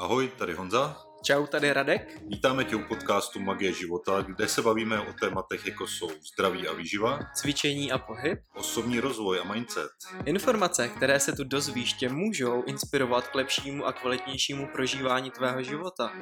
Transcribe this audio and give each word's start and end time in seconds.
Ahoj, 0.00 0.28
tady 0.38 0.54
Honza. 0.54 1.09
Čau, 1.22 1.46
tady 1.46 1.72
Radek. 1.72 2.20
Vítáme 2.28 2.64
tě 2.64 2.76
u 2.76 2.82
podcastu 2.88 3.40
Magie 3.40 3.72
života, 3.72 4.22
kde 4.22 4.48
se 4.48 4.62
bavíme 4.62 5.00
o 5.00 5.12
tématech 5.12 5.66
jako 5.66 5.86
jsou 5.86 6.10
zdraví 6.32 6.68
a 6.68 6.72
výživa, 6.72 7.18
cvičení 7.34 7.92
a 7.92 7.98
pohyb, 7.98 8.38
osobní 8.54 9.00
rozvoj 9.00 9.40
a 9.40 9.44
mindset. 9.52 9.90
Informace, 10.24 10.88
které 10.88 11.20
se 11.20 11.32
tu 11.32 11.44
dozvíš, 11.44 11.92
tě 11.92 12.08
můžou 12.08 12.62
inspirovat 12.62 13.28
k 13.28 13.34
lepšímu 13.34 13.86
a 13.86 13.92
kvalitnějšímu 13.92 14.68
prožívání 14.72 15.30
tvého 15.30 15.62
života. 15.62 16.12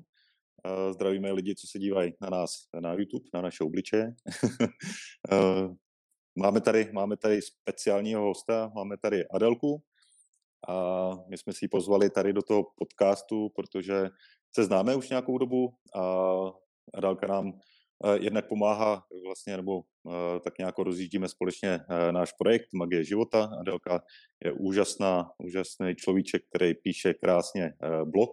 Eh, 0.66 0.94
zdravíme 0.94 1.32
lidi, 1.32 1.56
co 1.56 1.68
se 1.68 1.80
dívají 1.80 2.14
na 2.22 2.30
nás 2.30 2.52
na 2.80 2.94
YouTube, 2.94 3.30
na 3.34 3.42
naše 3.42 3.64
obličeje. 3.64 4.16
Eh, 5.32 5.68
máme, 6.36 6.62
tady, 6.62 6.92
máme 6.94 7.18
tady 7.18 7.42
speciálního 7.42 8.22
hosta, 8.22 8.72
máme 8.76 8.98
tady 8.98 9.28
Adelku. 9.28 9.84
A 10.70 11.10
my 11.30 11.38
jsme 11.38 11.54
si 11.54 11.66
ji 11.66 11.70
pozvali 11.70 12.10
tady 12.10 12.34
do 12.34 12.42
toho 12.42 12.64
podcastu, 12.78 13.50
protože 13.56 14.10
se 14.56 14.64
známe 14.64 14.96
už 14.96 15.10
nějakou 15.10 15.38
dobu 15.38 15.74
a 15.96 16.02
Adelka 16.94 17.28
nám 17.28 17.60
Jednak 18.20 18.48
pomáhá 18.48 19.04
vlastně, 19.26 19.58
nebo 19.58 19.82
tak 20.44 20.58
nějak 20.58 20.78
rozjíždíme 20.78 21.28
společně 21.28 21.80
náš 22.12 22.32
projekt 22.32 22.74
Magie 22.74 23.04
života. 23.04 23.50
Adelka 23.60 24.02
je 24.46 24.52
úžasná, 24.52 25.32
úžasný 25.38 25.96
človíček, 25.96 26.44
který 26.50 26.74
píše 26.74 27.14
krásně 27.14 27.74
blog 28.06 28.32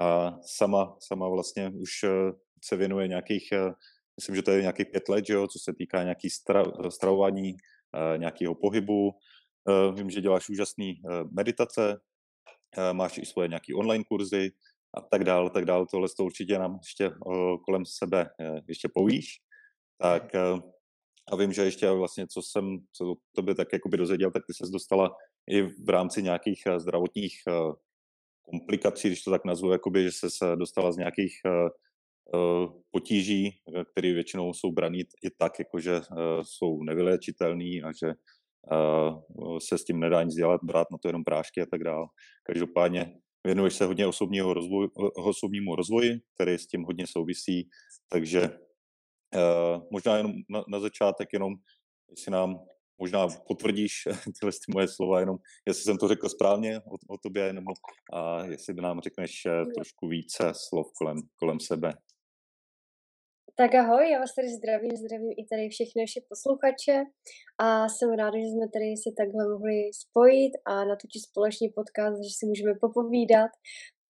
a 0.00 0.38
sama, 0.42 0.96
sama 1.00 1.28
vlastně 1.28 1.70
už 1.70 1.90
se 2.64 2.76
věnuje 2.76 3.08
nějakých, 3.08 3.48
myslím, 4.16 4.36
že 4.36 4.42
to 4.42 4.50
je 4.50 4.60
nějakých 4.62 4.86
pět 4.86 5.08
let, 5.08 5.26
že 5.26 5.34
jo, 5.34 5.48
co 5.48 5.58
se 5.58 5.72
týká 5.74 6.02
nějaký 6.02 6.28
stravování, 6.88 7.56
nějakého 8.16 8.54
pohybu. 8.54 9.10
Vím, 9.94 10.10
že 10.10 10.20
děláš 10.20 10.48
úžasné 10.48 10.92
meditace, 11.30 12.00
máš 12.92 13.18
i 13.18 13.26
svoje 13.26 13.48
nějaké 13.48 13.74
online 13.74 14.04
kurzy, 14.04 14.50
a 14.98 15.00
tak 15.10 15.24
dále, 15.24 15.50
tak 15.50 15.64
dále. 15.64 15.86
Tohle 15.90 16.08
to 16.16 16.24
určitě 16.24 16.58
nám 16.58 16.78
ještě 16.82 17.10
kolem 17.64 17.86
sebe 17.86 18.30
e, 18.40 18.60
ještě 18.68 18.88
povíš. 18.94 19.26
Tak 19.98 20.34
e, 20.34 20.40
a 21.32 21.36
vím, 21.36 21.52
že 21.52 21.64
ještě 21.64 21.90
vlastně, 21.90 22.26
co 22.26 22.42
jsem 22.42 22.78
co 22.92 23.04
to 23.04 23.14
tobě 23.34 23.54
tak 23.54 23.72
jakoby 23.72 23.96
dozvěděl, 23.96 24.30
tak 24.30 24.42
ty 24.46 24.54
se 24.54 24.72
dostala 24.72 25.16
i 25.50 25.62
v 25.62 25.88
rámci 25.88 26.22
nějakých 26.22 26.62
zdravotních 26.76 27.34
komplikací, 28.42 29.08
když 29.08 29.22
to 29.22 29.30
tak 29.30 29.44
nazvu, 29.44 29.72
jakoby, 29.72 30.04
že 30.04 30.10
se 30.12 30.56
dostala 30.56 30.92
z 30.92 30.96
nějakých 30.96 31.32
potíží, 32.90 33.60
které 33.92 34.12
většinou 34.12 34.52
jsou 34.54 34.72
braný 34.72 34.98
i 34.98 35.30
tak, 35.38 35.58
jako 35.58 35.80
že 35.80 36.00
jsou 36.42 36.82
nevyléčitelný 36.82 37.82
a 37.82 37.92
že 37.92 38.14
se 39.58 39.78
s 39.78 39.84
tím 39.84 40.00
nedá 40.00 40.22
nic 40.22 40.34
dělat, 40.34 40.60
brát 40.64 40.90
na 40.90 40.98
to 40.98 41.08
jenom 41.08 41.24
prášky 41.24 41.60
a 41.60 41.66
tak 41.66 41.84
dále. 41.84 42.06
Každopádně 42.42 43.20
Věnuješ 43.44 43.74
se 43.74 43.84
hodně 43.84 44.06
osobního 44.06 44.54
rozvoji, 44.54 44.88
osobnímu 45.16 45.76
rozvoji, 45.76 46.20
který 46.34 46.58
s 46.58 46.66
tím 46.66 46.82
hodně 46.82 47.06
souvisí, 47.06 47.68
takže 48.08 48.40
uh, 48.42 49.82
možná 49.92 50.16
jenom 50.16 50.32
na, 50.50 50.64
na 50.68 50.80
začátek 50.80 51.32
jenom, 51.32 51.54
jestli 52.10 52.32
nám 52.32 52.60
možná 52.98 53.28
potvrdíš 53.46 53.92
tyhle 54.40 54.52
ty 54.52 54.72
moje 54.74 54.88
slova, 54.88 55.20
jenom 55.20 55.36
jestli 55.66 55.82
jsem 55.82 55.98
to 55.98 56.08
řekl 56.08 56.28
správně 56.28 56.80
o, 56.80 57.14
o 57.14 57.18
tobě, 57.18 57.52
nebo 57.52 57.72
a 58.12 58.44
jestli 58.44 58.74
by 58.74 58.82
nám 58.82 59.00
řekneš 59.00 59.46
eh, 59.46 59.66
trošku 59.74 60.08
více 60.08 60.52
slov 60.54 60.86
kolem, 60.98 61.18
kolem 61.36 61.60
sebe. 61.60 61.92
Tak 63.60 63.74
ahoj, 63.74 64.10
já 64.10 64.18
vás 64.18 64.34
tady 64.34 64.48
zdravím, 64.48 64.96
zdravím 64.96 65.32
i 65.40 65.44
tady 65.50 65.68
všechny 65.68 65.98
naše 66.02 66.20
posluchače 66.30 66.96
a 67.64 67.66
jsem 67.88 68.10
ráda, 68.20 68.36
že 68.38 68.48
jsme 68.50 68.66
tady 68.74 68.88
se 69.04 69.10
takhle 69.20 69.42
mohli 69.52 69.78
spojit 70.02 70.52
a 70.70 70.72
natočit 70.90 71.22
společný 71.28 71.66
podcast, 71.78 72.16
že 72.26 72.32
si 72.38 72.44
můžeme 72.50 72.72
popovídat. 72.84 73.50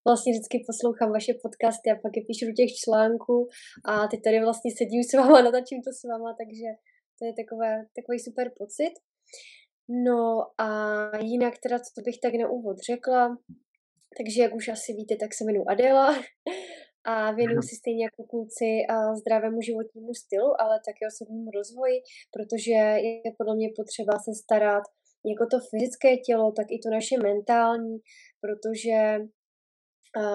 Vlastně 0.07 0.31
vždycky 0.33 0.57
poslouchám 0.71 1.11
vaše 1.19 1.33
podcasty 1.45 1.87
a 1.91 2.01
pak 2.05 2.13
je 2.17 2.23
píšu 2.29 2.45
do 2.51 2.55
těch 2.61 2.73
článků 2.83 3.37
a 3.91 3.93
teď 4.11 4.21
tady 4.27 4.39
vlastně 4.47 4.71
sedím 4.81 5.03
s 5.05 5.13
váma, 5.19 5.39
natočím 5.47 5.81
to 5.87 5.91
s 5.99 6.03
váma, 6.11 6.31
takže 6.41 6.69
to 7.19 7.23
je 7.29 7.33
takové, 7.41 7.71
takový 7.99 8.19
super 8.27 8.47
pocit. 8.61 8.95
No 10.09 10.21
a 10.65 10.69
jinak 11.33 11.55
teda, 11.65 11.77
co 11.85 12.01
bych 12.07 12.19
tak 12.25 12.35
na 12.43 12.47
úvod 12.57 12.77
řekla, 12.91 13.23
takže 14.17 14.43
jak 14.43 14.53
už 14.59 14.67
asi 14.77 14.89
víte, 14.99 15.15
tak 15.23 15.31
se 15.35 15.45
jmenuji 15.45 15.65
Adela 15.73 16.09
a 17.05 17.33
věnuju 17.33 17.63
si 17.63 17.77
stejně 17.77 18.05
jako 18.05 18.23
kluci 18.33 18.71
zdravému 19.21 19.61
životnímu 19.61 20.15
stylu, 20.15 20.61
ale 20.61 20.81
také 20.89 21.03
osobnímu 21.13 21.51
rozvoji, 21.51 21.99
protože 22.35 22.79
je 23.07 23.31
podle 23.39 23.57
mě 23.57 23.69
potřeba 23.77 24.15
se 24.19 24.33
starat 24.43 24.85
jako 25.31 25.45
to 25.53 25.59
fyzické 25.71 26.17
tělo, 26.17 26.53
tak 26.53 26.67
i 26.71 26.79
to 26.83 26.89
naše 26.91 27.17
mentální, 27.29 27.99
protože 28.41 28.97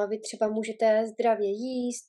vy 0.09 0.19
třeba 0.19 0.47
můžete 0.47 1.07
zdravě 1.07 1.49
jíst, 1.49 2.07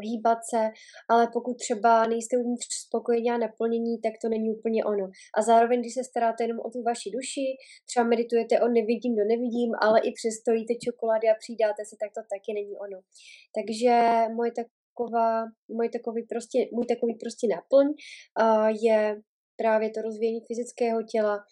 hýbat 0.00 0.38
se, 0.50 0.70
ale 1.08 1.28
pokud 1.32 1.54
třeba 1.58 2.06
nejste 2.06 2.36
uvnitř 2.36 2.66
spokojení 2.86 3.30
a 3.30 3.38
naplnění, 3.38 4.00
tak 4.00 4.12
to 4.22 4.28
není 4.28 4.50
úplně 4.50 4.84
ono. 4.84 5.10
A 5.38 5.42
zároveň, 5.42 5.80
když 5.80 5.94
se 5.94 6.04
staráte 6.04 6.44
jenom 6.44 6.58
o 6.60 6.70
tu 6.70 6.82
vaši 6.82 7.10
duši, 7.10 7.46
třeba 7.88 8.04
meditujete 8.06 8.60
o 8.60 8.68
nevidím 8.68 9.16
do 9.16 9.24
nevidím, 9.24 9.70
ale 9.80 10.00
i 10.00 10.12
přesto 10.12 10.52
jíte 10.52 10.74
čokolády 10.84 11.26
a 11.28 11.40
přidáte 11.42 11.84
se, 11.84 11.96
tak 12.00 12.10
to 12.14 12.20
taky 12.34 12.50
není 12.58 12.74
ono. 12.86 12.98
Takže 13.56 13.94
moje 14.34 14.52
taková, 14.60 15.44
můj 15.68 15.88
takový 15.88 16.22
prostě, 16.32 16.58
můj 16.72 16.86
takový 16.86 17.14
prostě 17.14 17.46
naplň 17.56 17.86
je 18.82 19.20
právě 19.56 19.90
to 19.90 20.02
rozvíjení 20.02 20.40
fyzického 20.48 21.02
těla, 21.02 21.44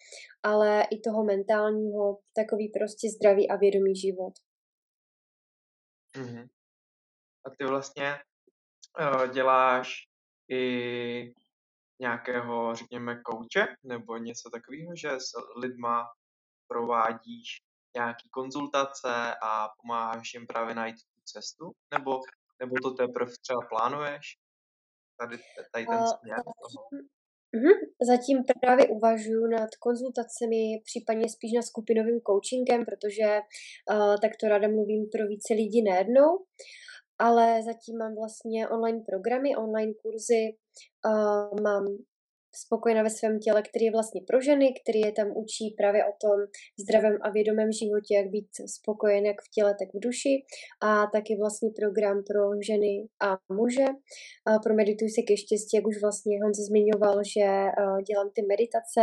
ale 0.43 0.83
i 0.91 0.99
toho 0.99 1.23
mentálního, 1.23 2.17
takový 2.35 2.69
prostě 2.69 3.09
zdravý 3.09 3.49
a 3.49 3.55
vědomý 3.55 3.95
život. 3.95 4.33
Mhm. 6.17 6.47
A 7.45 7.49
ty 7.49 7.65
vlastně 7.65 8.19
uh, 8.99 9.27
děláš 9.27 10.07
i 10.51 11.33
nějakého, 12.01 12.75
řekněme, 12.75 13.21
kouče 13.21 13.75
nebo 13.83 14.17
něco 14.17 14.49
takového, 14.49 14.95
že 14.95 15.11
s 15.11 15.31
lidma 15.55 16.07
provádíš 16.67 17.61
nějaký 17.95 18.29
konzultace 18.29 19.35
a 19.43 19.69
pomáháš 19.81 20.33
jim 20.33 20.47
právě 20.47 20.75
najít 20.75 20.95
tu 20.95 21.21
cestu? 21.23 21.71
Nebo, 21.93 22.21
nebo 22.59 22.75
to 22.83 22.91
teprve 22.91 23.31
třeba 23.41 23.59
plánuješ? 23.69 24.37
Tady, 25.19 25.37
tady 25.71 25.85
ten 25.85 26.07
směr 26.07 26.37
toho. 26.43 26.89
Mhm. 27.55 27.71
Zatím 28.01 28.43
právě 28.61 28.87
uvažuji 28.87 29.47
nad 29.47 29.69
konzultacemi, 29.79 30.81
případně 30.83 31.29
spíš 31.29 31.53
na 31.53 31.61
skupinovým 31.61 32.19
coachingem, 32.27 32.85
protože 32.85 33.27
uh, 33.91 34.15
tak 34.21 34.31
to 34.41 34.47
ráda 34.47 34.67
mluvím 34.67 35.09
pro 35.11 35.27
více 35.27 35.53
lidí 35.53 35.83
najednou. 35.83 36.45
Ale 37.19 37.63
zatím 37.63 37.97
mám 37.97 38.15
vlastně 38.15 38.67
online 38.67 39.03
programy, 39.09 39.55
online 39.55 39.93
kurzy, 40.01 40.57
uh, 41.05 41.61
mám 41.61 41.97
spokojená 42.55 43.03
ve 43.03 43.09
svém 43.09 43.39
těle, 43.39 43.61
který 43.61 43.85
je 43.85 43.91
vlastně 43.91 44.21
pro 44.27 44.41
ženy, 44.41 44.73
který 44.81 44.99
je 44.99 45.11
tam 45.11 45.27
učí 45.35 45.75
právě 45.77 46.05
o 46.05 46.13
tom 46.21 46.37
zdravém 46.79 47.17
a 47.21 47.29
vědomém 47.29 47.71
životě, 47.71 48.11
jak 48.15 48.27
být 48.27 48.49
spokojen 48.65 49.25
jak 49.25 49.41
v 49.41 49.49
těle, 49.55 49.75
tak 49.79 49.89
v 49.93 49.99
duši 49.99 50.35
a 50.81 51.07
taky 51.15 51.35
vlastně 51.35 51.69
program 51.79 52.23
pro 52.29 52.43
ženy 52.69 53.07
a 53.27 53.29
muže. 53.53 53.87
A 54.47 54.59
pro 54.63 54.73
Medituj 54.73 55.09
se 55.09 55.21
ke 55.21 55.37
štěstí, 55.37 55.77
jak 55.77 55.87
už 55.87 56.01
vlastně 56.01 56.33
Honza 56.43 56.63
zmiňoval, 56.69 57.17
že 57.33 57.45
dělám 58.07 58.29
ty 58.35 58.41
meditace, 58.51 59.01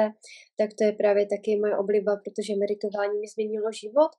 tak 0.58 0.70
to 0.78 0.84
je 0.84 0.92
právě 0.92 1.26
taky 1.34 1.50
moje 1.62 1.74
obliba, 1.76 2.12
protože 2.24 2.60
meditování 2.62 3.16
mi 3.20 3.28
změnilo 3.34 3.68
život 3.82 4.12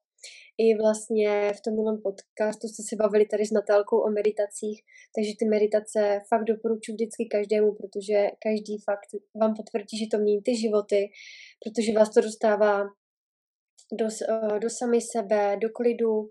i 0.57 0.77
vlastně 0.81 1.53
v 1.57 1.61
tom 1.61 1.73
minulém 1.73 2.01
podcastu 2.01 2.67
jste 2.67 2.83
se 2.89 2.95
bavili 2.95 3.25
tady 3.25 3.45
s 3.45 3.51
Natálkou 3.51 3.97
o 3.99 4.09
meditacích, 4.09 4.77
takže 5.15 5.31
ty 5.39 5.45
meditace 5.45 5.99
fakt 6.29 6.43
doporučuji 6.43 6.93
vždycky 6.93 7.23
každému, 7.25 7.69
protože 7.79 8.17
každý 8.45 8.75
fakt 8.87 9.09
vám 9.41 9.53
potvrdí, 9.55 9.97
že 9.97 10.11
to 10.11 10.17
mění 10.17 10.41
ty 10.41 10.55
životy, 10.55 11.01
protože 11.63 11.97
vás 11.99 12.09
to 12.13 12.21
dostává 12.21 12.83
do, 13.99 14.05
eh, 14.05 14.59
do 14.59 14.69
sami 14.69 15.01
sebe, 15.01 15.57
do 15.61 15.69
klidu 15.69 16.29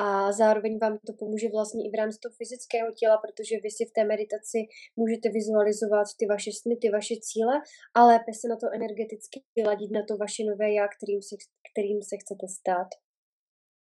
a 0.00 0.32
zároveň 0.32 0.78
vám 0.78 0.98
to 1.06 1.12
pomůže 1.18 1.48
vlastně 1.48 1.82
i 1.86 1.90
v 1.90 1.98
rámci 1.98 2.18
toho 2.22 2.34
fyzického 2.40 2.88
těla, 3.00 3.16
protože 3.24 3.54
vy 3.64 3.70
si 3.70 3.84
v 3.84 3.94
té 3.96 4.04
meditaci 4.04 4.58
můžete 4.96 5.28
vizualizovat 5.28 6.06
ty 6.18 6.26
vaše 6.26 6.50
sny, 6.60 6.76
ty 6.76 6.88
vaše 6.90 7.14
cíle 7.26 7.54
a 7.94 8.06
lépe 8.06 8.32
se 8.40 8.48
na 8.48 8.56
to 8.56 8.66
energeticky 8.78 9.42
vyladit 9.56 9.90
na 9.90 10.02
to 10.08 10.16
vaše 10.16 10.42
nové 10.50 10.72
já, 10.72 10.84
kterým 10.96 11.22
se, 11.22 11.34
kterým 11.72 12.00
se 12.02 12.14
chcete 12.22 12.46
stát. 12.58 12.90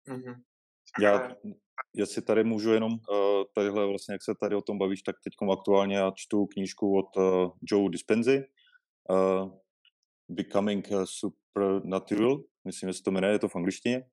Mm-hmm. 0.09 0.35
Já 1.01 1.35
jestli 1.93 2.21
tady 2.21 2.43
můžu 2.43 2.71
jenom 2.71 2.91
uh, 2.93 3.43
tadyhle 3.55 3.87
vlastně, 3.87 4.13
jak 4.13 4.23
se 4.23 4.35
tady 4.39 4.55
o 4.55 4.61
tom 4.61 4.77
bavíš, 4.77 5.01
tak 5.01 5.15
teď 5.23 5.33
aktuálně 5.51 5.95
já 5.95 6.11
čtu 6.15 6.45
knížku 6.45 6.97
od 6.97 7.17
uh, 7.17 7.51
Joe 7.71 7.89
Dispenzy, 7.89 8.43
uh, 9.09 9.51
Becoming 10.29 10.89
Supernatural, 11.03 12.37
myslím, 12.65 12.89
že 12.89 12.93
se 12.93 13.03
to 13.03 13.11
jmenuje, 13.11 13.33
je 13.33 13.39
to 13.39 13.47
v 13.47 13.55
angličtině. 13.55 14.03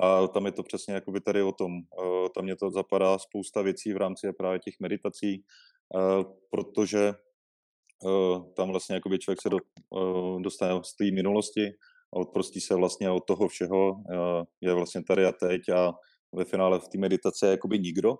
A 0.00 0.26
tam 0.26 0.46
je 0.46 0.52
to 0.52 0.62
přesně 0.62 0.94
jakoby 0.94 1.20
tady 1.20 1.42
o 1.42 1.52
tom, 1.52 1.72
uh, 1.72 2.28
tam 2.34 2.44
mě 2.44 2.56
to 2.56 2.70
zapadá 2.70 3.18
spousta 3.18 3.62
věcí 3.62 3.92
v 3.92 3.96
rámci 3.96 4.32
právě 4.32 4.58
těch 4.58 4.74
meditací, 4.80 5.44
uh, 5.94 6.24
protože 6.50 7.12
uh, 8.04 8.52
tam 8.54 8.68
vlastně 8.68 8.94
jakoby 8.94 9.18
člověk 9.18 9.42
se 9.42 9.48
do, 9.48 9.56
uh, 9.90 10.42
dostane 10.42 10.80
z 10.84 10.96
té 10.96 11.04
minulosti 11.04 11.72
a 12.14 12.16
odprostí 12.16 12.60
se 12.60 12.74
vlastně 12.74 13.10
od 13.10 13.24
toho 13.26 13.48
všeho, 13.48 13.92
uh, 13.92 14.44
je 14.60 14.74
vlastně 14.74 15.02
tady 15.04 15.26
a 15.26 15.32
teď 15.32 15.68
a 15.68 15.92
ve 16.34 16.44
finále 16.44 16.78
v 16.78 16.88
té 16.88 16.98
meditaci 16.98 17.46
je 17.46 17.50
jakoby 17.50 17.78
nikdo, 17.78 18.16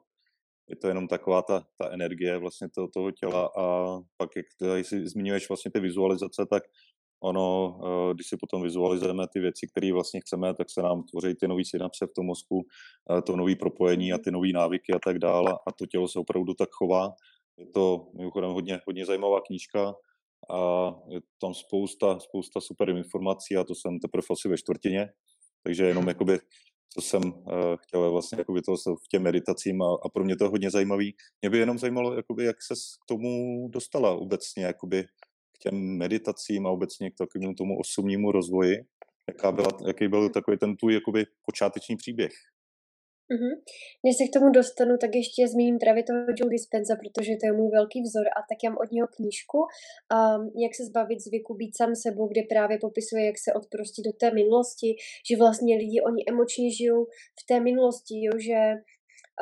je 0.68 0.76
to 0.76 0.88
jenom 0.88 1.08
taková 1.08 1.42
ta, 1.42 1.64
ta 1.78 1.90
energie 1.90 2.38
vlastně 2.38 2.68
toho, 2.74 2.88
toho 2.88 3.10
těla 3.10 3.50
a 3.58 3.96
pak, 4.16 4.30
jak 4.36 4.46
si 4.86 5.08
zmiňuješ 5.08 5.48
vlastně 5.48 5.70
ty 5.70 5.80
vizualizace, 5.80 6.46
tak 6.50 6.62
ono, 7.22 7.78
eh, 7.84 8.14
když 8.14 8.26
si 8.26 8.36
potom 8.36 8.62
vizualizujeme 8.62 9.26
ty 9.32 9.40
věci, 9.40 9.66
které 9.66 9.92
vlastně 9.92 10.20
chceme, 10.20 10.54
tak 10.54 10.70
se 10.70 10.82
nám 10.82 11.02
tvoří 11.02 11.34
ty 11.34 11.48
nové 11.48 11.62
synapse 11.64 12.06
v 12.06 12.12
tom 12.16 12.26
mozku, 12.26 12.66
eh, 13.10 13.22
to 13.22 13.36
nové 13.36 13.56
propojení 13.56 14.12
a 14.12 14.18
ty 14.18 14.30
nové 14.30 14.48
návyky 14.48 14.92
a 14.92 14.98
tak 15.04 15.18
dále 15.18 15.52
a 15.66 15.72
to 15.72 15.86
tělo 15.86 16.08
se 16.08 16.18
opravdu 16.18 16.54
tak 16.54 16.68
chová. 16.72 17.12
Je 17.58 17.66
to 17.66 18.06
mimochodem 18.16 18.50
hodně, 18.50 18.80
hodně 18.86 19.06
zajímavá 19.06 19.40
knížka 19.40 19.94
a 20.50 20.90
je 21.08 21.20
tam 21.40 21.54
spousta, 21.54 22.18
spousta 22.18 22.60
super 22.60 22.88
informací 22.88 23.56
a 23.56 23.64
to 23.64 23.74
jsem 23.74 23.98
teprve 23.98 24.24
asi 24.30 24.48
ve 24.48 24.58
čtvrtině, 24.58 25.08
takže 25.62 25.84
jenom 25.84 26.08
jakoby 26.08 26.38
co 26.94 27.00
jsem 27.00 27.22
uh, 27.24 27.76
chtěl 27.80 28.10
vlastně 28.10 28.38
jakoby 28.38 28.62
to 28.62 28.76
v 28.76 29.08
těm 29.10 29.22
meditacím 29.22 29.82
a, 29.82 29.86
a 30.04 30.08
pro 30.08 30.24
mě 30.24 30.36
to 30.36 30.44
je 30.44 30.48
hodně 30.48 30.70
zajímavý. 30.70 31.14
Mě 31.42 31.50
by 31.50 31.58
jenom 31.58 31.78
zajímalo, 31.78 32.14
jakoby, 32.14 32.44
jak 32.44 32.62
se 32.62 32.74
k 32.74 33.06
tomu 33.08 33.68
dostala 33.68 34.10
obecně, 34.10 34.64
jakoby 34.64 35.04
k 35.52 35.58
těm 35.58 35.96
meditacím 35.96 36.66
a 36.66 36.70
obecně 36.70 37.10
k 37.10 37.14
takovému 37.18 37.54
tomu 37.54 37.78
osobnímu 37.78 38.32
rozvoji. 38.32 38.76
Jaká 39.28 39.52
byla, 39.52 39.68
jaký 39.86 40.08
byl 40.08 40.30
takový 40.30 40.58
ten 40.58 40.76
tvůj 40.76 40.94
jakoby 40.94 41.26
počáteční 41.46 41.96
příběh? 41.96 42.32
Mm-hmm. 43.32 43.54
Než 44.04 44.16
se 44.16 44.24
k 44.24 44.32
tomu 44.32 44.50
dostanu, 44.50 44.96
tak 44.96 45.10
ještě 45.14 45.48
zmíním 45.48 45.78
právě 45.78 46.02
toho 46.02 46.18
Joe 46.38 46.50
Dispenza, 46.50 46.96
protože 46.96 47.32
to 47.40 47.46
je 47.46 47.52
můj 47.52 47.70
velký 47.70 48.02
vzor 48.02 48.26
a 48.28 48.40
tak 48.48 48.58
já 48.64 48.70
mám 48.70 48.78
od 48.84 48.92
něho 48.92 49.08
knížku, 49.16 49.58
um, 49.58 50.52
jak 50.64 50.74
se 50.74 50.84
zbavit 50.84 51.20
zvyku 51.20 51.54
být 51.54 51.76
sám 51.76 51.94
sebou, 51.94 52.28
kde 52.28 52.42
právě 52.48 52.78
popisuje, 52.78 53.26
jak 53.26 53.38
se 53.38 53.52
odprostit 53.52 54.04
do 54.04 54.12
té 54.12 54.30
minulosti, 54.30 54.96
že 55.28 55.36
vlastně 55.36 55.76
lidi, 55.76 56.00
oni 56.00 56.22
emočně 56.28 56.70
žijou 56.70 57.04
v 57.40 57.42
té 57.48 57.60
minulosti, 57.60 58.14
jo, 58.24 58.32
že 58.48 58.58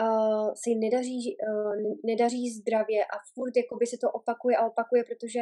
uh, 0.01 0.49
se 0.61 0.71
jim 0.71 0.81
nedaří, 0.81 1.37
uh, 1.49 1.75
nedaří 2.05 2.51
zdravě 2.51 3.05
a 3.05 3.17
furt 3.35 3.57
jakoby 3.57 3.87
se 3.87 3.97
to 4.01 4.11
opakuje 4.11 4.57
a 4.57 4.67
opakuje, 4.67 5.05
protože 5.05 5.41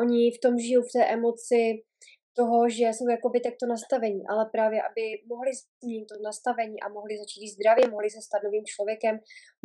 oni 0.00 0.30
v 0.30 0.40
tom 0.42 0.58
žijou 0.58 0.82
v 0.82 0.92
té 0.92 1.04
emoci, 1.04 1.82
toho, 2.38 2.68
že 2.68 2.84
jsou 2.84 3.08
jakoby 3.16 3.38
takto 3.40 3.64
nastavení, 3.66 4.22
ale 4.32 4.42
právě, 4.54 4.78
aby 4.88 5.04
mohli 5.32 5.50
změnit 5.60 6.06
to 6.10 6.14
nastavení 6.28 6.76
a 6.80 6.86
mohli 6.88 7.12
začít 7.22 7.48
zdravě, 7.56 7.84
mohli 7.90 8.08
se 8.10 8.20
stát 8.26 8.42
novým 8.44 8.64
člověkem, 8.72 9.14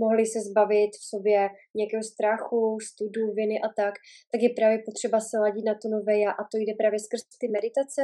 mohli 0.03 0.23
se 0.25 0.39
zbavit 0.49 0.91
v 1.01 1.05
sobě 1.11 1.39
nějakého 1.79 2.03
strachu, 2.11 2.61
studu, 2.89 3.23
viny 3.39 3.57
a 3.65 3.69
tak, 3.79 3.93
tak 4.31 4.39
je 4.45 4.51
právě 4.59 4.77
potřeba 4.87 5.17
se 5.19 5.35
ladit 5.45 5.65
na 5.65 5.75
to 5.81 5.87
nové 5.95 6.15
já. 6.25 6.31
A 6.31 6.41
to 6.51 6.55
jde 6.57 6.73
právě 6.81 6.99
skrz 6.99 7.21
ty 7.41 7.47
meditace, 7.57 8.01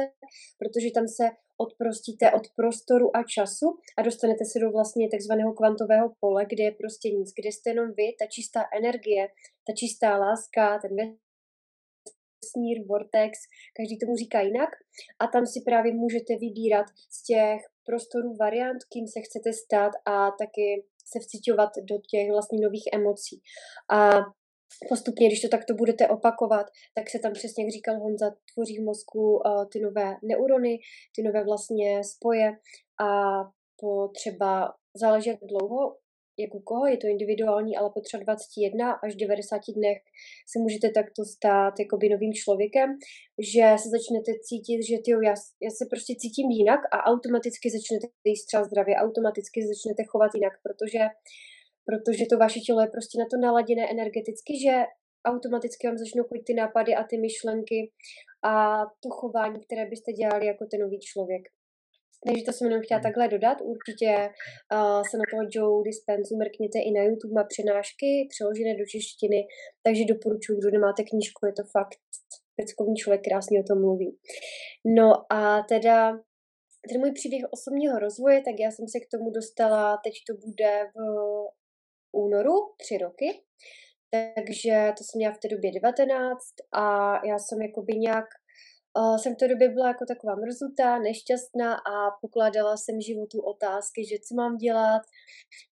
protože 0.60 0.88
tam 0.96 1.06
se 1.18 1.24
odprostíte 1.64 2.26
od 2.38 2.44
prostoru 2.56 3.16
a 3.16 3.20
času 3.34 3.68
a 3.98 4.02
dostanete 4.02 4.44
se 4.44 4.58
do 4.58 4.70
vlastně 4.70 5.08
takzvaného 5.14 5.52
kvantového 5.52 6.06
pole, 6.20 6.42
kde 6.52 6.64
je 6.64 6.72
prostě 6.72 7.08
nic, 7.18 7.28
kde 7.38 7.48
jste 7.52 7.70
jenom 7.70 7.88
vy, 7.98 8.06
ta 8.18 8.26
čistá 8.34 8.60
energie, 8.80 9.22
ta 9.66 9.72
čistá 9.80 10.16
láska, 10.16 10.78
ten 10.84 10.94
vesmír, 12.40 12.86
vortex, 12.86 13.38
každý 13.76 13.98
tomu 13.98 14.16
říká 14.16 14.40
jinak 14.40 14.70
a 15.18 15.26
tam 15.26 15.46
si 15.46 15.60
právě 15.64 15.92
můžete 15.94 16.32
vybírat 16.40 16.86
z 17.10 17.24
těch 17.24 17.60
prostorů 17.86 18.36
variant, 18.36 18.80
kým 18.92 19.06
se 19.06 19.20
chcete 19.20 19.52
stát 19.52 19.92
a 20.06 20.30
taky 20.30 20.66
se 21.12 21.18
vcitovat 21.20 21.70
do 21.90 21.96
těch 22.10 22.30
vlastně 22.30 22.58
nových 22.60 22.88
emocí. 22.92 23.42
A 23.90 24.10
postupně, 24.88 25.26
když 25.26 25.42
to 25.42 25.48
takto 25.48 25.74
budete 25.74 26.08
opakovat, 26.08 26.66
tak 26.94 27.10
se 27.10 27.18
tam 27.18 27.32
přesně, 27.32 27.64
jak 27.64 27.72
říkal 27.72 27.98
Honza, 27.98 28.30
tvoří 28.54 28.78
v 28.78 28.84
mozku 28.84 29.20
uh, 29.20 29.64
ty 29.72 29.80
nové 29.80 30.16
neurony, 30.22 30.78
ty 31.16 31.22
nové 31.22 31.44
vlastně 31.44 32.04
spoje 32.04 32.52
a 33.00 33.10
po 33.80 34.08
třeba 34.08 34.74
záleží 34.94 35.28
jak 35.30 35.38
dlouho 35.40 35.96
jak 36.40 36.54
u 36.54 36.60
koho, 36.60 36.86
je 36.86 36.96
to 36.96 37.06
individuální, 37.06 37.76
ale 37.76 37.90
po 37.94 38.00
třeba 38.00 38.22
21 38.22 38.92
až 39.04 39.14
90 39.14 39.60
dnech 39.76 39.98
se 40.50 40.56
můžete 40.64 40.88
takto 40.98 41.24
stát 41.34 41.74
jakoby 41.82 42.08
novým 42.08 42.32
člověkem, 42.32 42.88
že 43.54 43.64
se 43.82 43.88
začnete 43.96 44.30
cítit, 44.48 44.78
že 44.90 44.96
tyjo, 45.04 45.20
já, 45.28 45.34
já 45.66 45.70
se 45.78 45.84
prostě 45.92 46.12
cítím 46.22 46.48
jinak 46.60 46.80
a 46.94 46.96
automaticky 47.10 47.66
začnete 47.76 48.06
jíst 48.32 48.46
třeba 48.46 48.62
zdravě, 48.64 48.94
automaticky 49.06 49.58
začnete 49.72 50.02
chovat 50.10 50.30
jinak, 50.34 50.54
protože, 50.66 51.02
protože 51.88 52.24
to 52.30 52.36
vaše 52.44 52.60
tělo 52.66 52.80
je 52.80 52.90
prostě 52.96 53.14
na 53.22 53.26
to 53.30 53.36
naladěné 53.46 53.84
energeticky, 53.94 54.52
že 54.64 54.74
automaticky 55.24 55.86
vám 55.86 55.98
začnou 55.98 56.24
chodit 56.24 56.44
ty 56.46 56.54
nápady 56.54 56.94
a 56.94 57.04
ty 57.04 57.18
myšlenky 57.18 57.78
a 58.52 58.52
to 59.02 59.08
chování, 59.10 59.58
které 59.60 59.86
byste 59.86 60.12
dělali 60.12 60.46
jako 60.46 60.66
ten 60.70 60.80
nový 60.80 60.98
člověk. 61.00 61.42
Takže 62.26 62.42
to 62.44 62.52
jsem 62.52 62.66
jenom 62.68 62.82
chtěla 62.82 63.00
takhle 63.00 63.28
dodat. 63.28 63.58
Určitě 63.60 64.10
uh, 64.18 65.02
se 65.10 65.16
na 65.20 65.26
toho 65.30 65.42
Joe 65.54 65.84
Dispenzu 65.88 66.36
mrkněte 66.36 66.78
i 66.78 66.90
na 66.96 67.02
YouTube, 67.02 67.34
má 67.34 67.44
přenášky 67.44 68.08
přeložené 68.32 68.72
do 68.80 68.84
češtiny, 68.92 69.40
takže 69.84 70.10
doporučuji, 70.12 70.54
kdo 70.58 70.70
nemáte 70.70 71.02
knížku, 71.10 71.46
je 71.46 71.52
to 71.52 71.64
fakt 71.76 72.00
peckovní 72.56 72.96
člověk, 72.96 73.22
krásně 73.28 73.60
o 73.60 73.68
tom 73.68 73.78
mluví. 73.80 74.10
No 74.98 75.32
a 75.32 75.40
teda 75.72 75.98
ten 76.88 77.00
můj 77.00 77.12
příběh 77.12 77.44
osobního 77.50 77.98
rozvoje, 77.98 78.38
tak 78.40 78.54
já 78.60 78.70
jsem 78.70 78.88
se 78.88 78.98
k 79.00 79.10
tomu 79.14 79.30
dostala, 79.30 80.00
teď 80.04 80.14
to 80.28 80.32
bude 80.46 80.72
v 80.94 80.98
únoru, 82.12 82.54
tři 82.82 82.98
roky, 82.98 83.28
takže 84.10 84.92
to 84.98 85.04
jsem 85.04 85.18
měla 85.18 85.34
v 85.34 85.38
té 85.38 85.48
době 85.48 85.72
19 85.72 86.38
a 86.72 86.84
já 87.26 87.38
jsem 87.38 87.62
jakoby 87.62 87.92
nějak 87.94 88.26
Uh, 88.98 89.16
jsem 89.16 89.34
v 89.34 89.38
té 89.38 89.48
době 89.48 89.68
byla 89.68 89.88
jako 89.88 90.04
taková 90.08 90.34
mrzutá, 90.34 90.98
nešťastná 90.98 91.74
a 91.74 92.10
pokládala 92.20 92.76
jsem 92.76 93.00
životu 93.00 93.40
otázky, 93.40 94.06
že 94.06 94.16
co 94.28 94.34
mám 94.34 94.56
dělat, 94.56 95.02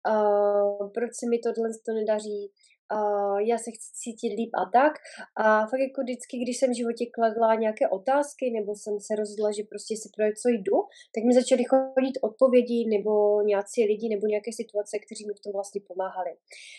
uh, 0.09 0.91
proč 0.93 1.11
se 1.15 1.25
mi 1.29 1.39
tohle 1.39 1.69
to 1.85 1.93
nedaří, 1.93 2.51
uh, 2.93 3.37
já 3.39 3.57
se 3.57 3.71
chci 3.71 3.89
cítit 3.93 4.31
líp 4.39 4.51
a 4.61 4.63
tak. 4.79 4.93
A 5.35 5.67
fakt 5.67 5.79
jako 5.79 6.01
vždycky, 6.01 6.37
když 6.37 6.57
jsem 6.57 6.69
v 6.71 6.77
životě 6.77 7.05
kladla 7.05 7.55
nějaké 7.55 7.87
otázky, 7.87 8.51
nebo 8.51 8.75
jsem 8.75 8.99
se 8.99 9.15
rozhodla, 9.15 9.51
že 9.51 9.63
prostě 9.63 9.93
si 10.01 10.09
pro 10.15 10.25
něco 10.25 10.49
jdu, 10.49 10.77
tak 11.13 11.23
mi 11.23 11.33
začaly 11.33 11.63
chodit 11.63 12.17
odpovědi 12.21 12.85
nebo 12.95 13.41
nějací 13.41 13.83
lidi 13.85 14.09
nebo 14.09 14.27
nějaké 14.27 14.51
situace, 14.61 14.99
kteří 15.05 15.25
mi 15.25 15.33
v 15.33 15.43
tom 15.43 15.53
vlastně 15.53 15.81
pomáhali. 15.87 16.31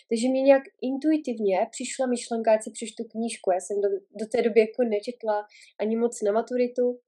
Takže 0.08 0.28
mě 0.28 0.42
nějak 0.42 0.62
intuitivně 0.82 1.66
přišla 1.70 2.06
myšlenka, 2.06 2.52
ať 2.52 2.62
si 2.62 2.70
přečtu 2.70 3.02
knížku. 3.04 3.50
Já 3.50 3.60
jsem 3.60 3.76
do, 3.80 3.88
do 4.20 4.26
té 4.32 4.42
doby 4.42 4.60
jako 4.60 4.82
nečetla 4.82 5.46
ani 5.80 5.96
moc 5.96 6.22
na 6.22 6.32
maturitu, 6.32 6.98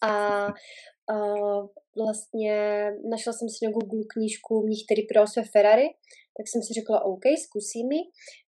a 0.00 0.46
uh, 1.12 1.66
vlastně 1.96 2.86
našla 3.10 3.32
jsem 3.32 3.48
si 3.48 3.66
na 3.66 3.70
Google 3.70 4.04
knížku 4.14 4.62
Mních, 4.62 4.84
který 4.86 5.02
prodal 5.06 5.26
své 5.26 5.44
Ferrari 5.44 5.86
tak 6.36 6.44
jsem 6.48 6.62
si 6.62 6.74
řekla, 6.74 7.04
OK, 7.04 7.24
zkusím 7.44 7.88
mi. 7.88 8.00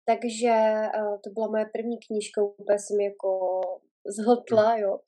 Takže 0.09 0.53
uh, 0.99 1.15
to 1.23 1.29
byla 1.35 1.47
moje 1.47 1.65
první 1.75 1.97
knížka, 2.07 2.43
úplně 2.43 2.79
jsem 2.79 2.99
jako 3.01 3.29
zhltla, 4.17 4.77
jo. 4.77 4.99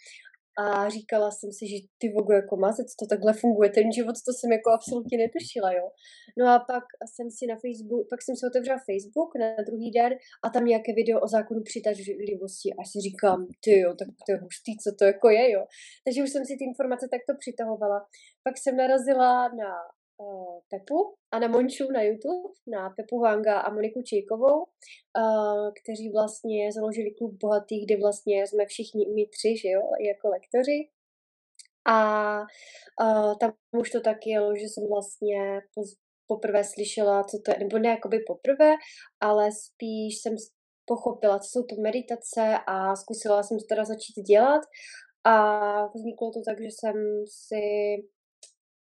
A 0.66 0.90
říkala 0.90 1.32
jsem 1.32 1.52
si, 1.58 1.64
že 1.72 1.78
ty 1.98 2.08
vogu 2.16 2.32
jako 2.32 2.56
mazec, 2.58 2.96
to 2.96 3.06
takhle 3.14 3.34
funguje, 3.34 3.70
ten 3.70 3.92
život, 3.92 4.16
to 4.28 4.32
jsem 4.34 4.52
jako 4.52 4.70
absolutně 4.72 5.18
netušila, 5.18 5.70
jo. 5.80 5.88
No 6.40 6.46
a 6.54 6.60
pak 6.60 6.86
jsem 7.14 7.28
si 7.38 7.44
na 7.52 7.56
Facebook, 7.64 8.04
pak 8.10 8.20
jsem 8.22 8.36
si 8.36 8.44
otevřela 8.50 8.86
Facebook 8.90 9.32
na 9.42 9.50
druhý 9.68 9.92
den 9.92 10.12
a 10.46 10.50
tam 10.54 10.66
nějaké 10.66 10.92
video 10.94 11.18
o 11.22 11.28
zákonu 11.28 11.62
přitažlivosti 11.70 12.70
a 12.80 12.82
si 12.90 12.98
říkám, 13.08 13.40
ty 13.64 13.80
jo, 13.80 13.92
tak 14.00 14.08
to 14.26 14.32
je 14.32 14.38
hustý, 14.46 14.72
co 14.84 14.90
to 15.00 15.04
jako 15.06 15.28
je, 15.30 15.46
jo. 15.52 15.64
Takže 16.06 16.24
už 16.24 16.30
jsem 16.32 16.44
si 16.46 16.54
ty 16.58 16.64
informace 16.72 17.06
takto 17.16 17.32
přitahovala. 17.42 18.00
Pak 18.46 18.56
jsem 18.58 18.76
narazila 18.78 19.32
na 19.62 19.72
uh, 20.18 20.60
Pepu 20.70 21.16
a 21.32 21.40
na 21.40 21.48
Monču 21.48 21.92
na 21.92 22.02
YouTube, 22.02 22.54
na 22.68 22.90
Pepu 22.90 23.20
Vanga 23.20 23.60
a 23.60 23.74
Moniku 23.74 24.02
Čejkovou, 24.02 24.60
uh, 24.64 25.72
kteří 25.84 26.10
vlastně 26.10 26.72
založili 26.72 27.12
klub 27.12 27.34
bohatých, 27.34 27.86
kde 27.86 27.98
vlastně 27.98 28.48
jsme 28.48 28.66
všichni 28.66 29.06
my 29.16 29.28
tři, 29.28 29.58
že 29.58 29.70
jo, 29.70 29.82
jako 30.10 30.28
lektoři. 30.28 30.90
A 31.88 32.40
uh, 33.02 33.38
tam 33.40 33.54
už 33.78 33.90
to 33.90 34.02
tak 34.02 34.18
jelo, 34.26 34.56
že 34.56 34.66
jsem 34.66 34.88
vlastně 34.90 35.62
poprvé 36.28 36.64
slyšela, 36.64 37.24
co 37.24 37.38
to 37.46 37.52
je, 37.52 37.60
nebo 37.60 37.80
ne 37.80 37.90
jakoby 37.90 38.20
poprvé, 38.28 38.74
ale 39.22 39.52
spíš 39.52 40.22
jsem 40.22 40.36
pochopila, 40.86 41.40
co 41.40 41.50
jsou 41.50 41.64
to 41.64 41.76
meditace 41.82 42.58
a 42.68 42.96
zkusila 42.96 43.44
jsem 43.44 43.58
to 43.58 43.66
teda 43.70 43.86
začít 43.86 44.22
dělat 44.22 44.62
a 45.24 45.88
vzniklo 45.88 46.32
to 46.32 46.42
tak, 46.46 46.62
že 46.62 46.68
jsem 46.68 46.96
si 47.26 47.62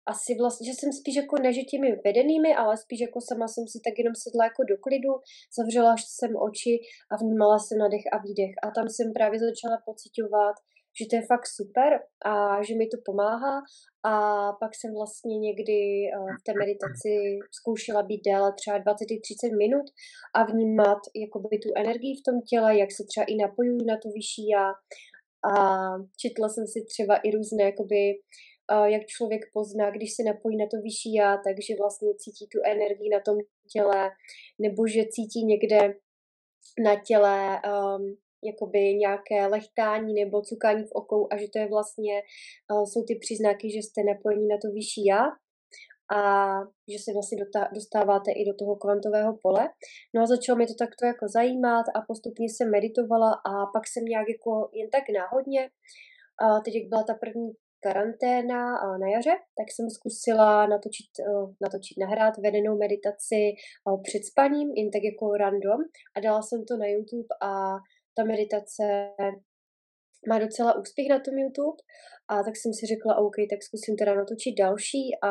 asi 0.07 0.35
vlastně, 0.41 0.65
že 0.69 0.75
jsem 0.77 0.93
spíš 0.93 1.17
jako 1.17 1.37
neže 1.47 1.63
těmi 1.63 1.89
vedenými, 2.05 2.55
ale 2.55 2.77
spíš 2.77 3.01
jako 3.01 3.21
sama 3.21 3.49
jsem 3.49 3.65
si 3.73 3.79
tak 3.87 3.95
jenom 3.99 4.15
sedla 4.15 4.45
jako 4.45 4.63
do 4.71 4.77
klidu, 4.85 5.13
zavřela 5.59 5.95
jsem 5.99 6.33
oči 6.47 6.75
a 7.13 7.17
vnímala 7.17 7.59
jsem 7.59 7.79
na 7.79 7.89
dech 7.89 8.07
a 8.13 8.17
výdech. 8.27 8.55
A 8.65 8.67
tam 8.77 8.87
jsem 8.89 9.13
právě 9.13 9.39
začala 9.49 9.77
pocitovat, 9.89 10.57
že 10.99 11.05
to 11.11 11.17
je 11.17 11.23
fakt 11.33 11.47
super 11.59 11.91
a 12.25 12.63
že 12.67 12.75
mi 12.75 12.87
to 12.87 12.99
pomáhá. 13.09 13.57
A 14.13 14.13
pak 14.63 14.73
jsem 14.75 14.91
vlastně 14.95 15.39
někdy 15.39 15.79
eh, 16.07 16.33
v 16.41 16.43
té 16.47 16.53
meditaci 16.63 17.13
zkoušela 17.59 18.03
být 18.03 18.23
déle 18.25 18.53
třeba 18.61 18.77
20-30 18.79 19.57
minut 19.65 19.87
a 20.35 20.45
vnímat 20.45 21.01
jakoby 21.25 21.59
tu 21.59 21.69
energii 21.77 22.15
v 22.21 22.25
tom 22.27 22.37
těle, 22.51 22.79
jak 22.79 22.91
se 22.93 23.05
třeba 23.05 23.27
i 23.27 23.35
napojuji 23.37 23.85
na 23.87 23.97
to 24.03 24.09
vyšší 24.17 24.49
já. 24.49 24.67
A 25.53 25.55
četla 26.23 26.49
jsem 26.49 26.67
si 26.67 26.85
třeba 26.85 27.17
i 27.17 27.31
různé 27.31 27.63
jakoby 27.65 28.01
jak 28.85 29.07
člověk 29.07 29.43
pozná, 29.53 29.91
když 29.91 30.15
se 30.15 30.23
napojí 30.23 30.57
na 30.57 30.67
to 30.71 30.77
vyšší 30.83 31.15
já, 31.15 31.37
takže 31.37 31.75
vlastně 31.81 32.09
cítí 32.15 32.47
tu 32.53 32.59
energii 32.65 33.09
na 33.09 33.21
tom 33.21 33.37
těle, 33.73 34.11
nebo 34.59 34.87
že 34.87 35.11
cítí 35.11 35.45
někde 35.45 35.95
na 36.85 36.95
těle 37.07 37.61
um, 37.63 38.17
jakoby 38.45 38.79
nějaké 38.79 39.47
lechtání 39.47 40.15
nebo 40.15 40.43
cukání 40.43 40.85
v 40.85 40.93
okou 40.93 41.29
a 41.31 41.37
že 41.37 41.47
to 41.53 41.59
je 41.59 41.69
vlastně, 41.69 42.23
uh, 42.73 42.85
jsou 42.85 43.03
ty 43.05 43.15
příznaky, 43.15 43.71
že 43.71 43.79
jste 43.79 44.01
napojení 44.03 44.49
na 44.49 44.57
to 44.63 44.69
vyšší 44.73 45.05
já 45.05 45.23
a 46.19 46.21
že 46.93 46.99
se 47.05 47.13
vlastně 47.13 47.39
dostáváte 47.75 48.31
i 48.33 48.45
do 48.45 48.55
toho 48.55 48.77
kvantového 48.77 49.39
pole. 49.43 49.69
No 50.15 50.23
a 50.23 50.27
začalo 50.27 50.57
mě 50.57 50.67
to 50.67 50.75
takto 50.85 51.07
jako 51.07 51.25
zajímat 51.29 51.87
a 51.95 51.99
postupně 52.09 52.47
jsem 52.49 52.71
meditovala 52.71 53.31
a 53.33 53.53
pak 53.75 53.85
jsem 53.89 54.05
nějak 54.05 54.27
jako 54.29 54.51
jen 54.73 54.91
tak 54.91 55.05
náhodně, 55.19 55.63
a 56.45 56.61
teď 56.65 56.75
jak 56.75 56.89
byla 56.89 57.03
ta 57.03 57.15
první 57.15 57.49
karanténa 57.87 58.63
na 59.01 59.09
jaře, 59.15 59.35
tak 59.59 59.69
jsem 59.71 59.91
zkusila 59.91 60.67
natočit, 60.67 61.11
natočit 61.65 61.97
nahrát 61.99 62.35
vedenou 62.39 62.75
meditaci 62.79 63.41
před 64.07 64.23
spaním, 64.31 64.69
jen 64.77 64.91
tak 64.91 65.03
jako 65.11 65.27
random. 65.37 65.81
A 66.17 66.21
dala 66.21 66.43
jsem 66.43 66.65
to 66.65 66.77
na 66.77 66.87
YouTube 66.87 67.31
a 67.43 67.51
ta 68.17 68.25
meditace 68.25 68.85
má 70.29 70.39
docela 70.39 70.79
úspěch 70.81 71.09
na 71.09 71.19
tom 71.21 71.35
YouTube. 71.39 71.81
A 72.29 72.43
tak 72.43 72.57
jsem 72.57 72.73
si 72.79 72.87
řekla, 72.87 73.17
OK, 73.17 73.37
tak 73.51 73.63
zkusím 73.63 73.97
teda 73.97 74.15
natočit 74.15 74.55
další. 74.59 75.05
A 75.23 75.31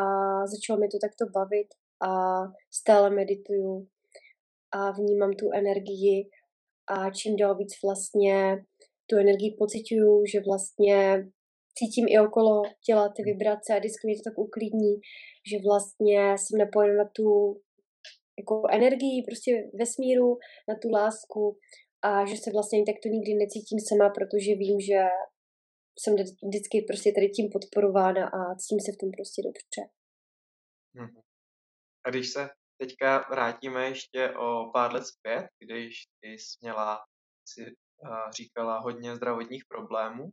začalo 0.53 0.79
mi 0.79 0.87
to 0.87 0.97
takto 1.05 1.25
bavit 1.37 1.67
a 2.09 2.11
stále 2.79 3.09
medituju 3.09 3.87
a 4.71 4.91
vnímám 4.91 5.33
tu 5.33 5.45
energii. 5.61 6.29
A 6.87 7.09
čím 7.09 7.35
dál 7.35 7.55
víc 7.55 7.73
vlastně 7.83 8.65
tu 9.09 9.17
energii 9.17 9.55
pocituju, 9.59 10.25
že 10.31 10.39
vlastně 10.47 11.27
cítím 11.77 12.05
i 12.09 12.19
okolo 12.27 12.61
těla 12.85 13.05
ty 13.15 13.21
vibrace 13.23 13.69
a 13.73 13.79
vždycky 13.79 14.07
mě 14.07 14.15
to 14.15 14.29
tak 14.29 14.37
uklidní, 14.37 14.93
že 15.49 15.57
vlastně 15.67 16.21
jsem 16.37 16.55
napojena 16.63 17.03
na 17.03 17.09
tu 17.15 17.27
jako 18.39 18.55
energii 18.79 19.23
prostě 19.27 19.51
vesmíru, 19.79 20.29
na 20.69 20.75
tu 20.81 20.87
lásku 20.99 21.57
a 22.07 22.25
že 22.29 22.35
se 22.37 22.49
vlastně 22.55 22.83
tak 22.89 22.97
to 23.03 23.09
nikdy 23.15 23.33
necítím 23.43 23.79
sama, 23.87 24.07
protože 24.17 24.51
vím, 24.63 24.79
že 24.89 24.99
jsem 25.99 26.13
vždycky 26.49 26.77
prostě 26.89 27.09
tady 27.11 27.27
tím 27.29 27.47
podporována 27.55 28.23
a 28.37 28.39
cítím 28.59 28.81
se 28.85 28.91
v 28.91 28.99
tom 29.01 29.09
prostě 29.17 29.39
dobře. 29.47 29.81
Mhm. 30.93 31.21
A 32.05 32.09
když 32.09 32.29
se 32.29 32.49
teďka 32.81 33.25
vrátíme 33.29 33.85
ještě 33.85 34.29
o 34.45 34.47
pár 34.73 34.93
let 34.93 35.03
zpět, 35.13 35.45
když 35.59 35.93
jsi 36.21 36.57
měla, 36.61 36.99
si 37.47 37.61
uh, 37.61 38.31
říkala, 38.37 38.79
hodně 38.79 39.15
zdravotních 39.15 39.63
problémů, 39.67 40.23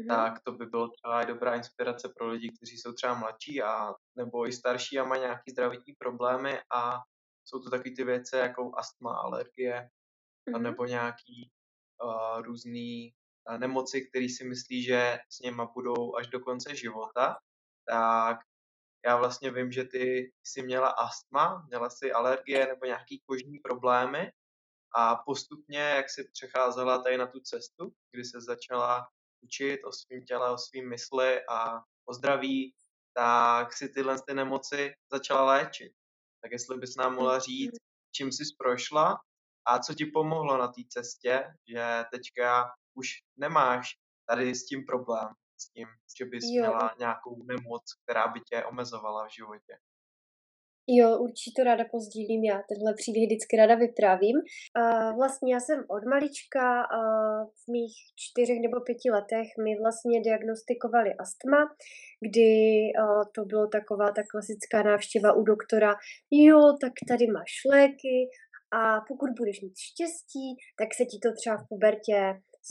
mm-hmm. 0.00 0.08
tak 0.08 0.42
to 0.44 0.52
by 0.52 0.66
bylo 0.66 0.88
třeba 0.88 1.22
i 1.22 1.26
dobrá 1.26 1.54
inspirace 1.54 2.08
pro 2.16 2.28
lidi, 2.28 2.52
kteří 2.56 2.78
jsou 2.78 2.92
třeba 2.92 3.14
mladší 3.14 3.62
a 3.62 3.94
nebo 4.16 4.48
i 4.48 4.52
starší 4.52 4.98
a 4.98 5.04
mají 5.04 5.20
nějaké 5.20 5.50
zdravotní 5.50 5.92
problémy 5.98 6.60
a 6.74 6.98
jsou 7.44 7.60
to 7.60 7.70
taky 7.70 7.90
ty 7.90 8.04
věci 8.04 8.36
jako 8.36 8.70
astma, 8.76 9.16
alergie 9.16 9.88
mm-hmm. 10.50 10.62
nebo 10.62 10.84
nějaký 10.84 11.50
uh, 12.04 12.42
různý 12.42 13.12
uh, 13.50 13.58
nemoci, 13.58 14.08
které 14.08 14.26
si 14.28 14.44
myslí, 14.44 14.82
že 14.82 15.18
s 15.30 15.40
něma 15.40 15.66
budou 15.74 16.16
až 16.16 16.26
do 16.26 16.40
konce 16.40 16.76
života, 16.76 17.36
tak 17.88 18.38
já 19.06 19.16
vlastně 19.16 19.50
vím, 19.50 19.72
že 19.72 19.84
ty 19.84 20.32
jsi 20.44 20.62
měla 20.62 20.88
astma, 20.88 21.64
měla 21.68 21.90
jsi 21.90 22.12
alergie 22.12 22.66
nebo 22.66 22.86
nějaký 22.86 23.22
kožní 23.26 23.58
problémy 23.58 24.32
a 24.96 25.16
postupně, 25.16 25.78
jak 25.78 26.10
jsi 26.10 26.28
přecházela 26.32 27.02
tady 27.02 27.18
na 27.18 27.26
tu 27.26 27.40
cestu, 27.40 27.92
kdy 28.12 28.24
se 28.24 28.40
začala 28.40 29.08
učit 29.40 29.80
o 29.84 29.92
svém 29.92 30.24
těle, 30.24 30.50
o 30.50 30.58
svém 30.58 30.88
mysli 30.88 31.40
a 31.48 31.78
o 32.04 32.14
zdraví, 32.14 32.74
tak 33.14 33.72
si 33.72 33.88
tyhle 33.88 34.16
ty 34.28 34.34
nemoci 34.34 34.92
začala 35.12 35.44
léčit. 35.44 35.92
Tak 36.42 36.52
jestli 36.52 36.78
bys 36.78 36.96
nám 36.96 37.14
mohla 37.14 37.38
říct, 37.38 37.76
čím 38.12 38.32
jsi 38.32 38.44
prošla 38.58 39.16
a 39.66 39.78
co 39.78 39.94
ti 39.94 40.06
pomohlo 40.06 40.58
na 40.58 40.66
té 40.66 40.82
cestě, 40.88 41.44
že 41.68 42.04
teďka 42.12 42.64
už 42.94 43.08
nemáš 43.36 43.88
tady 44.28 44.54
s 44.54 44.66
tím 44.66 44.84
problém, 44.86 45.28
s 45.60 45.70
tím, 45.70 45.88
že 46.18 46.24
bys 46.24 46.44
jo. 46.44 46.62
měla 46.62 46.94
nějakou 46.98 47.42
nemoc, 47.42 47.82
která 48.02 48.28
by 48.28 48.40
tě 48.40 48.64
omezovala 48.64 49.26
v 49.26 49.34
životě. 49.34 49.78
Jo, 50.88 51.18
určitě 51.18 51.52
to 51.56 51.64
ráda 51.64 51.84
pozdílím, 51.90 52.44
já 52.44 52.62
tenhle 52.68 52.94
příběh 52.94 53.26
vždycky 53.26 53.56
ráda 53.56 53.74
vyprávím. 53.74 54.36
A 54.74 55.12
vlastně 55.12 55.54
já 55.54 55.60
jsem 55.60 55.78
od 55.88 56.04
malička 56.04 56.82
a 56.82 57.00
v 57.44 57.64
mých 57.72 57.94
čtyřech 58.16 58.58
nebo 58.60 58.80
pěti 58.80 59.10
letech 59.10 59.48
mi 59.64 59.72
vlastně 59.82 60.20
diagnostikovali 60.20 61.10
astma, 61.14 61.60
kdy 62.26 62.50
to 63.34 63.44
bylo 63.44 63.66
taková 63.66 64.06
ta 64.12 64.22
klasická 64.30 64.82
návštěva 64.82 65.32
u 65.32 65.42
doktora, 65.42 65.94
jo, 66.30 66.60
tak 66.80 66.92
tady 67.08 67.26
máš 67.26 67.52
léky 67.72 68.16
a 68.78 69.00
pokud 69.08 69.30
budeš 69.38 69.60
mít 69.62 69.78
štěstí, 69.90 70.46
tak 70.78 70.88
se 70.94 71.04
ti 71.04 71.18
to 71.22 71.28
třeba 71.38 71.56
v 71.56 71.68
pubertě 71.68 72.18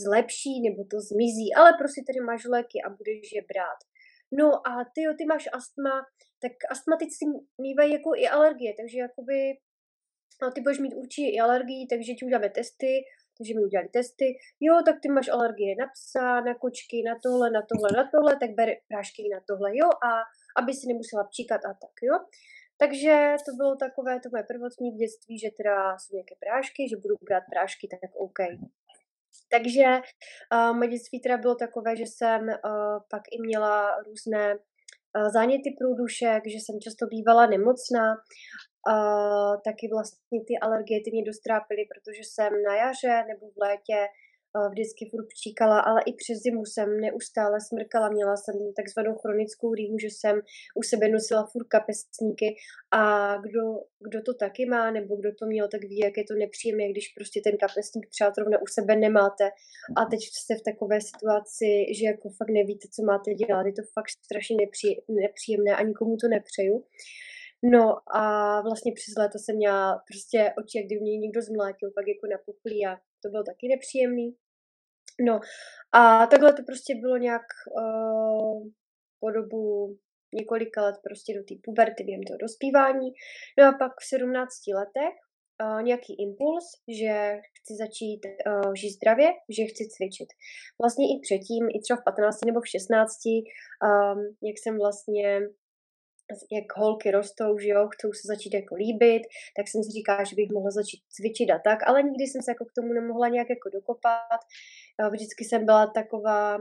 zlepší 0.04 0.54
nebo 0.68 0.82
to 0.92 0.98
zmizí, 1.10 1.48
ale 1.60 1.70
prostě 1.80 2.02
tady 2.08 2.20
máš 2.30 2.42
léky 2.56 2.78
a 2.86 2.90
budeš 2.90 3.28
je 3.38 3.42
brát. 3.52 3.80
No 4.40 4.68
a 4.68 4.72
ty, 4.94 5.02
ty 5.18 5.26
máš 5.26 5.50
astma, 5.54 6.06
tak 6.42 6.52
astmatici 6.72 7.26
mývají 7.62 7.94
jako 7.94 8.10
i 8.16 8.28
alergie, 8.28 8.74
takže 8.80 8.98
jakoby 9.00 9.38
no, 10.42 10.52
ty 10.52 10.62
budeš 10.62 10.80
mít 10.80 10.94
určitě 10.94 11.28
i 11.30 11.40
alergii, 11.40 11.88
takže 11.88 12.14
ti 12.14 12.26
uděláme 12.26 12.50
testy, 12.50 12.94
takže 13.38 13.54
mi 13.54 13.62
udělali 13.64 13.90
testy, 13.90 14.28
jo, 14.60 14.74
tak 14.86 14.96
ty 15.02 15.10
máš 15.10 15.28
alergie 15.30 15.76
na 15.76 15.88
psa, 15.94 16.42
na 16.42 16.54
kočky, 16.56 17.04
na 17.10 17.16
tohle, 17.24 17.52
na 17.52 17.62
tohle, 17.70 17.90
na 18.00 18.10
tohle, 18.14 18.34
tak 18.40 18.50
ber 18.60 18.70
prášky 18.88 19.22
na 19.36 19.40
tohle, 19.48 19.70
jo, 19.74 19.88
a 20.08 20.10
aby 20.60 20.74
si 20.74 20.88
nemusela 20.88 21.24
pčíkat 21.24 21.62
a 21.66 21.74
tak, 21.84 21.96
jo. 22.10 22.16
Takže 22.78 23.36
to 23.46 23.52
bylo 23.60 23.76
takové 23.76 24.20
to 24.20 24.30
moje 24.34 24.44
prvotní 24.44 24.92
v 24.92 25.00
dětství, 25.02 25.40
že 25.40 25.50
teda 25.60 25.98
jsou 25.98 26.16
nějaké 26.16 26.36
prášky, 26.46 26.90
že 26.90 27.04
budu 27.04 27.16
brát 27.28 27.44
prášky, 27.54 27.88
tak 27.88 28.00
OK. 28.16 28.40
Takže 29.52 29.88
uh, 30.54 30.78
moje 30.78 30.90
dětství 30.90 31.20
teda 31.22 31.38
bylo 31.38 31.56
takové, 31.56 31.96
že 31.96 32.04
jsem 32.04 32.42
uh, 32.42 32.98
pak 33.10 33.22
i 33.32 33.42
měla 33.42 33.96
různé 34.08 34.56
záněty 35.34 35.76
průdušek, 35.80 36.42
že 36.48 36.60
jsem 36.60 36.80
často 36.80 37.06
bývala 37.06 37.46
nemocná, 37.46 38.16
a 38.88 38.94
taky 39.68 39.86
vlastně 39.96 40.40
ty 40.48 40.54
alergie 40.62 41.00
ty 41.04 41.12
mě 41.12 41.24
dostrápily, 41.32 41.82
protože 41.92 42.22
jsem 42.24 42.52
na 42.68 42.76
jaře 42.76 43.24
nebo 43.32 43.46
v 43.52 43.58
létě 43.66 44.00
vždycky 44.70 45.10
furt 45.12 45.28
příkala, 45.28 45.80
ale 45.80 46.02
i 46.06 46.14
přes 46.14 46.38
zimu 46.38 46.66
jsem 46.66 47.00
neustále 47.00 47.58
smrkala, 47.62 48.10
měla 48.10 48.38
jsem 48.38 48.56
takzvanou 48.76 49.16
chronickou 49.16 49.74
rýmu, 49.74 50.00
že 50.00 50.08
jsem 50.08 50.36
u 50.76 50.84
sebe 50.84 51.10
nosila 51.10 51.48
furt 51.52 51.68
kapesníky 51.68 52.56
a 52.92 53.02
kdo, 53.38 53.62
kdo 54.00 54.22
to 54.22 54.34
taky 54.34 54.66
má, 54.66 54.92
nebo 54.92 55.16
kdo 55.16 55.30
to 55.40 55.46
měl, 55.46 55.68
tak 55.68 55.82
ví, 55.82 55.98
jak 55.98 56.18
je 56.18 56.24
to 56.24 56.34
nepříjemné, 56.34 56.90
když 56.90 57.08
prostě 57.18 57.42
ten 57.44 57.58
kapesník 57.58 58.06
třeba 58.10 58.32
zrovna 58.38 58.62
u 58.62 58.68
sebe 58.68 58.96
nemáte 58.96 59.44
a 59.98 60.06
teď 60.06 60.20
jste 60.22 60.56
v 60.56 60.66
takové 60.70 61.02
situaci, 61.02 61.70
že 61.98 62.06
jako 62.06 62.30
fakt 62.30 62.50
nevíte, 62.50 62.88
co 62.96 63.04
máte 63.04 63.34
dělat, 63.34 63.66
je 63.66 63.74
to 63.74 63.82
fakt 63.94 64.10
strašně 64.10 64.56
nepříjemné 65.10 65.76
a 65.76 65.82
nikomu 65.84 66.18
to 66.18 66.28
nepřeju. 66.28 66.86
No 67.74 68.16
a 68.18 68.22
vlastně 68.62 68.92
přes 68.92 69.14
léto 69.18 69.40
jsem 69.40 69.56
měla 69.56 70.04
prostě 70.10 70.54
oči, 70.58 70.78
jak 70.78 70.86
kdyby 70.86 71.02
mě 71.02 71.18
někdo 71.18 71.42
zmlátil, 71.42 71.92
pak 71.96 72.08
jako 72.08 72.28
napuchlý 72.28 72.86
a 72.86 72.98
to 73.22 73.30
bylo 73.30 73.44
taky 73.44 73.68
nepříjemný. 73.68 74.36
No 75.22 75.40
a 75.92 76.28
takhle 76.28 76.54
to 76.54 76.64
prostě 76.64 76.96
bylo 76.96 77.18
nějak 77.18 77.48
uh, 77.82 78.68
po 79.20 79.32
dobu 79.32 79.96
několika 80.34 80.82
let 80.84 80.96
prostě 81.04 81.34
do 81.38 81.44
té 81.44 81.56
puberty 81.64 82.04
během 82.04 82.24
toho 82.24 82.38
dospívání. 82.38 83.08
No 83.60 83.64
a 83.68 83.72
pak 83.72 83.92
v 84.02 84.06
17 84.06 84.68
letech 84.80 85.16
uh, 85.64 85.82
nějaký 85.84 86.14
impuls, 86.26 86.66
že 87.00 87.14
chci 87.58 87.74
začít 87.84 88.22
uh, 88.26 88.74
žít 88.82 88.94
zdravě, 88.98 89.28
že 89.56 89.70
chci 89.72 89.84
cvičit. 89.94 90.30
Vlastně 90.82 91.06
i 91.14 91.16
předtím, 91.26 91.64
i 91.76 91.78
třeba 91.82 91.98
v 92.02 92.04
15 92.04 92.46
nebo 92.46 92.60
v 92.62 92.70
16, 92.70 93.12
um, 93.36 94.20
jak 94.48 94.58
jsem 94.60 94.74
vlastně 94.84 95.28
jak 96.52 96.78
holky 96.78 97.12
rostou, 97.12 97.58
že 97.58 97.70
jo, 97.70 97.88
chcou 97.88 98.14
se 98.14 98.28
začít 98.28 98.54
jako 98.54 98.76
líbit, 98.76 99.24
tak 99.58 99.68
jsem 99.68 99.84
si 99.84 99.92
říkala, 99.92 100.24
že 100.24 100.36
bych 100.36 100.50
mohla 100.52 100.72
začít 100.72 101.02
cvičit 101.10 101.50
a 101.52 101.60
tak, 101.60 101.80
ale 101.88 102.04
nikdy 102.04 102.24
jsem 102.24 102.42
se 102.42 102.52
jako 102.52 102.66
k 102.66 102.76
tomu 102.78 102.94
nemohla 102.94 103.28
nějak 103.28 103.50
jako 103.50 103.70
dokopat. 103.70 104.40
Vždycky 105.12 105.44
jsem 105.46 105.66
byla 105.66 105.88
taková, 105.88 106.58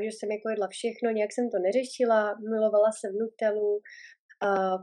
že 0.00 0.10
jsem 0.12 0.30
jako 0.30 0.48
jedla 0.48 0.68
všechno, 0.68 1.10
nějak 1.10 1.32
jsem 1.32 1.50
to 1.50 1.58
neřešila, 1.58 2.36
milovala 2.50 2.90
jsem 2.92 3.12
Nutellu, 3.18 3.80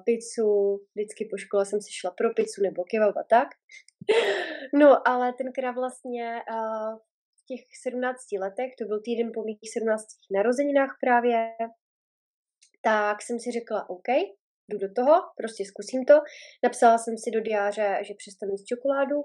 pizzu, 0.05 0.79
vždycky 0.95 1.27
po 1.31 1.37
škole 1.37 1.65
jsem 1.65 1.81
si 1.81 1.91
šla 1.91 2.11
pro 2.11 2.33
pizzu 2.33 2.61
nebo 2.61 2.83
kebab 2.83 3.17
a 3.17 3.23
tak. 3.29 3.47
No, 4.73 5.07
ale 5.07 5.33
tenkrát 5.33 5.71
vlastně 5.71 6.41
v 7.39 7.45
těch 7.45 7.61
17 7.87 8.31
letech, 8.39 8.71
to 8.79 8.85
byl 8.85 9.01
týden 9.01 9.31
po 9.33 9.43
mých 9.43 9.59
17 9.73 10.05
narozeninách 10.31 10.97
právě, 11.01 11.55
tak 12.87 13.17
jsem 13.21 13.39
si 13.39 13.51
řekla, 13.51 13.89
OK, 13.89 14.09
jdu 14.67 14.77
do 14.77 14.89
toho, 14.97 15.13
prostě 15.37 15.63
zkusím 15.65 16.05
to. 16.05 16.15
Napsala 16.63 16.97
jsem 16.97 17.15
si 17.23 17.29
do 17.31 17.41
diáře, 17.41 17.87
že 18.07 18.13
přestanu 18.21 18.51
jíst 18.51 18.65
čokoládu, 18.71 19.19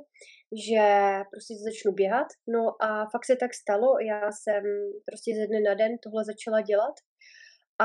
že 0.69 0.85
prostě 1.33 1.53
začnu 1.67 1.93
běhat. 1.93 2.29
No 2.55 2.63
a 2.87 2.89
fakt 3.13 3.27
se 3.27 3.37
tak 3.37 3.53
stalo, 3.55 3.89
já 4.11 4.21
jsem 4.33 4.63
prostě 5.09 5.31
ze 5.39 5.47
dne 5.47 5.61
na 5.69 5.75
den 5.75 5.93
tohle 6.05 6.23
začala 6.25 6.61
dělat 6.61 6.95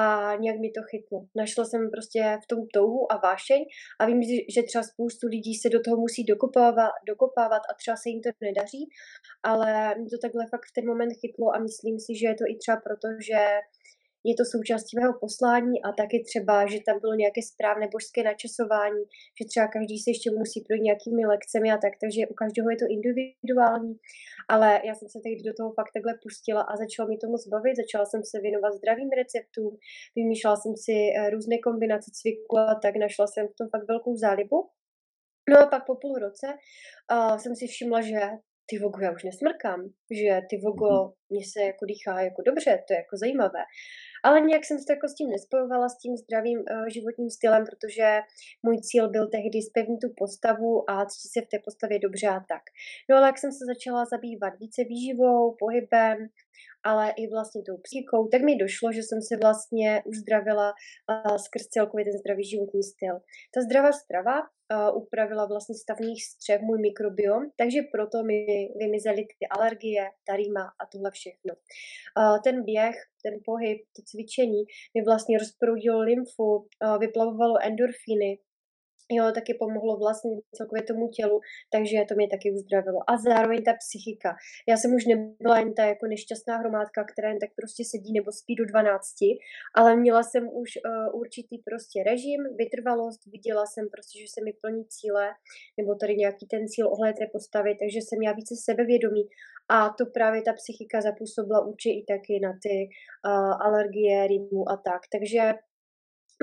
a 0.02 0.04
nějak 0.44 0.58
mi 0.60 0.70
to 0.78 0.82
chytlo. 0.92 1.20
Našla 1.42 1.64
jsem 1.66 1.82
prostě 1.96 2.22
v 2.44 2.48
tom 2.52 2.60
touhu 2.74 3.12
a 3.12 3.16
vášeň 3.28 3.62
a 4.00 4.06
vím, 4.06 4.22
že 4.56 4.62
třeba 4.64 4.84
spoustu 4.92 5.28
lidí 5.36 5.54
se 5.56 5.70
do 5.76 5.80
toho 5.86 5.98
musí 6.06 6.22
dokopávat, 6.34 6.92
dokopávat 7.12 7.62
a 7.70 7.74
třeba 7.80 7.98
se 7.98 8.10
jim 8.10 8.22
to 8.22 8.30
nedaří, 8.50 8.84
ale 9.44 9.96
mi 10.00 10.08
to 10.14 10.18
takhle 10.26 10.44
fakt 10.54 10.66
v 10.70 10.76
ten 10.76 10.86
moment 10.92 11.12
chytlo 11.22 11.48
a 11.56 11.58
myslím 11.68 11.96
si, 12.06 12.12
že 12.20 12.28
je 12.28 12.38
to 12.42 12.46
i 12.52 12.56
třeba 12.62 12.78
proto, 12.88 13.08
že 13.30 13.40
je 14.30 14.36
to 14.40 14.44
součástí 14.54 14.94
mého 15.00 15.14
poslání 15.24 15.76
a 15.88 15.90
taky 16.02 16.18
třeba, 16.30 16.56
že 16.72 16.80
tam 16.88 16.96
bylo 17.04 17.14
nějaké 17.24 17.42
správné 17.52 17.86
božské 17.96 18.24
načasování, 18.24 19.04
že 19.38 19.44
třeba 19.52 19.68
každý 19.76 19.96
se 20.00 20.10
ještě 20.14 20.30
musí 20.42 20.58
projít 20.66 20.88
nějakými 20.90 21.24
lekcemi 21.34 21.68
a 21.72 21.78
tak, 21.84 21.94
takže 22.04 22.32
u 22.34 22.34
každého 22.42 22.68
je 22.74 22.78
to 22.82 22.88
individuální, 22.96 23.94
ale 24.54 24.70
já 24.88 24.94
jsem 24.96 25.08
se 25.14 25.20
tehdy 25.26 25.42
do 25.50 25.54
toho 25.60 25.70
fakt 25.78 25.94
takhle 25.96 26.14
pustila 26.24 26.62
a 26.62 26.74
začala 26.84 27.06
mi 27.10 27.18
to 27.18 27.28
moc 27.34 27.44
bavit, 27.54 27.76
začala 27.84 28.06
jsem 28.08 28.22
se 28.32 28.38
věnovat 28.46 28.72
zdravým 28.80 29.10
receptům, 29.22 29.72
vymýšlela 30.16 30.58
jsem 30.62 30.74
si 30.86 30.96
eh, 31.12 31.30
různé 31.34 31.56
kombinace 31.68 32.10
cviku 32.18 32.54
a 32.58 32.76
tak, 32.84 32.94
našla 33.06 33.26
jsem 33.28 33.46
v 33.48 33.58
tom 33.60 33.68
fakt 33.74 33.88
velkou 33.94 34.14
zálibu. 34.26 34.58
No 35.50 35.56
a 35.60 35.66
pak 35.66 35.86
po 35.86 35.96
půl 35.96 36.16
roce 36.16 36.48
uh, 36.48 37.38
jsem 37.38 37.56
si 37.56 37.68
všimla, 37.68 38.02
že 38.02 38.20
ty 38.70 38.80
vogo, 38.80 39.00
já 39.02 39.12
už 39.12 39.24
nesmrkám, 39.24 39.80
že 40.20 40.42
ty 40.50 40.56
vogo, 40.66 40.92
mhm. 41.04 41.12
mě 41.30 41.44
se 41.52 41.62
jako 41.62 41.86
dýchá 41.86 42.22
jako 42.22 42.42
dobře, 42.42 42.72
to 42.88 42.94
je 42.94 42.98
jako 42.98 43.18
zajímavé. 43.18 43.64
Ale 44.24 44.42
nějak 44.42 44.66
jsem 44.66 44.80
se 44.80 44.94
jako 44.94 45.08
s 45.08 45.16
tím 45.16 45.30
nespojovala, 45.30 45.90
s 45.90 45.98
tím 45.98 46.18
zdravým 46.18 46.60
uh, 46.60 46.88
životním 46.96 47.30
stylem, 47.30 47.64
protože 47.70 48.08
můj 48.64 48.78
cíl 48.88 49.10
byl 49.10 49.26
tehdy 49.28 49.62
spevnit 49.70 50.00
tu 50.02 50.10
postavu 50.18 50.90
a 50.90 51.06
cítit 51.06 51.32
se 51.34 51.42
v 51.42 51.50
té 51.52 51.58
postavě 51.66 52.00
dobře 52.00 52.28
a 52.28 52.40
tak. 52.52 52.64
No 53.10 53.18
ale 53.18 53.28
jak 53.28 53.38
jsem 53.38 53.52
se 53.52 53.64
začala 53.72 54.06
zabývat 54.06 54.54
více 54.60 54.82
výživou, 54.84 55.56
pohybem, 55.64 56.18
ale 56.84 57.14
i 57.22 57.24
vlastně 57.34 57.62
tou 57.68 57.78
psychikou, 57.86 58.28
tak 58.28 58.42
mi 58.42 58.56
došlo, 58.56 58.92
že 58.92 59.04
jsem 59.04 59.22
se 59.22 59.36
vlastně 59.38 60.04
uzdravila 60.06 60.68
uh, 60.72 61.38
skrz 61.46 61.64
celkově 61.76 62.06
ten 62.06 62.18
zdravý 62.22 62.44
životní 62.54 62.84
styl. 62.84 63.16
Ta 63.54 63.60
zdravá 63.62 63.92
strava 63.92 64.36
upravila 64.94 65.46
vlastně 65.46 65.76
stavních 65.76 66.26
střev 66.26 66.62
můj 66.62 66.80
mikrobiom, 66.82 67.44
takže 67.56 67.80
proto 67.92 68.24
mi 68.24 68.46
vymizely 68.80 69.26
ty 69.26 69.48
alergie, 69.50 70.10
ta 70.28 70.36
rýma 70.36 70.62
a 70.62 70.86
tohle 70.92 71.12
všechno. 71.12 71.54
Ten 72.44 72.64
běh, 72.64 72.96
ten 73.24 73.34
pohyb, 73.46 73.82
to 73.96 74.02
cvičení 74.06 74.64
mi 74.94 75.04
vlastně 75.06 75.38
rozproudilo 75.38 76.00
lymfu, 76.00 76.68
vyplavovalo 77.00 77.56
endorfíny, 77.64 78.40
jo, 79.12 79.32
taky 79.32 79.54
pomohlo 79.54 79.98
vlastně 79.98 80.32
celkově 80.56 80.84
tomu 80.84 81.08
tělu, 81.08 81.40
takže 81.72 81.98
to 82.10 82.16
mě 82.16 82.28
taky 82.28 82.52
uzdravilo. 82.52 83.00
A 83.10 83.18
zároveň 83.18 83.64
ta 83.64 83.74
psychika. 83.74 84.36
Já 84.70 84.78
jsem 84.78 84.94
už 84.94 85.06
nebyla 85.06 85.60
jen 85.60 85.74
ta 85.74 85.86
jako 85.86 86.08
nešťastná 86.08 86.58
hromádka, 86.58 87.04
která 87.04 87.30
jen 87.30 87.40
tak 87.40 87.50
prostě 87.56 87.84
sedí 87.86 88.14
nebo 88.14 88.32
spí 88.32 88.56
do 88.56 88.66
12, 88.66 89.06
ale 89.76 89.96
měla 89.96 90.24
jsem 90.24 90.44
už 90.62 90.70
uh, 90.78 91.20
určitý 91.22 91.58
prostě 91.58 92.04
režim, 92.04 92.42
vytrvalost, 92.58 93.26
viděla 93.26 93.66
jsem 93.66 93.90
prostě, 93.90 94.20
že 94.20 94.28
se 94.34 94.40
mi 94.46 94.54
plní 94.62 94.86
cíle, 94.86 95.26
nebo 95.78 95.96
tady 95.96 96.16
nějaký 96.16 96.46
ten 96.48 96.68
cíl 96.68 96.88
ohledně 96.88 97.20
té 97.20 97.28
postavy, 97.32 97.76
takže 97.80 98.00
jsem 98.02 98.20
měla 98.20 98.36
více 98.36 98.56
sebevědomí 98.68 99.24
a 99.70 99.90
to 99.90 100.06
právě 100.06 100.42
ta 100.42 100.54
psychika 100.54 101.02
zapůsobila 101.02 101.66
určitě 101.66 101.94
i 102.00 102.04
taky 102.08 102.40
na 102.40 102.52
ty 102.64 102.76
uh, 103.26 103.62
alergie, 103.66 104.28
rýmu 104.28 104.70
a 104.70 104.78
tak. 104.78 105.02
Takže 105.12 105.54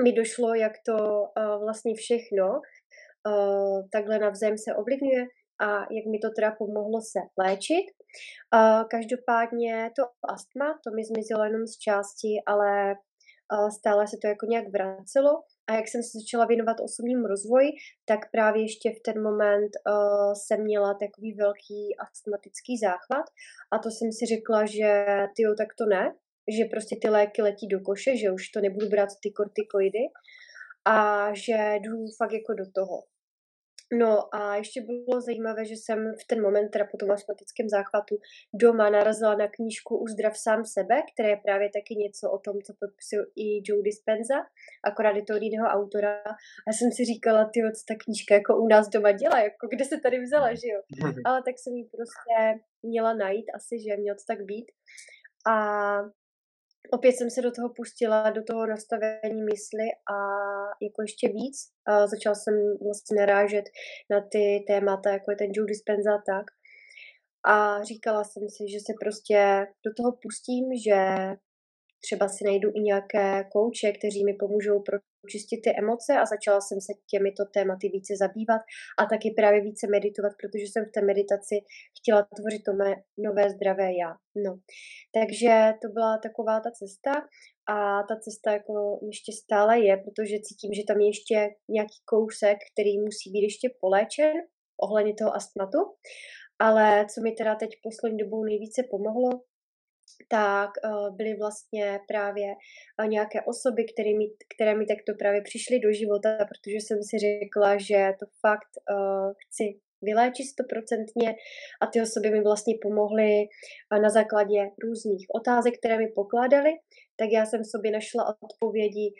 mi 0.01 0.13
došlo, 0.13 0.55
jak 0.55 0.73
to 0.85 0.95
uh, 0.95 1.63
vlastně 1.63 1.93
všechno 1.95 2.47
uh, 2.53 3.87
takhle 3.91 4.19
navzájem 4.19 4.57
se 4.57 4.75
ovlivňuje 4.75 5.25
a 5.61 5.67
jak 5.79 6.05
mi 6.11 6.19
to 6.19 6.29
teda 6.35 6.51
pomohlo 6.57 7.01
se 7.01 7.19
léčit. 7.43 7.85
Uh, 8.55 8.83
každopádně 8.89 9.91
to 9.95 10.03
astma, 10.33 10.79
to 10.83 10.91
mi 10.95 11.03
zmizelo 11.05 11.43
jenom 11.43 11.67
z 11.67 11.77
části, 11.77 12.31
ale 12.45 12.95
uh, 13.53 13.69
stále 13.69 14.07
se 14.07 14.17
to 14.21 14.27
jako 14.27 14.45
nějak 14.45 14.67
vracelo. 14.73 15.33
A 15.69 15.73
jak 15.73 15.87
jsem 15.87 16.03
se 16.03 16.19
začala 16.19 16.45
věnovat 16.45 16.77
osobnímu 16.79 17.27
rozvoji, 17.27 17.69
tak 18.05 18.19
právě 18.31 18.61
ještě 18.61 18.89
v 18.89 19.01
ten 19.05 19.23
moment 19.23 19.71
uh, 19.75 20.33
jsem 20.33 20.63
měla 20.63 20.93
takový 20.93 21.33
velký 21.33 21.81
astmatický 22.05 22.77
záchvat 22.77 23.25
a 23.73 23.79
to 23.79 23.89
jsem 23.91 24.11
si 24.11 24.25
řekla, 24.35 24.65
že 24.65 25.05
ty 25.35 25.43
tak 25.57 25.69
to 25.77 25.85
ne, 25.85 26.15
že 26.57 26.65
prostě 26.65 26.95
ty 27.01 27.09
léky 27.09 27.41
letí 27.41 27.67
do 27.67 27.79
koše, 27.79 28.17
že 28.17 28.31
už 28.31 28.49
to 28.49 28.61
nebudu 28.61 28.89
brát 28.89 29.09
ty 29.23 29.31
kortikoidy 29.31 29.99
a 30.85 31.27
že 31.33 31.75
jdu 31.79 32.05
fakt 32.17 32.33
jako 32.33 32.53
do 32.53 32.71
toho. 32.71 33.03
No 33.99 34.35
a 34.35 34.55
ještě 34.55 34.81
bylo 34.81 35.21
zajímavé, 35.21 35.65
že 35.65 35.73
jsem 35.73 36.13
v 36.21 36.27
ten 36.27 36.41
moment, 36.41 36.69
teda 36.69 36.85
po 36.91 36.97
tom 36.97 37.11
astmatickém 37.11 37.69
záchvatu, 37.69 38.17
doma 38.53 38.89
narazila 38.89 39.35
na 39.35 39.47
knížku 39.47 39.97
Uzdrav 39.97 40.37
sám 40.37 40.65
sebe, 40.65 41.01
které 41.13 41.29
je 41.29 41.39
právě 41.45 41.69
taky 41.69 41.95
něco 41.95 42.31
o 42.31 42.37
tom, 42.39 42.61
co 42.61 42.73
popisil 42.79 43.25
i 43.35 43.61
Joe 43.65 43.83
Dispenza, 43.83 44.39
akorát 44.83 45.15
je 45.15 45.23
to 45.23 45.35
od 45.35 45.41
jiného 45.41 45.67
autora. 45.67 46.23
A 46.67 46.71
jsem 46.73 46.91
si 46.91 47.05
říkala, 47.05 47.49
ty 47.53 47.59
co 47.77 47.83
ta 47.87 47.95
knížka 48.03 48.35
jako 48.35 48.57
u 48.57 48.67
nás 48.67 48.89
doma 48.89 49.11
dělá, 49.11 49.39
jako 49.39 49.67
kde 49.67 49.85
se 49.85 49.97
tady 49.99 50.19
vzala, 50.19 50.53
že 50.53 50.67
jo. 50.73 50.81
Ale 51.25 51.43
tak 51.45 51.55
jsem 51.59 51.73
ji 51.73 51.83
prostě 51.95 52.63
měla 52.83 53.13
najít 53.13 53.45
asi, 53.55 53.79
že 53.79 53.97
mělo 53.97 54.15
to 54.15 54.23
tak 54.27 54.45
být. 54.45 54.65
A 55.47 55.55
opět 56.91 57.11
jsem 57.11 57.29
se 57.29 57.41
do 57.41 57.51
toho 57.51 57.69
pustila, 57.69 58.29
do 58.29 58.43
toho 58.43 58.67
nastavení 58.67 59.41
mysli 59.43 59.87
a 60.13 60.17
jako 60.81 61.01
ještě 61.01 61.27
víc. 61.27 61.57
A 61.87 62.07
začala 62.07 62.35
jsem 62.35 62.53
vlastně 62.83 63.19
narážet 63.19 63.65
na 64.09 64.21
ty 64.31 64.63
témata, 64.67 65.09
jako 65.09 65.31
je 65.31 65.37
ten 65.37 65.51
Joe 65.53 65.67
Dispenza 65.67 66.11
tak. 66.31 66.45
A 67.45 67.83
říkala 67.83 68.23
jsem 68.23 68.43
si, 68.49 68.63
že 68.71 68.79
se 68.79 68.93
prostě 68.99 69.67
do 69.85 69.91
toho 69.97 70.11
pustím, 70.21 70.65
že 70.85 70.97
třeba 72.05 72.27
si 72.29 72.43
najdu 72.43 72.69
i 72.75 72.79
nějaké 72.79 73.43
kouče, 73.51 73.91
kteří 73.91 74.25
mi 74.25 74.33
pomůžou 74.33 74.79
pročistit 75.23 75.59
ty 75.63 75.71
emoce 75.81 76.11
a 76.21 76.25
začala 76.33 76.59
jsem 76.61 76.79
se 76.87 76.93
těmito 77.11 77.43
tématy 77.55 77.85
více 77.95 78.13
zabývat 78.23 78.61
a 78.99 79.01
taky 79.13 79.27
právě 79.39 79.59
více 79.69 79.85
meditovat, 79.95 80.33
protože 80.41 80.65
jsem 80.67 80.83
v 80.85 80.93
té 80.95 81.01
meditaci 81.11 81.55
chtěla 81.97 82.21
tvořit 82.37 82.63
to 82.67 82.73
mé 82.73 82.91
nové 83.25 83.43
zdravé 83.55 83.89
já. 84.01 84.11
No. 84.45 84.51
Takže 85.17 85.53
to 85.81 85.87
byla 85.95 86.17
taková 86.27 86.55
ta 86.65 86.71
cesta 86.79 87.13
a 87.75 87.75
ta 88.09 88.15
cesta 88.25 88.51
jako 88.59 88.73
ještě 89.11 89.31
stále 89.43 89.73
je, 89.87 89.93
protože 90.05 90.45
cítím, 90.47 90.71
že 90.73 90.83
tam 90.87 90.99
je 90.99 91.07
ještě 91.07 91.37
nějaký 91.75 91.99
kousek, 92.11 92.57
který 92.71 92.93
musí 93.07 93.31
být 93.33 93.43
ještě 93.49 93.67
poléčen 93.83 94.33
ohledně 94.85 95.13
toho 95.19 95.35
astmatu. 95.35 95.79
Ale 96.59 97.05
co 97.11 97.21
mi 97.21 97.31
teda 97.31 97.55
teď 97.55 97.69
poslední 97.83 98.17
dobou 98.17 98.43
nejvíce 98.43 98.81
pomohlo, 98.91 99.29
tak 100.27 100.69
uh, 100.85 101.15
byly 101.15 101.33
vlastně 101.33 101.99
právě 102.07 102.55
uh, 102.99 103.07
nějaké 103.07 103.41
osoby, 103.41 103.85
které 103.93 104.09
mi, 104.17 104.25
které 104.55 104.75
mi 104.75 104.85
takto 104.85 105.13
právě 105.19 105.41
přišly 105.41 105.79
do 105.79 105.91
života, 105.91 106.37
protože 106.37 106.75
jsem 106.75 106.97
si 107.03 107.15
řekla, 107.19 107.77
že 107.77 108.11
to 108.19 108.25
fakt 108.41 108.73
uh, 108.91 109.33
chci 109.43 109.79
vyléčit 110.01 110.47
stoprocentně. 110.47 111.35
A 111.81 111.87
ty 111.87 112.01
osoby 112.01 112.29
mi 112.31 112.41
vlastně 112.41 112.73
pomohly 112.81 113.47
na 114.01 114.09
základě 114.09 114.59
různých 114.83 115.25
otázek, 115.35 115.73
které 115.77 115.97
mi 115.97 116.07
pokládali, 116.07 116.71
tak 117.15 117.29
já 117.31 117.45
jsem 117.45 117.63
sobě 117.63 117.91
našla 117.91 118.35
odpovědi, 118.41 119.13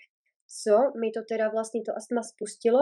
co 0.63 0.99
mi 0.99 1.11
to 1.11 1.21
teda 1.29 1.49
vlastně 1.49 1.81
to 1.81 1.91
astma 1.97 2.21
spustilo, 2.23 2.79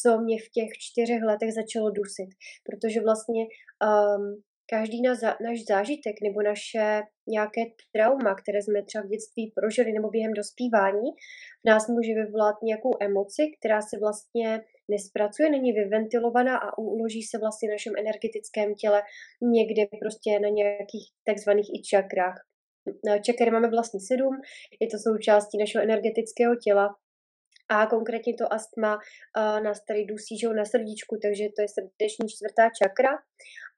co 0.00 0.20
mě 0.20 0.36
v 0.38 0.48
těch 0.56 0.70
čtyřech 0.78 1.22
letech 1.22 1.50
začalo 1.54 1.90
dusit, 1.90 2.30
protože 2.66 3.00
vlastně 3.00 3.42
um, 3.44 4.42
každý 4.70 5.02
náš, 5.02 5.58
zážitek 5.68 6.16
nebo 6.22 6.42
naše 6.42 7.02
nějaké 7.28 7.60
trauma, 7.94 8.34
které 8.34 8.62
jsme 8.62 8.82
třeba 8.82 9.04
v 9.04 9.08
dětství 9.08 9.52
prožili 9.56 9.92
nebo 9.92 10.08
během 10.10 10.32
dospívání, 10.32 11.08
v 11.62 11.68
nás 11.70 11.88
může 11.88 12.14
vyvolat 12.14 12.56
nějakou 12.62 12.92
emoci, 13.00 13.42
která 13.58 13.80
se 13.82 13.98
vlastně 13.98 14.60
nespracuje, 14.90 15.50
není 15.50 15.72
vyventilovaná 15.72 16.56
a 16.56 16.78
uloží 16.78 17.22
se 17.22 17.38
vlastně 17.38 17.68
v 17.68 17.74
našem 17.76 17.92
energetickém 17.98 18.74
těle 18.74 19.02
někde 19.42 19.82
prostě 20.02 20.30
na 20.40 20.48
nějakých 20.48 21.06
takzvaných 21.28 21.68
i 21.76 21.82
čakrách. 21.82 22.38
Čakry 23.26 23.50
máme 23.50 23.70
vlastně 23.70 24.00
sedm, 24.00 24.34
je 24.80 24.88
to 24.88 24.98
součástí 24.98 25.58
našeho 25.58 25.84
energetického 25.84 26.54
těla 26.64 26.86
A 27.70 27.86
konkrétně 27.86 28.34
to 28.34 28.52
astma 28.52 28.92
uh, 28.96 29.60
nás 29.66 29.78
tady 29.88 30.04
dusí 30.04 30.38
že 30.38 30.48
na 30.48 30.64
srdíčku, 30.64 31.18
takže 31.22 31.44
to 31.56 31.62
je 31.62 31.68
srdeční 31.68 32.26
čtvrtá 32.28 32.64
čakra. 32.82 33.12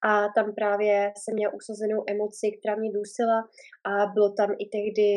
A 0.05 0.29
tam 0.35 0.55
právě 0.55 1.13
jsem 1.17 1.35
měla 1.35 1.55
usazenou 1.55 2.05
emoci, 2.09 2.47
která 2.59 2.77
mě 2.77 2.91
dusila 2.93 3.39
a 3.85 4.07
bylo 4.07 4.33
tam 4.33 4.51
i 4.59 4.67
tehdy 4.69 5.13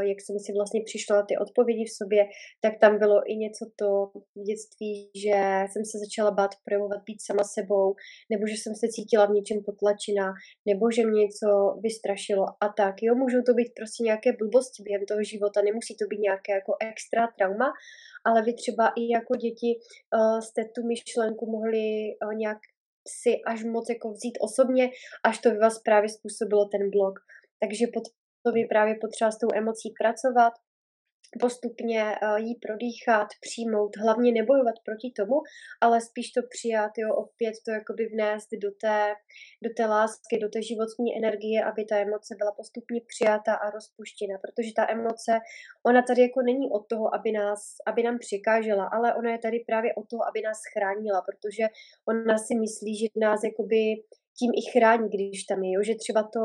jak 0.00 0.20
jsem 0.20 0.38
si 0.38 0.52
vlastně 0.52 0.80
přišla 0.84 1.16
na 1.16 1.22
ty 1.22 1.38
odpovědi 1.38 1.84
v 1.84 1.96
sobě, 1.96 2.28
tak 2.60 2.72
tam 2.80 2.98
bylo 2.98 3.22
i 3.26 3.36
něco 3.36 3.64
to 3.76 4.10
v 4.36 4.42
dětství, 4.42 5.10
že 5.24 5.38
jsem 5.72 5.84
se 5.84 5.98
začala 5.98 6.30
bát 6.30 6.50
projevovat 6.64 7.02
být 7.04 7.22
sama 7.22 7.44
sebou, 7.44 7.94
nebo 8.30 8.46
že 8.46 8.54
jsem 8.54 8.74
se 8.74 8.86
cítila 8.88 9.26
v 9.26 9.36
něčem 9.38 9.58
potlačená, 9.64 10.32
nebo 10.66 10.90
že 10.90 11.06
mě 11.06 11.20
něco 11.24 11.48
vystrašilo 11.82 12.44
a 12.60 12.68
tak. 12.76 12.94
Jo, 13.02 13.14
můžou 13.14 13.42
to 13.42 13.54
být 13.54 13.72
prostě 13.76 14.04
nějaké 14.04 14.32
blbosti 14.32 14.82
během 14.82 15.06
toho 15.06 15.22
života, 15.22 15.62
nemusí 15.62 15.96
to 15.96 16.04
být 16.10 16.20
nějaké 16.28 16.52
jako 16.52 16.72
extra 16.90 17.28
trauma, 17.36 17.68
ale 18.24 18.42
vy 18.42 18.54
třeba 18.54 18.92
i 18.96 19.12
jako 19.16 19.36
děti 19.36 19.70
uh, 19.76 20.40
jste 20.40 20.64
tu 20.64 20.80
myšlenku 20.86 21.50
mohli 21.50 21.84
uh, 22.24 22.34
nějak 22.34 22.58
si 23.08 23.32
až 23.46 23.64
moc 23.64 23.88
jako 23.88 24.10
vzít 24.10 24.38
osobně, 24.40 24.90
až 25.24 25.38
to 25.38 25.50
by 25.50 25.56
vás 25.56 25.78
právě 25.78 26.08
způsobilo 26.08 26.64
ten 26.64 26.90
blok. 26.90 27.14
Takže 27.60 27.86
pod 27.94 28.04
to 28.46 28.52
by 28.52 28.64
právě 28.64 28.94
potřeba 29.00 29.30
s 29.30 29.38
tou 29.38 29.48
emocí 29.54 29.88
pracovat, 30.00 30.52
postupně 31.40 32.02
uh, 32.22 32.36
jí 32.36 32.54
prodýchat, 32.54 33.28
přijmout, 33.40 33.96
hlavně 33.96 34.32
nebojovat 34.32 34.74
proti 34.84 35.12
tomu, 35.16 35.36
ale 35.80 36.00
spíš 36.00 36.32
to 36.32 36.40
přijat, 36.54 36.92
jo, 36.98 37.14
opět 37.14 37.54
to 37.64 37.70
jakoby 37.70 38.06
vnést 38.06 38.48
do 38.62 38.70
té, 38.80 39.14
do 39.64 39.70
té 39.76 39.86
lásky, 39.86 40.38
do 40.38 40.48
té 40.48 40.62
životní 40.62 41.16
energie, 41.16 41.64
aby 41.64 41.84
ta 41.84 41.96
emoce 41.96 42.34
byla 42.38 42.52
postupně 42.52 43.00
přijata 43.06 43.54
a 43.54 43.70
rozpuštěna, 43.70 44.38
protože 44.44 44.70
ta 44.76 44.90
emoce, 44.90 45.32
ona 45.86 46.02
tady 46.02 46.22
jako 46.22 46.42
není 46.42 46.70
od 46.70 46.88
toho, 46.88 47.14
aby, 47.14 47.32
nás, 47.32 47.60
aby 47.86 48.02
nám 48.02 48.18
přikážela, 48.18 48.84
ale 48.84 49.14
ona 49.14 49.30
je 49.32 49.38
tady 49.38 49.58
právě 49.66 49.94
od 49.94 50.08
toho, 50.10 50.22
aby 50.28 50.40
nás 50.42 50.58
chránila, 50.72 51.22
protože 51.28 51.64
ona 52.08 52.38
si 52.38 52.54
myslí, 52.54 52.96
že 52.98 53.06
nás 53.16 53.40
jakoby 53.44 53.80
tím 54.38 54.50
i 54.60 54.62
chrání, 54.72 55.08
když 55.08 55.44
tam 55.44 55.62
je, 55.62 55.72
jo, 55.72 55.82
že 55.82 55.94
třeba 55.94 56.22
to 56.22 56.42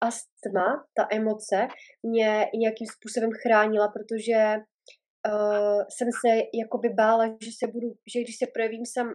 astma, 0.00 0.86
ta 0.94 1.08
emoce, 1.10 1.68
mě 2.02 2.46
nějakým 2.54 2.86
způsobem 2.86 3.30
chránila, 3.42 3.88
protože 3.88 4.56
uh, 4.56 5.82
jsem 5.94 6.08
se 6.20 6.30
jakoby 6.62 6.88
bála, 6.88 7.26
že 7.26 7.50
se 7.58 7.66
budu, 7.72 7.88
že 8.12 8.20
když 8.20 8.36
se 8.38 8.46
projevím 8.54 8.86
sam, 8.86 9.06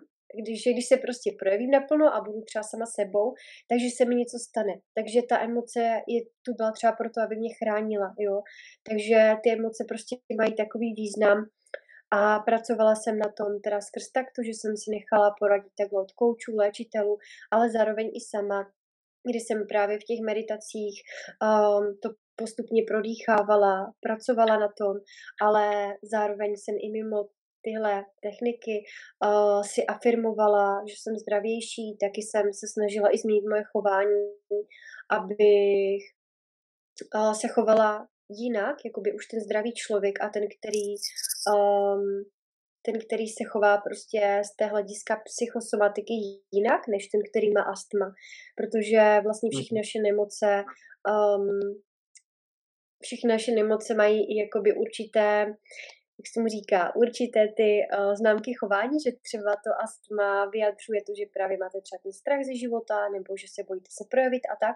když, 0.42 0.64
že 0.64 0.72
když 0.74 0.88
se 0.88 0.98
prostě 0.98 1.30
projevím 1.40 1.72
naplno 1.72 2.16
a 2.16 2.22
budu 2.22 2.42
třeba 2.42 2.64
sama 2.64 2.86
sebou, 2.86 3.34
takže 3.70 3.88
se 3.98 4.06
mi 4.06 4.16
něco 4.16 4.38
stane. 4.50 4.74
Takže 4.96 5.20
ta 5.30 5.42
emoce 5.42 5.80
je 6.08 6.22
tu 6.46 6.54
byla 6.58 6.72
třeba 6.72 6.92
proto, 6.92 7.22
aby 7.22 7.36
mě 7.36 7.50
chránila, 7.60 8.16
jo. 8.20 8.42
Takže 8.90 9.20
ty 9.44 9.52
emoce 9.52 9.84
prostě 9.88 10.16
mají 10.40 10.56
takový 10.56 10.94
význam 10.94 11.38
a 12.12 12.40
pracovala 12.40 12.96
jsem 12.96 13.18
na 13.18 13.30
tom 13.38 13.62
teda 13.64 13.82
skrz 13.82 14.12
takto, 14.12 14.40
že 14.46 14.54
jsem 14.54 14.78
si 14.78 14.92
nechala 14.98 15.36
poradit 15.40 15.74
takhle 15.78 16.02
od 16.02 16.12
koučů, 16.12 16.56
léčitelů, 16.56 17.18
ale 17.52 17.72
zároveň 17.72 18.08
i 18.08 18.20
sama 18.32 18.72
kdy 19.30 19.40
jsem 19.40 19.68
právě 19.68 19.98
v 19.98 20.08
těch 20.10 20.20
meditacích 20.26 20.96
um, 21.44 21.98
to 22.04 22.10
postupně 22.36 22.84
prodýchávala, 22.88 23.94
pracovala 24.02 24.60
na 24.60 24.70
tom, 24.78 24.94
ale 25.42 25.94
zároveň 26.04 26.52
jsem 26.58 26.76
i 26.80 26.92
mimo 26.92 27.28
tyhle 27.62 28.06
techniky 28.22 28.76
uh, 29.26 29.62
si 29.62 29.86
afirmovala, 29.86 30.84
že 30.90 30.96
jsem 30.98 31.16
zdravější, 31.18 31.98
taky 32.06 32.22
jsem 32.22 32.46
se 32.60 32.66
snažila 32.74 33.16
i 33.16 33.18
změnit 33.18 33.50
moje 33.50 33.64
chování, 33.72 34.26
abych 35.18 36.04
uh, 37.16 37.34
se 37.34 37.48
chovala 37.48 38.08
jinak, 38.30 38.76
jakoby 38.86 39.14
už 39.14 39.28
ten 39.28 39.40
zdravý 39.40 39.74
člověk 39.74 40.16
a 40.24 40.30
ten, 40.30 40.44
který 40.56 40.88
um, 41.56 42.24
ten, 42.86 42.96
který 43.06 43.28
se 43.28 43.44
chová 43.52 43.78
prostě 43.78 44.42
z 44.50 44.56
té 44.56 44.66
hlediska 44.66 45.14
psychosomatiky 45.28 46.14
jinak, 46.54 46.82
než 46.88 47.08
ten, 47.08 47.22
který 47.30 47.48
má 47.52 47.62
astma. 47.62 48.08
Protože 48.60 49.02
vlastně 49.24 49.50
všechny 49.54 49.76
mhm. 49.76 49.82
naše 49.82 50.00
nemoce 50.08 50.64
um, 51.14 51.60
všechny 53.06 53.28
naše 53.30 53.52
nemoce 53.52 53.94
mají 53.94 54.20
i 54.32 54.34
jakoby 54.44 54.74
určité 54.74 55.54
jak 56.20 56.28
se 56.34 56.42
mu 56.42 56.48
říká, 56.48 56.96
určité 56.96 57.42
ty 57.60 57.70
uh, 57.84 58.16
známky 58.20 58.52
chování, 58.60 58.98
že 59.06 59.12
třeba 59.28 59.52
to 59.66 59.70
astma 59.84 60.46
vyjadřuje 60.46 61.02
to, 61.08 61.12
že 61.20 61.26
právě 61.38 61.58
máte 61.64 61.82
třeba 61.82 62.00
ten 62.04 62.14
strach 62.20 62.42
ze 62.50 62.56
života, 62.64 62.98
nebo 63.16 63.30
že 63.42 63.48
se 63.56 63.62
bojíte 63.68 63.92
se 63.98 64.04
projevit 64.12 64.44
a 64.54 64.56
tak. 64.66 64.76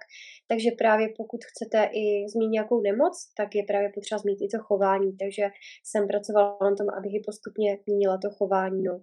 Takže 0.49 0.69
právě 0.81 1.07
pokud 1.17 1.39
chcete 1.49 1.79
i 2.01 2.05
zmínit 2.33 2.55
nějakou 2.57 2.81
nemoc, 2.81 3.15
tak 3.37 3.49
je 3.55 3.63
právě 3.71 3.89
potřeba 3.95 4.19
zmínit 4.19 4.41
i 4.41 4.47
to 4.53 4.59
chování. 4.67 5.11
Takže 5.23 5.45
jsem 5.87 6.07
pracovala 6.07 6.57
na 6.69 6.75
tom, 6.79 6.87
abych 6.97 7.13
i 7.15 7.21
postupně 7.27 7.69
měnila 7.85 8.17
to 8.23 8.29
chování. 8.37 8.83
No. 8.83 8.95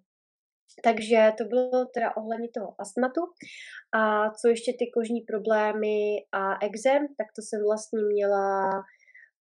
Takže 0.85 1.33
to 1.39 1.45
bylo 1.45 1.85
teda 1.95 2.17
ohledně 2.17 2.49
toho 2.55 2.75
astmatu. 2.79 3.21
A 4.01 4.31
co 4.31 4.49
ještě 4.49 4.73
ty 4.73 4.85
kožní 4.95 5.21
problémy 5.21 5.99
a 6.33 6.65
exém, 6.69 7.03
tak 7.19 7.29
to 7.37 7.41
jsem 7.43 7.61
vlastně 7.69 8.01
měla 8.13 8.71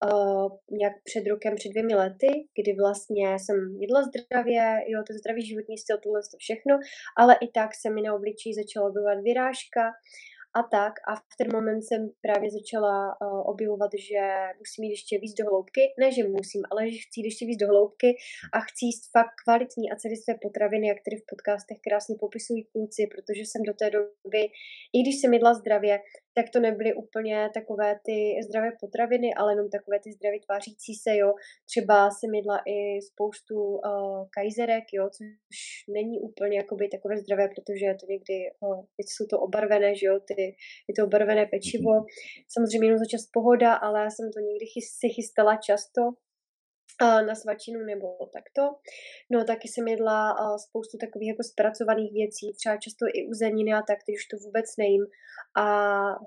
uh, 0.04 0.78
nějak 0.80 0.94
před 1.04 1.24
rokem, 1.30 1.56
před 1.56 1.70
dvěmi 1.70 1.96
lety, 1.96 2.32
kdy 2.60 2.76
vlastně 2.84 3.28
jsem 3.40 3.58
jedla 3.80 4.04
zdravě, 4.04 4.62
jo, 4.88 5.04
ten 5.08 5.18
zdravý 5.18 5.46
životní 5.46 5.78
styl, 5.78 5.98
tohle 5.98 6.22
to 6.22 6.38
všechno, 6.38 6.74
ale 7.18 7.36
i 7.42 7.48
tak 7.48 7.70
se 7.76 7.90
mi 7.90 8.02
na 8.02 8.16
obličeji 8.16 8.54
začala 8.56 8.90
objevovat 8.90 9.22
vyrážka 9.24 9.84
a 10.60 10.64
tak. 10.64 10.94
A 11.08 11.16
v 11.16 11.36
ten 11.38 11.48
moment 11.58 11.82
jsem 11.84 12.02
právě 12.22 12.50
začala 12.52 12.96
uh, 13.08 13.50
objevovat, 13.54 13.92
že 14.10 14.22
musím 14.60 14.84
jít 14.84 14.96
ještě 14.98 15.20
víc 15.20 15.34
do 15.40 15.46
hloubky. 15.46 15.82
Ne, 16.00 16.12
že 16.12 16.24
musím, 16.24 16.62
ale 16.72 16.92
že 16.92 16.98
chci 16.98 17.16
jít 17.20 17.30
ještě 17.30 17.46
víc 17.46 17.60
do 17.60 17.68
hloubky 17.68 18.10
a 18.54 18.60
chci 18.60 18.86
jíst 18.86 19.12
fakt 19.12 19.36
kvalitní 19.44 19.92
a 19.92 19.96
celé 19.96 20.16
své 20.16 20.34
potraviny, 20.42 20.88
jak 20.88 20.98
tady 21.06 21.18
v 21.18 21.30
podcastech 21.32 21.78
krásně 21.88 22.16
popisují 22.20 22.64
kluci, 22.74 23.02
protože 23.14 23.42
jsem 23.46 23.62
do 23.70 23.74
té 23.74 23.90
doby, 23.98 24.44
i 24.96 24.98
když 25.02 25.16
jsem 25.20 25.34
jedla 25.34 25.54
zdravě, 25.54 26.00
tak 26.38 26.45
to 26.54 26.60
nebyly 26.60 26.93
úplně 26.93 27.50
takové 27.54 28.00
ty 28.06 28.17
zdravé 28.48 28.69
potraviny, 28.80 29.30
ale 29.38 29.52
jenom 29.54 29.69
takové 29.69 29.98
ty 30.04 30.10
zdravě 30.12 30.39
tvářící 30.45 30.93
se, 31.04 31.12
jo. 31.17 31.30
Třeba 31.69 31.98
jsem 32.12 32.32
jedla 32.36 32.58
i 32.74 32.78
spoustu 33.10 33.56
uh, 33.56 34.28
kajzerek, 34.36 34.86
jo, 34.93 35.10
což 35.15 35.28
není 35.98 36.15
úplně 36.19 36.58
jakoby 36.58 36.88
takové 36.95 37.17
zdravé, 37.17 37.45
protože 37.54 37.86
to 38.00 38.06
někdy, 38.13 38.38
uh, 38.60 38.84
jsou 39.00 39.26
to 39.32 39.39
obarvené, 39.39 39.95
že 39.95 40.06
jo, 40.10 40.15
ty, 40.28 40.41
je 40.89 40.93
to 40.98 41.02
obarvené 41.06 41.45
pečivo. 41.45 41.91
Mhm. 41.93 42.06
Samozřejmě 42.54 42.88
jenom 42.88 43.04
za 43.04 43.10
čas 43.13 43.24
pohoda, 43.38 43.74
ale 43.86 43.98
já 44.04 44.10
jsem 44.10 44.28
to 44.36 44.39
někdy 44.50 44.65
chys, 44.74 44.88
si 45.00 45.08
chystala 45.15 45.54
často, 45.67 46.02
na 47.02 47.36
svačinu 47.36 47.80
nebo 47.80 48.08
takto. 48.34 48.62
No 49.32 49.44
taky 49.44 49.68
jsem 49.68 49.88
jedla 49.88 50.36
spoustu 50.58 50.98
takových 50.98 51.30
jako 51.30 51.44
zpracovaných 51.44 52.14
věcí, 52.14 52.54
třeba 52.54 52.78
často 52.78 53.06
i 53.14 53.28
uzeniny 53.28 53.74
a 53.74 53.82
tak, 53.82 54.00
už 54.16 54.26
to 54.26 54.38
vůbec 54.38 54.66
nejím. 54.78 55.06
A 55.58 55.66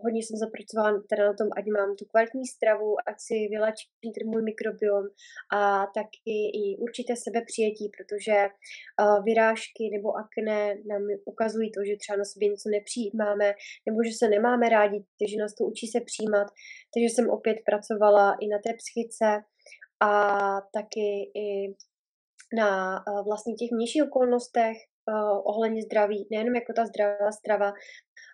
hodně 0.03 0.21
jsem 0.23 0.37
zapracovala 0.45 1.03
teda 1.11 1.25
na 1.31 1.35
tom, 1.41 1.49
ať 1.57 1.65
mám 1.77 1.97
tu 1.97 2.05
kvalitní 2.05 2.47
stravu, 2.47 2.89
ať 3.09 3.17
si 3.27 3.35
vylačím 3.55 4.13
ten 4.15 4.29
můj 4.31 4.43
mikrobiom 4.43 5.05
a 5.59 5.61
taky 5.99 6.37
i 6.61 6.77
určité 6.87 7.13
sebepřijetí, 7.17 7.87
protože 7.97 8.37
vyrážky 9.25 9.85
nebo 9.95 10.09
akné 10.23 10.61
nám 10.91 11.03
ukazují 11.25 11.69
to, 11.73 11.81
že 11.89 11.97
třeba 11.97 12.17
na 12.17 12.25
sobě 12.25 12.49
něco 12.49 12.69
nepřijímáme, 12.77 13.49
nebo 13.87 13.99
že 14.07 14.13
se 14.21 14.27
nemáme 14.29 14.69
rádi, 14.69 14.99
takže 15.19 15.37
nás 15.43 15.55
to 15.55 15.65
učí 15.65 15.87
se 15.87 16.01
přijímat. 16.11 16.49
Takže 16.93 17.09
jsem 17.09 17.27
opět 17.31 17.59
pracovala 17.69 18.37
i 18.41 18.47
na 18.55 18.59
té 18.65 18.71
psychice, 18.81 19.29
a 20.01 20.13
taky 20.73 21.31
i 21.35 21.75
na 22.57 23.01
uh, 23.09 23.25
vlastně 23.25 23.55
těch 23.55 23.69
vnějších 23.73 24.03
okolnostech 24.05 24.77
uh, 24.77 25.41
ohledně 25.45 25.83
zdraví, 25.83 26.27
nejenom 26.31 26.55
jako 26.55 26.73
ta 26.73 26.87
zdravá 26.87 27.33
strava, 27.33 27.73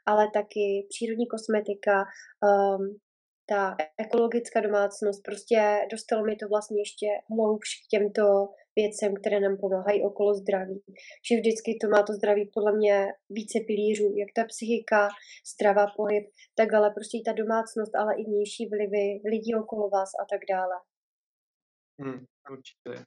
ale 0.06 0.30
taky 0.34 0.86
přírodní 0.88 1.26
kosmetika, 1.26 2.04
um, 2.48 2.96
ta 3.46 3.76
ekologická 3.98 4.60
domácnost, 4.60 5.22
prostě 5.22 5.86
dostalo 5.90 6.24
mi 6.24 6.36
to 6.36 6.48
vlastně 6.48 6.80
ještě 6.80 7.06
hloubš 7.30 7.68
k 7.84 7.88
těmto 7.90 8.22
věcem, 8.76 9.14
které 9.20 9.40
nám 9.40 9.56
pomáhají 9.56 10.04
okolo 10.04 10.34
zdraví. 10.34 10.82
Že 11.28 11.36
vždycky 11.36 11.78
to 11.80 11.88
má 11.88 12.02
to 12.02 12.12
zdraví 12.12 12.50
podle 12.54 12.76
mě 12.76 13.06
více 13.30 13.58
pilířů, 13.66 14.14
jak 14.16 14.28
ta 14.36 14.44
psychika, 14.44 15.08
strava, 15.46 15.86
pohyb, 15.96 16.24
tak 16.54 16.72
ale 16.74 16.90
prostě 16.90 17.18
i 17.18 17.22
ta 17.22 17.32
domácnost, 17.32 17.94
ale 17.94 18.14
i 18.14 18.24
vnější 18.24 18.68
vlivy 18.68 19.20
lidí 19.30 19.54
okolo 19.54 19.88
vás 19.88 20.10
a 20.22 20.24
tak 20.30 20.40
dále. 20.50 20.74
Hmm, 22.00 22.24
určitě. 22.50 23.06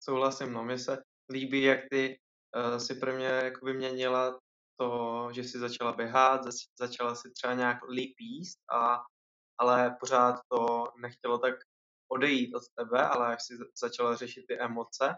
Souhlasím, 0.00 0.52
no. 0.52 0.64
Mně 0.64 0.78
se 0.78 1.02
líbí, 1.32 1.62
jak 1.62 1.78
ty 1.90 2.18
uh, 2.56 2.76
si 2.76 2.94
pro 2.94 3.12
mě 3.12 3.26
jakoby 3.26 3.74
měnila 3.74 4.40
to, 4.76 5.28
že 5.32 5.44
si 5.44 5.58
začala 5.58 5.92
běhat, 5.92 6.44
zač- 6.44 6.68
začala 6.78 7.14
si 7.14 7.30
třeba 7.30 7.54
nějak 7.54 7.78
líp 7.88 8.14
jíst, 8.20 8.58
a, 8.72 9.02
ale 9.58 9.96
pořád 10.00 10.40
to 10.48 10.84
nechtělo 11.00 11.38
tak 11.38 11.54
odejít 12.08 12.54
od 12.54 12.62
tebe, 12.74 13.08
ale 13.08 13.30
jak 13.30 13.40
si 13.40 13.54
začala 13.80 14.16
řešit 14.16 14.44
ty 14.48 14.58
emoce 14.58 15.16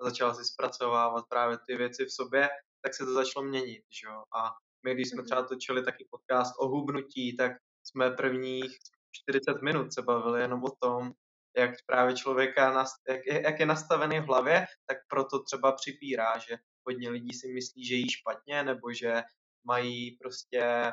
a 0.00 0.04
začala 0.04 0.34
si 0.34 0.44
zpracovávat 0.44 1.24
právě 1.28 1.58
ty 1.66 1.76
věci 1.76 2.04
v 2.04 2.12
sobě, 2.12 2.48
tak 2.82 2.94
se 2.94 3.04
to 3.04 3.14
začalo 3.14 3.46
měnit, 3.46 3.82
že 4.00 4.06
jo. 4.06 4.22
A 4.36 4.50
my, 4.86 4.94
když 4.94 5.08
jsme 5.08 5.20
mhm. 5.20 5.26
třeba 5.26 5.42
točili 5.42 5.84
taky 5.84 6.08
podcast 6.10 6.54
o 6.58 6.68
hubnutí, 6.68 7.36
tak 7.36 7.52
jsme 7.84 8.10
prvních 8.10 8.78
40 9.12 9.62
minut 9.62 9.92
se 9.92 10.02
bavili 10.02 10.40
jenom 10.40 10.64
o 10.64 10.70
tom, 10.80 11.12
jak 11.56 11.70
právě 11.86 12.16
člověka, 12.16 12.84
jak, 13.08 13.26
jak 13.26 13.60
je 13.60 13.66
nastavený 13.66 14.20
v 14.20 14.24
hlavě, 14.24 14.66
tak 14.86 14.98
proto 15.08 15.42
třeba 15.42 15.72
připírá, 15.72 16.38
že 16.38 16.56
hodně 16.86 17.10
lidí 17.10 17.32
si 17.32 17.52
myslí, 17.52 17.86
že 17.86 17.94
jí 17.94 18.10
špatně, 18.10 18.62
nebo 18.62 18.92
že 18.92 19.22
mají 19.64 20.16
prostě 20.16 20.92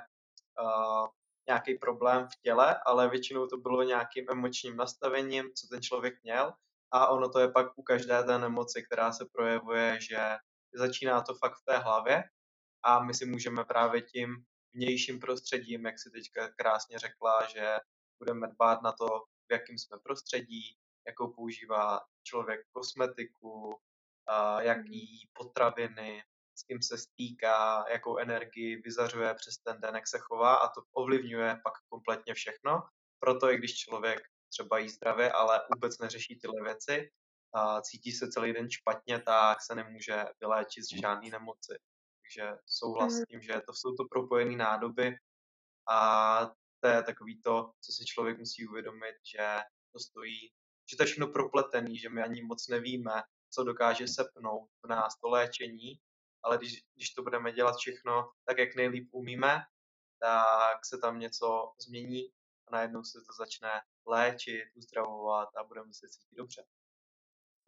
uh, 0.62 1.08
nějaký 1.48 1.76
problém 1.76 2.28
v 2.28 2.42
těle, 2.42 2.80
ale 2.86 3.10
většinou 3.10 3.48
to 3.48 3.58
bylo 3.58 3.84
nějakým 3.84 4.26
emočním 4.30 4.76
nastavením, 4.76 5.46
co 5.54 5.68
ten 5.68 5.82
člověk 5.82 6.14
měl. 6.24 6.54
A 6.92 7.08
ono 7.08 7.30
to 7.30 7.40
je 7.40 7.52
pak 7.52 7.68
u 7.76 7.84
každé 7.84 8.24
té 8.24 8.40
nemoci, 8.40 8.84
která 8.84 9.12
se 9.12 9.26
projevuje, 9.34 9.98
že 10.02 10.38
začíná 10.74 11.22
to 11.22 11.34
fakt 11.34 11.56
v 11.56 11.66
té 11.66 11.78
hlavě. 11.78 12.24
A 12.84 13.04
my 13.04 13.14
si 13.14 13.26
můžeme 13.26 13.66
právě 13.66 14.02
tím 14.02 14.36
vnějším 14.74 15.20
prostředím, 15.20 15.86
jak 15.86 16.00
si 16.00 16.10
teďka 16.12 16.50
krásně 16.58 17.00
řekla, 17.00 17.46
že 17.46 17.78
budeme 18.20 18.48
dbát 18.48 18.82
na 18.82 18.92
to, 18.92 19.08
v 19.52 19.54
jakém 19.54 19.78
jsme 19.78 19.98
prostředí, 20.04 20.78
jakou 21.08 21.34
používá 21.34 22.00
člověk 22.24 22.62
kosmetiku, 22.72 23.80
jaký 24.60 25.30
potraviny, 25.34 26.24
s 26.56 26.64
kým 26.64 26.82
se 26.82 26.98
stýká, 26.98 27.86
jakou 27.90 28.18
energii 28.18 28.82
vyzařuje 28.82 29.34
přes 29.34 29.58
ten 29.58 29.82
den, 29.82 29.96
jak 29.96 30.08
se 30.08 30.20
chová 30.20 30.56
a 30.56 30.68
to 30.68 30.82
ovlivňuje 30.94 31.60
pak 31.64 31.74
kompletně 31.90 32.34
všechno. 32.34 32.84
Proto 33.20 33.52
i 33.52 33.58
když 33.58 33.76
člověk 33.76 34.20
třeba 34.50 34.78
jí 34.78 34.90
zdravě, 34.90 35.32
ale 35.32 35.62
vůbec 35.76 35.98
neřeší 36.00 36.40
tyhle 36.40 36.64
věci, 36.64 37.12
a 37.54 37.82
cítí 37.82 38.12
se 38.12 38.32
celý 38.32 38.54
den 38.54 38.72
špatně, 38.72 39.20
tak 39.20 39.62
se 39.62 39.76
nemůže 39.76 40.26
vyléčit 40.40 40.84
z 40.84 41.00
žádné 41.02 41.30
nemoci. 41.30 41.76
Takže 42.22 42.52
souhlas 42.66 43.14
s 43.14 43.20
mm. 43.20 43.26
tím, 43.26 43.42
že 43.42 43.54
to 43.54 43.74
jsou 43.74 43.96
to 43.96 44.04
propojené 44.12 44.56
nádoby 44.56 45.16
a 45.90 46.52
to 46.82 46.88
je 46.88 47.04
takový 47.04 47.42
to, 47.42 47.72
co 47.82 47.92
si 47.92 48.06
člověk 48.06 48.38
musí 48.40 48.68
uvědomit, 48.68 49.16
že 49.36 49.48
to 49.92 50.00
stojí, 50.00 50.52
že 50.92 50.98
to 50.98 51.04
je 51.04 51.08
všechno 51.08 51.28
propletený, 51.28 51.98
že 51.98 52.10
my 52.10 52.24
ani 52.24 52.42
moc 52.42 52.68
nevíme, 52.68 53.24
co 53.54 53.64
dokáže 53.64 54.08
sepnout 54.08 54.70
v 54.84 54.88
nás 54.88 55.20
to 55.20 55.30
léčení, 55.30 56.00
ale 56.44 56.58
když, 56.58 56.84
když 56.96 57.10
to 57.10 57.24
budeme 57.24 57.52
dělat 57.52 57.76
všechno 57.78 58.32
tak, 58.46 58.58
jak 58.58 58.76
nejlíp 58.76 59.10
umíme, 59.12 59.60
tak 60.20 60.86
se 60.86 60.98
tam 60.98 61.20
něco 61.20 61.74
změní 61.88 62.22
a 62.68 62.72
najednou 62.72 63.04
se 63.04 63.20
to 63.20 63.34
začne 63.40 63.70
léčit, 64.08 64.66
uzdravovat 64.76 65.50
a 65.58 65.64
budeme 65.64 65.94
se 65.94 66.10
cítit 66.10 66.36
dobře. 66.36 66.64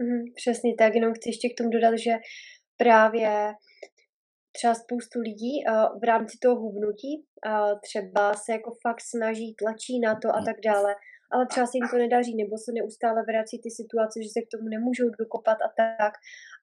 Mm, 0.02 0.24
přesně 0.36 0.76
tak, 0.76 0.96
jenom 0.96 1.14
chci 1.14 1.30
ještě 1.30 1.50
k 1.50 1.58
tomu 1.58 1.70
dodat, 1.70 1.96
že 1.98 2.12
právě 2.78 3.54
třeba 4.56 4.74
spoustu 4.76 5.20
lidí 5.20 5.54
uh, 5.62 6.00
v 6.00 6.04
rámci 6.04 6.38
toho 6.42 6.56
hubnutí 6.56 7.14
uh, 7.18 7.80
třeba 7.80 8.34
se 8.34 8.52
jako 8.52 8.72
fakt 8.82 9.02
snaží, 9.02 9.56
tlačí 9.62 10.00
na 10.00 10.16
to 10.22 10.28
a 10.30 10.40
tak 10.46 10.58
dále, 10.66 10.96
ale 11.34 11.46
třeba 11.48 11.66
se 11.68 11.78
jim 11.78 11.88
to 11.92 11.98
nedaří, 11.98 12.36
nebo 12.36 12.58
se 12.58 12.72
neustále 12.72 13.20
vrací 13.24 13.56
ty 13.64 13.70
situace, 13.80 14.16
že 14.24 14.30
se 14.30 14.42
k 14.42 14.52
tomu 14.54 14.68
nemůžou 14.76 15.08
dokopat 15.20 15.58
a 15.68 15.70
tak. 15.82 16.14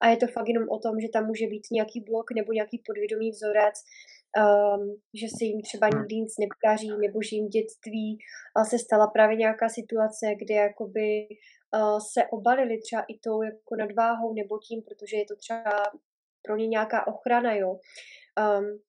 A 0.01 0.03
je 0.07 0.17
to 0.17 0.27
fakt 0.35 0.47
jenom 0.47 0.65
o 0.75 0.79
tom, 0.79 0.95
že 1.03 1.13
tam 1.13 1.23
může 1.31 1.47
být 1.53 1.65
nějaký 1.71 1.99
blok 2.09 2.27
nebo 2.39 2.49
nějaký 2.53 2.77
podvědomý 2.87 3.27
vzorec, 3.31 3.75
um, 4.43 4.81
že 5.19 5.27
se 5.35 5.43
jim 5.45 5.61
třeba 5.61 5.87
nikdy 5.97 6.15
nic 6.15 6.33
nepodaří, 6.43 6.91
nebo 7.05 7.17
že 7.27 7.35
jim 7.35 7.47
dětství 7.55 8.09
uh, 8.17 8.63
se 8.71 8.77
stala 8.85 9.07
právě 9.07 9.35
nějaká 9.35 9.69
situace, 9.69 10.25
kde 10.41 10.55
jakoby 10.55 11.09
uh, 11.29 11.99
se 12.13 12.21
obalili 12.37 12.75
třeba 12.85 13.01
i 13.13 13.15
tou 13.25 13.37
jako 13.41 13.75
nadváhou 13.83 14.33
nebo 14.33 14.53
tím, 14.67 14.79
protože 14.87 15.15
je 15.17 15.25
to 15.31 15.35
třeba 15.35 15.71
pro 16.41 16.55
ně 16.55 16.67
nějaká 16.67 17.07
ochrana, 17.07 17.55
jo. 17.55 17.69
Um, 18.39 18.79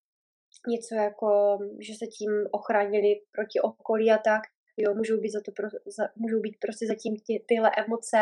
něco 0.68 0.94
jako, 0.94 1.58
že 1.80 1.92
se 1.92 2.06
tím 2.06 2.30
ochránili 2.50 3.20
proti 3.32 3.60
okolí 3.60 4.10
a 4.10 4.18
tak, 4.18 4.42
jo, 4.76 4.94
můžou 4.94 5.20
být, 5.20 5.30
za 5.30 5.40
to 5.44 5.52
pro, 5.52 5.68
za, 5.96 6.04
můžou 6.16 6.40
být 6.40 6.56
prostě 6.60 6.86
zatím 6.86 7.16
ty, 7.26 7.44
tyhle 7.48 7.70
emoce, 7.86 8.18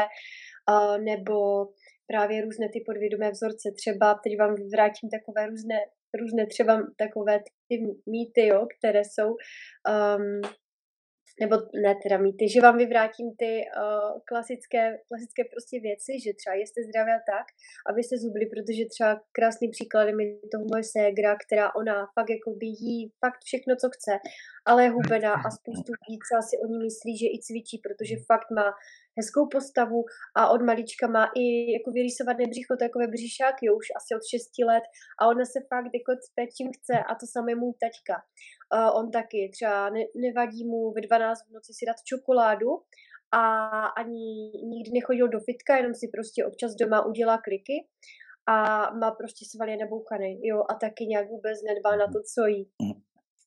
uh, 0.70 0.98
nebo 0.98 1.66
právě 2.06 2.42
různé 2.42 2.68
ty 2.68 2.80
podvědomé 2.86 3.30
vzorce. 3.30 3.72
Třeba 3.76 4.20
teď 4.24 4.38
vám 4.38 4.54
vrátím 4.74 5.10
takové 5.10 5.46
různé, 5.46 5.78
různé 6.20 6.46
třeba 6.46 6.82
takové 6.98 7.40
ty 7.68 7.74
mýty, 8.06 8.46
jo, 8.46 8.66
které 8.78 9.02
jsou 9.04 9.28
um, 9.28 10.40
nebo 11.40 11.56
ne 11.84 11.94
teda 12.02 12.18
mýty, 12.18 12.48
že 12.48 12.60
vám 12.60 12.76
vyvrátím 12.76 13.28
ty 13.38 13.52
uh, 13.64 14.20
klasické, 14.24 14.98
klasické 15.08 15.42
prostě 15.54 15.80
věci, 15.80 16.12
že 16.24 16.32
třeba 16.34 16.54
jste 16.56 16.80
zdravé 16.82 17.16
tak, 17.32 17.46
abyste 17.90 18.18
zubli, 18.18 18.46
protože 18.46 18.82
třeba 18.84 19.20
krásný 19.32 19.68
příkladem 19.68 20.20
je 20.20 20.26
toho 20.52 20.64
moje 20.70 20.84
ségra, 20.84 21.36
která 21.44 21.74
ona 21.74 21.96
fakt 22.14 22.30
jako 22.30 22.50
by 22.50 22.66
jí 22.66 23.12
fakt 23.20 23.40
všechno, 23.44 23.76
co 23.76 23.88
chce, 23.90 24.12
ale 24.64 24.84
je 24.84 24.90
hubená 24.90 25.32
a 25.32 25.50
spoustu 25.50 25.90
lidí 25.92 26.18
třeba 26.24 26.42
si 26.42 26.54
oni 26.64 26.78
myslí, 26.78 27.12
že 27.18 27.26
i 27.26 27.38
cvičí, 27.46 27.76
protože 27.86 28.14
fakt 28.30 28.50
má 28.50 28.68
hezkou 29.18 29.48
postavu 29.56 30.00
a 30.36 30.50
od 30.54 30.62
malička 30.68 31.06
má 31.16 31.24
i 31.42 31.72
jako 31.76 31.90
vyrýsované 31.90 32.44
břicho, 32.52 32.74
takové 32.84 33.06
břišáky, 33.14 33.64
už 33.78 33.86
asi 33.98 34.10
od 34.18 34.24
6 34.32 34.66
let 34.70 34.84
a 35.20 35.28
ona 35.32 35.44
se 35.52 35.58
fakt 35.70 35.92
jako 35.98 36.12
cpe, 36.24 36.42
čím 36.56 36.68
chce 36.76 36.94
a 37.08 37.12
to 37.20 37.24
samé 37.34 37.52
můj 37.54 37.72
taťka. 37.82 38.16
Uh, 38.74 38.90
on 38.98 39.10
taky 39.10 39.40
třeba 39.54 39.90
ne, 39.90 40.02
nevadí 40.26 40.62
mu 40.70 40.80
ve 40.96 41.00
12 41.00 41.38
v 41.48 41.52
noci 41.56 41.72
si 41.78 41.86
dát 41.86 41.98
čokoládu 42.10 42.70
a 43.40 43.42
ani 44.00 44.26
nikdy 44.72 44.90
nechodil 44.94 45.28
do 45.28 45.40
fitka, 45.40 45.76
jenom 45.76 45.94
si 45.94 46.06
prostě 46.14 46.44
občas 46.44 46.74
doma 46.74 47.06
udělá 47.06 47.38
kliky 47.38 47.76
a 48.48 48.54
má 49.00 49.10
prostě 49.10 49.44
svaly 49.52 49.76
nabouchaný, 49.76 50.40
jo, 50.42 50.58
a 50.70 50.74
taky 50.74 51.06
nějak 51.06 51.28
vůbec 51.28 51.62
nedbá 51.68 51.96
na 51.96 52.06
to, 52.06 52.18
co 52.34 52.46
jí. 52.46 52.70
Mhm. 52.82 53.02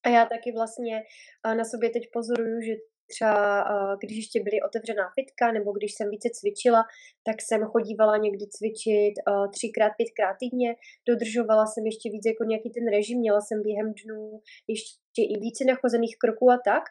A 0.06 0.10
já 0.10 0.26
taky 0.26 0.52
vlastně 0.52 1.04
na 1.46 1.64
sobě 1.64 1.90
teď 1.90 2.04
pozoruju, 2.14 2.62
že 2.62 2.74
třeba 3.08 3.64
když 4.02 4.18
ještě 4.18 4.40
byly 4.44 4.62
otevřená 4.62 5.06
fitka 5.16 5.52
nebo 5.52 5.72
když 5.72 5.92
jsem 5.94 6.10
více 6.10 6.30
cvičila, 6.34 6.84
tak 7.28 7.36
jsem 7.42 7.62
chodívala 7.64 8.18
někdy 8.18 8.46
cvičit 8.56 9.16
třikrát, 9.54 9.92
pětkrát 9.98 10.36
týdně, 10.40 10.76
dodržovala 11.10 11.66
jsem 11.66 11.86
ještě 11.86 12.10
víc 12.10 12.26
jako 12.26 12.44
nějaký 12.44 12.70
ten 12.70 12.86
režim, 12.96 13.20
měla 13.20 13.42
jsem 13.42 13.62
během 13.62 13.94
dnů 14.04 14.42
ještě 14.68 15.22
i 15.34 15.36
více 15.40 15.64
nachozených 15.66 16.16
kroků 16.24 16.52
a 16.52 16.60
tak. 16.66 16.84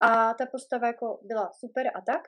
A 0.00 0.34
ta 0.34 0.46
postava 0.46 0.86
jako 0.86 1.20
byla 1.22 1.50
super 1.60 1.86
a 1.94 2.00
tak, 2.00 2.22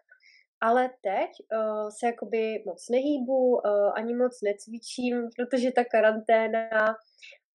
ale 0.60 0.90
teď 1.02 1.30
uh, 1.40 1.88
se 1.98 2.06
jakoby 2.06 2.62
moc 2.66 2.88
nehýbu, 2.90 3.50
uh, 3.50 3.60
ani 3.94 4.14
moc 4.14 4.40
necvičím, 4.42 5.28
protože 5.36 5.72
ta 5.72 5.84
karanténa 5.84 6.96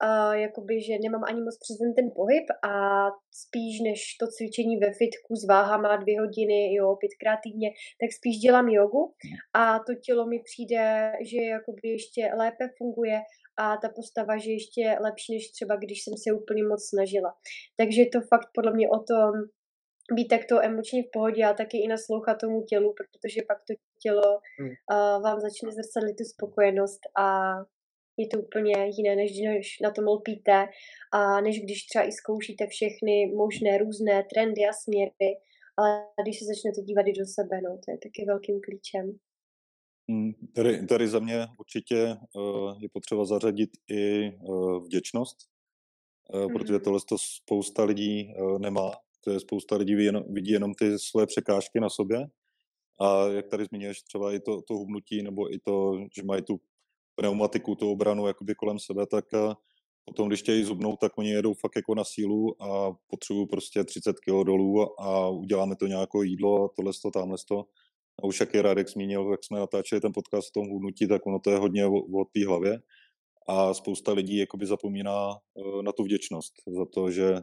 uh, 0.03 0.33
jakoby, 0.33 0.81
že 0.81 0.93
nemám 1.03 1.23
ani 1.23 1.41
moc 1.41 1.57
přes 1.57 1.77
ten 1.95 2.11
pohyb 2.15 2.45
a 2.63 2.73
spíš 3.43 3.73
než 3.87 3.99
to 4.19 4.25
cvičení 4.27 4.77
ve 4.77 4.91
fitku 4.91 5.35
s 5.35 5.47
váhama 5.47 5.95
dvě 5.95 6.19
hodiny, 6.19 6.73
jo, 6.73 6.95
pětkrát 6.95 7.39
týdně, 7.43 7.69
tak 8.01 8.09
spíš 8.19 8.37
dělám 8.37 8.67
jogu 8.69 9.13
a 9.53 9.79
to 9.79 9.91
tělo 10.05 10.25
mi 10.25 10.39
přijde, 10.49 11.11
že 11.31 11.41
jakoby 11.41 11.83
ještě 11.83 12.31
lépe 12.37 12.69
funguje 12.77 13.21
a 13.57 13.77
ta 13.77 13.89
postava, 13.95 14.37
že 14.37 14.51
ještě 14.51 14.97
lepší, 15.01 15.33
než 15.33 15.51
třeba 15.51 15.75
když 15.75 16.03
jsem 16.03 16.13
se 16.23 16.29
úplně 16.41 16.63
moc 16.63 16.81
snažila. 16.89 17.31
Takže 17.77 18.01
je 18.01 18.09
to 18.09 18.21
fakt 18.21 18.49
podle 18.55 18.73
mě 18.73 18.89
o 18.89 18.99
tom, 18.99 19.31
být 20.15 20.27
takto 20.27 20.63
emočně 20.63 21.03
v 21.03 21.11
pohodě 21.13 21.45
a 21.45 21.53
taky 21.53 21.77
i 21.77 21.87
naslouchat 21.87 22.37
tomu 22.37 22.63
tělu, 22.63 22.93
protože 22.97 23.41
pak 23.47 23.57
to 23.67 23.73
tělo 24.01 24.29
uh, 24.35 25.23
vám 25.23 25.39
začne 25.39 25.71
zrcadlit 25.71 26.17
tu 26.17 26.23
spokojenost 26.23 26.99
a 27.17 27.25
je 28.19 28.27
to 28.27 28.39
úplně 28.39 28.73
jiné, 28.97 29.15
než 29.15 29.31
když 29.31 29.79
na 29.83 29.91
tom 29.91 30.05
lpíte 30.07 30.67
a 31.13 31.41
než 31.41 31.61
když 31.63 31.85
třeba 31.85 32.07
i 32.07 32.11
zkoušíte 32.11 32.67
všechny 32.67 33.31
možné 33.35 33.77
různé 33.77 34.23
trendy 34.33 34.61
a 34.69 34.73
směry, 34.73 35.31
ale 35.77 36.05
když 36.23 36.39
se 36.39 36.45
začnete 36.45 36.81
dívat 36.81 37.07
i 37.07 37.13
do 37.19 37.25
sebe, 37.25 37.61
no, 37.61 37.69
to 37.85 37.91
je 37.91 37.97
taky 37.97 38.25
velkým 38.27 38.61
klíčem. 38.61 39.05
Hmm, 40.09 40.31
tady, 40.55 40.87
tady 40.87 41.07
za 41.07 41.19
mě 41.19 41.47
určitě 41.59 42.15
uh, 42.35 42.81
je 42.81 42.89
potřeba 42.93 43.25
zařadit 43.25 43.69
i 43.91 44.31
uh, 44.31 44.85
vděčnost, 44.85 45.37
uh, 46.33 46.39
mm-hmm. 46.39 46.53
protože 46.53 46.79
tohle 46.79 46.99
to 47.09 47.17
spousta 47.17 47.83
lidí 47.83 48.33
uh, 48.39 48.59
nemá. 48.59 48.91
To 49.23 49.31
je 49.31 49.39
spousta 49.39 49.75
lidí 49.75 49.95
vidí 49.95 50.05
jenom, 50.05 50.23
vidí 50.29 50.51
jenom 50.51 50.73
ty 50.73 50.99
svoje 50.99 51.27
překážky 51.27 51.79
na 51.79 51.89
sobě. 51.89 52.27
A 53.01 53.27
jak 53.27 53.47
tady 53.47 53.65
zmiňuješ 53.65 54.01
třeba 54.01 54.33
i 54.33 54.39
to, 54.39 54.61
to 54.61 54.73
hubnutí, 54.73 55.23
nebo 55.23 55.53
i 55.53 55.59
to, 55.59 55.99
že 56.15 56.23
mají 56.23 56.41
tu 56.41 56.59
pneumatiku, 57.19 57.75
tu 57.75 57.91
obranu 57.91 58.27
jakoby 58.27 58.55
kolem 58.55 58.79
sebe, 58.79 59.07
tak 59.07 59.25
eh, 59.33 59.53
potom, 60.05 60.27
když 60.27 60.41
chtějí 60.41 60.63
zubnout, 60.63 60.99
tak 60.99 61.17
oni 61.17 61.29
jedou 61.29 61.53
fakt 61.53 61.75
jako 61.75 61.95
na 61.95 62.03
sílu 62.03 62.63
a 62.63 62.91
potřebují 63.07 63.47
prostě 63.47 63.83
30 63.83 64.19
kg 64.19 64.43
dolů 64.45 65.01
a 65.01 65.29
uděláme 65.29 65.75
to 65.75 65.87
nějaké 65.87 66.17
jídlo 66.23 66.65
a 66.65 66.69
tohle 66.75 66.91
to, 67.01 67.11
tamhle 67.11 67.37
to. 67.47 67.65
A 68.23 68.27
už 68.27 68.39
jak 68.39 68.53
je 68.53 68.61
Radek 68.61 68.89
zmínil, 68.89 69.31
jak 69.31 69.43
jsme 69.43 69.59
natáčeli 69.59 70.01
ten 70.01 70.13
podcast 70.13 70.47
o 70.47 70.59
tom 70.59 70.69
hudnutí, 70.69 71.07
tak 71.07 71.25
ono 71.25 71.39
to 71.39 71.51
je 71.51 71.57
hodně 71.57 71.85
o, 71.85 71.93
o 71.93 72.25
té 72.33 72.45
hlavě. 72.45 72.79
A 73.47 73.73
spousta 73.73 74.13
lidí 74.13 74.37
jakoby 74.37 74.65
zapomíná 74.65 75.29
uh, 75.29 75.81
na 75.81 75.91
tu 75.91 76.03
vděčnost 76.03 76.53
za 76.77 76.85
to, 76.85 77.11
že 77.11 77.41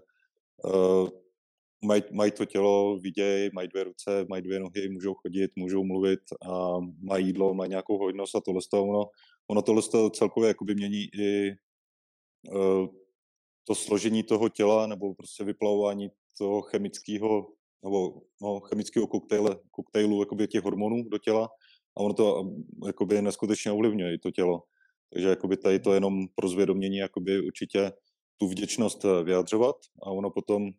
uh, 0.65 1.09
mají, 1.85 2.03
mají 2.13 2.31
to 2.31 2.45
tělo, 2.45 2.99
vidějí, 2.99 3.51
mají 3.53 3.69
dvě 3.69 3.85
ruce, 3.85 4.27
mají 4.29 4.43
dvě 4.43 4.61
nohy, 4.61 4.89
můžou 4.89 5.15
chodit, 5.15 5.51
můžou 5.57 5.85
mluvit 5.85 6.21
a 6.43 6.79
mají 7.03 7.27
jídlo, 7.27 7.55
mají 7.55 7.71
nějakou 7.71 7.99
hojnost 7.99 8.35
a 8.37 8.41
tohle 8.41 8.61
to, 8.71 8.83
ono, 8.83 9.05
ono 9.49 9.63
tohle 9.63 9.83
to 9.83 10.11
celkově 10.11 10.49
jakoby 10.49 10.75
mění 10.75 11.03
i 11.15 11.57
uh, 12.49 12.87
to 13.67 13.75
složení 13.75 14.23
toho 14.23 14.49
těla 14.49 14.87
nebo 14.87 15.15
prostě 15.15 15.45
vyplavování 15.45 16.11
toho 16.39 16.63
chemického 16.63 17.53
nebo 17.85 18.23
no, 18.43 18.61
chemického 18.61 19.07
koktejle, 19.07 19.59
koktejlu 19.71 20.21
jakoby 20.21 20.49
těch 20.49 20.63
hormonů 20.63 21.03
do 21.09 21.19
těla 21.19 21.49
a 21.97 22.01
ono 22.01 22.15
to 22.15 22.51
jakoby 22.87 23.23
neskutečně 23.23 23.73
ovlivňuje 23.73 24.19
to 24.19 24.31
tělo. 24.31 24.63
Takže 25.13 25.29
jakoby 25.29 25.57
tady 25.57 25.79
to 25.79 25.95
jenom 25.95 26.29
pro 26.35 26.49
zvědomění 26.49 26.97
jakoby 26.97 27.41
určitě 27.41 27.93
tu 28.37 28.49
vděčnost 28.49 29.05
eh, 29.05 29.25
vyjadřovat 29.25 29.77
a 30.03 30.11
ono 30.11 30.31
potom, 30.31 30.71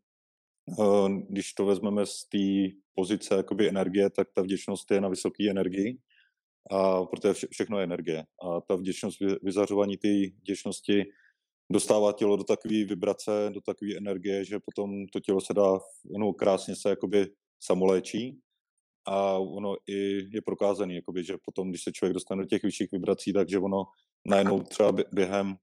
když 1.30 1.54
to 1.54 1.66
vezmeme 1.66 2.06
z 2.06 2.24
té 2.24 2.76
pozice 2.94 3.36
jakoby 3.36 3.70
energie, 3.70 4.10
tak 4.10 4.28
ta 4.34 4.42
vděčnost 4.42 4.92
je 4.92 5.02
na 5.02 5.10
vysoké 5.10 5.50
energii, 5.50 5.98
a 6.72 7.06
protože 7.06 7.34
vše, 7.34 7.48
všechno 7.52 7.78
je 7.78 7.84
energie. 7.84 8.24
A 8.44 8.62
ta 8.62 8.76
vděčnost, 8.76 9.18
vyzařování 9.42 9.98
té 9.98 10.08
vděčnosti 10.42 11.04
dostává 11.72 12.14
tělo 12.14 12.38
do 12.38 12.44
takové 12.44 12.84
vibrace, 12.84 13.50
do 13.54 13.62
takové 13.62 13.98
energie, 13.98 14.46
že 14.46 14.60
potom 14.60 15.08
to 15.08 15.20
tělo 15.20 15.42
se 15.42 15.54
dá, 15.54 15.80
ono 16.16 16.34
krásně 16.34 16.76
se 16.76 16.90
jakoby 16.90 17.28
samoléčí 17.60 18.40
a 19.06 19.38
ono 19.38 19.76
i 19.88 20.28
je 20.36 20.42
prokázaný, 20.42 20.96
jakoby, 20.96 21.24
že 21.24 21.38
potom, 21.46 21.70
když 21.70 21.84
se 21.84 21.92
člověk 21.92 22.14
dostane 22.14 22.44
do 22.44 22.48
těch 22.48 22.64
vyšších 22.64 22.92
vibrací, 22.92 23.34
takže 23.34 23.60
ono 23.60 23.84
najednou 24.26 24.62
třeba 24.62 24.92
během, 25.14 25.56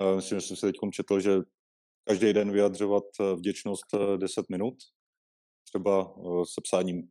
uh, 0.00 0.16
myslím, 0.16 0.40
že 0.40 0.46
jsem 0.46 0.56
se 0.56 0.66
teď 0.66 0.76
četl, 0.92 1.20
že 1.20 1.30
každý 2.04 2.32
den 2.32 2.52
vyjadřovat 2.52 3.04
eh, 3.20 3.34
vděčnost 3.34 3.84
10 4.16 4.40
eh, 4.40 4.44
minut, 4.50 4.74
třeba 5.64 6.14
se 6.54 6.60
psáním 6.62 7.02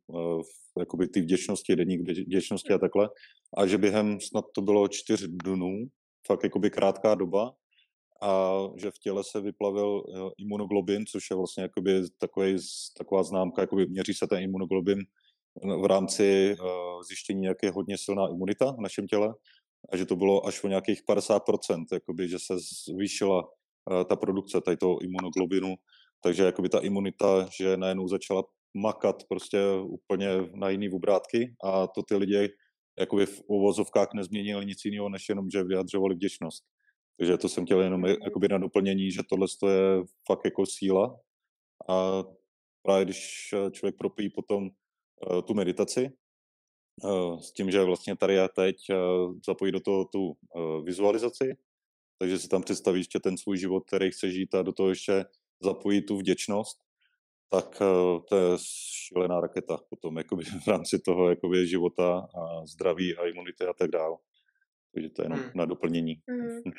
jakoby 0.79 1.07
ty 1.07 1.21
vděčnosti, 1.21 1.75
deník 1.75 2.01
vděčnosti 2.01 2.73
a 2.73 2.77
takhle, 2.77 3.09
a 3.57 3.67
že 3.67 3.77
během 3.77 4.21
snad 4.21 4.45
to 4.55 4.61
bylo 4.61 4.87
čtyř 4.87 5.27
dnů, 5.27 5.85
fakt 6.27 6.43
jakoby 6.43 6.69
krátká 6.69 7.15
doba, 7.15 7.51
a 8.21 8.53
že 8.77 8.91
v 8.91 8.99
těle 8.99 9.23
se 9.23 9.41
vyplavil 9.41 10.03
imunoglobin, 10.37 11.05
což 11.05 11.29
je 11.29 11.35
vlastně 11.35 11.63
jakoby 11.63 12.01
takový, 12.17 12.57
taková 12.97 13.23
známka, 13.23 13.61
jakoby 13.61 13.87
měří 13.87 14.13
se 14.13 14.27
ten 14.27 14.43
imunoglobin 14.43 14.99
v 15.81 15.85
rámci 15.85 16.55
zjištění, 17.07 17.45
jak 17.45 17.57
je 17.63 17.71
hodně 17.71 17.97
silná 17.97 18.27
imunita 18.27 18.71
v 18.71 18.81
našem 18.81 19.07
těle. 19.07 19.33
A 19.91 19.97
že 19.97 20.05
to 20.05 20.15
bylo 20.15 20.47
až 20.47 20.63
o 20.63 20.67
nějakých 20.67 21.01
50%, 21.09 21.85
jakoby, 21.91 22.29
že 22.29 22.37
se 22.39 22.53
zvýšila 22.89 23.49
ta 24.09 24.15
produkce 24.15 24.61
tady 24.61 24.77
toho 24.77 25.01
imunoglobinu, 25.01 25.75
takže 26.23 26.43
jakoby 26.43 26.69
ta 26.69 26.79
imunita, 26.79 27.47
že 27.59 27.77
najednou 27.77 28.07
začala 28.07 28.43
makat 28.73 29.23
prostě 29.29 29.57
úplně 29.83 30.27
na 30.55 30.69
jiný 30.69 30.89
obrátky 30.89 31.55
a 31.63 31.87
to 31.87 32.03
ty 32.03 32.15
lidi 32.15 32.49
jakoby 32.99 33.25
v 33.25 33.41
uvozovkách 33.47 34.07
nezměnili 34.15 34.65
nic 34.65 34.85
jiného, 34.85 35.09
než 35.09 35.29
jenom, 35.29 35.49
že 35.49 35.63
vyjadřovali 35.63 36.15
vděčnost. 36.15 36.63
Takže 37.17 37.37
to 37.37 37.49
jsem 37.49 37.65
chtěl 37.65 37.81
jenom 37.81 38.05
jakoby 38.05 38.47
na 38.47 38.57
doplnění, 38.57 39.11
že 39.11 39.21
tohle 39.29 39.47
je 39.67 40.03
fakt 40.27 40.45
jako 40.45 40.65
síla 40.65 41.19
a 41.89 42.23
právě 42.85 43.05
když 43.05 43.49
člověk 43.71 43.97
propíjí 43.97 44.29
potom 44.29 44.63
uh, 44.63 45.41
tu 45.41 45.53
meditaci, 45.53 46.09
uh, 47.03 47.39
s 47.39 47.53
tím, 47.53 47.71
že 47.71 47.83
vlastně 47.83 48.15
tady 48.15 48.39
a 48.39 48.47
teď 48.47 48.75
uh, 48.89 49.35
zapojí 49.45 49.71
do 49.71 49.79
toho 49.79 50.05
tu 50.05 50.33
vizualizaci, 50.83 51.53
takže 52.19 52.39
si 52.39 52.47
tam 52.47 52.61
představí 52.61 52.99
ještě 52.99 53.19
ten 53.19 53.37
svůj 53.37 53.57
život, 53.57 53.83
který 53.87 54.11
chce 54.11 54.31
žít 54.31 54.55
a 54.55 54.61
do 54.61 54.73
toho 54.73 54.89
ještě 54.89 55.25
zapojí 55.61 56.05
tu 56.05 56.17
vděčnost, 56.17 56.77
tak 57.49 57.81
uh, 57.81 58.19
to 58.29 58.35
je 58.35 58.57
šílená 59.07 59.39
raketa 59.39 59.77
potom 59.89 60.17
jakoby 60.17 60.43
v 60.65 60.67
rámci 60.67 60.99
toho 60.99 61.29
jakoby 61.29 61.67
života 61.67 62.27
a 62.39 62.65
zdraví 62.65 63.17
a 63.17 63.27
imunity 63.27 63.65
a 63.65 63.73
tak 63.73 63.89
dále. 63.89 64.17
Takže 64.93 65.09
to 65.09 65.21
je 65.21 65.25
jenom 65.25 65.39
hmm. 65.39 65.51
na 65.55 65.65
doplnění. 65.65 66.15
Hmm. 66.29 66.61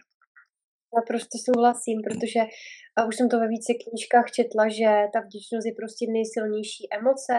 Naprosto 0.96 1.38
souhlasím, 1.46 1.98
protože 2.06 2.40
a 2.96 3.04
už 3.08 3.16
jsem 3.16 3.28
to 3.28 3.38
ve 3.38 3.48
více 3.48 3.72
knížkách 3.82 4.28
četla, 4.30 4.68
že 4.68 4.90
ta 5.12 5.20
vděčnost 5.20 5.66
je 5.66 5.74
prostě 5.80 6.04
nejsilnější 6.16 6.82
emoce 6.98 7.34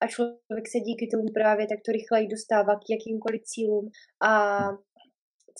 a 0.00 0.06
člověk 0.06 0.66
se 0.72 0.78
díky 0.88 1.04
tomu 1.12 1.28
právě 1.38 1.66
tak 1.66 1.78
to 1.86 1.92
rychleji 1.92 2.26
dostává 2.36 2.72
k 2.82 2.86
jakýmkoliv 2.94 3.40
cílům 3.42 3.86
a 4.30 4.32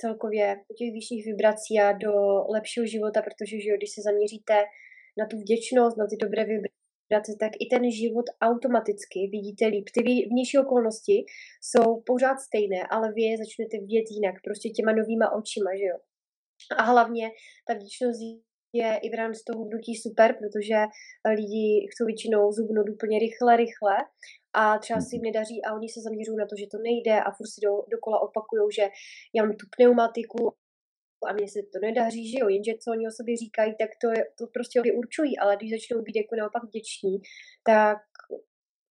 celkově 0.01 0.47
do 0.69 0.75
těch 0.79 0.91
vyšších 0.93 1.23
vibrací 1.31 1.73
a 1.81 1.93
do 1.93 2.13
lepšího 2.57 2.87
života, 2.87 3.23
protože 3.23 3.55
že 3.61 3.69
jo, 3.71 3.77
když 3.77 3.91
se 3.95 4.01
zaměříte 4.09 4.57
na 5.19 5.27
tu 5.27 5.37
vděčnost, 5.39 5.97
na 5.97 6.07
ty 6.07 6.17
dobré 6.17 6.45
vibrace, 6.45 7.33
tak 7.41 7.53
i 7.61 7.67
ten 7.73 7.91
život 7.91 8.27
automaticky 8.49 9.19
vidíte 9.33 9.67
líp. 9.67 9.87
Ty 9.95 10.01
vnější 10.33 10.59
okolnosti 10.59 11.17
jsou 11.67 12.03
pořád 12.07 12.39
stejné, 12.49 12.81
ale 12.91 13.13
vy 13.13 13.23
je 13.23 13.37
začnete 13.43 13.77
vidět 13.85 14.07
jinak, 14.17 14.35
prostě 14.45 14.69
těma 14.69 14.93
novýma 14.93 15.27
očima, 15.39 15.71
že 15.81 15.87
jo. 15.93 15.99
A 16.79 16.83
hlavně 16.83 17.31
ta 17.67 17.75
vděčnost 17.75 18.21
je 18.73 18.89
i 19.03 19.09
v 19.11 19.15
rámci 19.15 19.41
toho 19.47 19.65
hnutí 19.65 19.93
super, 19.97 20.29
protože 20.41 20.79
lidi 21.39 21.89
chcou 21.91 22.05
většinou 22.07 22.53
zubnout 22.53 22.89
úplně 22.89 23.19
rychle, 23.19 23.57
rychle 23.57 23.97
a 24.61 24.79
třeba 24.79 25.01
si 25.01 25.17
jim 25.17 25.23
mhm. 25.23 25.29
nedaří 25.29 25.59
a 25.65 25.75
oni 25.79 25.89
se 25.89 26.01
zaměřují 26.01 26.37
na 26.39 26.47
to, 26.51 26.55
že 26.61 26.67
to 26.73 26.79
nejde 26.89 27.15
a 27.27 27.29
furt 27.37 27.51
si 27.55 27.61
do, 27.67 27.73
dokola 27.95 28.17
opakují, 28.29 28.63
že 28.79 28.85
já 29.35 29.41
mám 29.45 29.57
tu 29.61 29.67
pneumatiku 29.77 30.41
a 31.29 31.33
mně 31.33 31.49
se 31.49 31.61
to 31.73 31.79
nedaří, 31.83 32.31
že 32.31 32.39
jo, 32.41 32.49
jenže 32.49 32.73
co 32.83 32.91
oni 32.91 33.09
o 33.09 33.11
sobě 33.11 33.37
říkají, 33.37 33.75
tak 33.81 33.91
to, 34.03 34.09
je, 34.11 34.25
to 34.39 34.47
prostě 34.47 34.83
určují, 35.01 35.39
ale 35.39 35.57
když 35.57 35.71
začnou 35.71 36.03
být 36.03 36.17
jako 36.17 36.35
naopak 36.37 36.65
vděční, 36.65 37.15
tak 37.65 37.99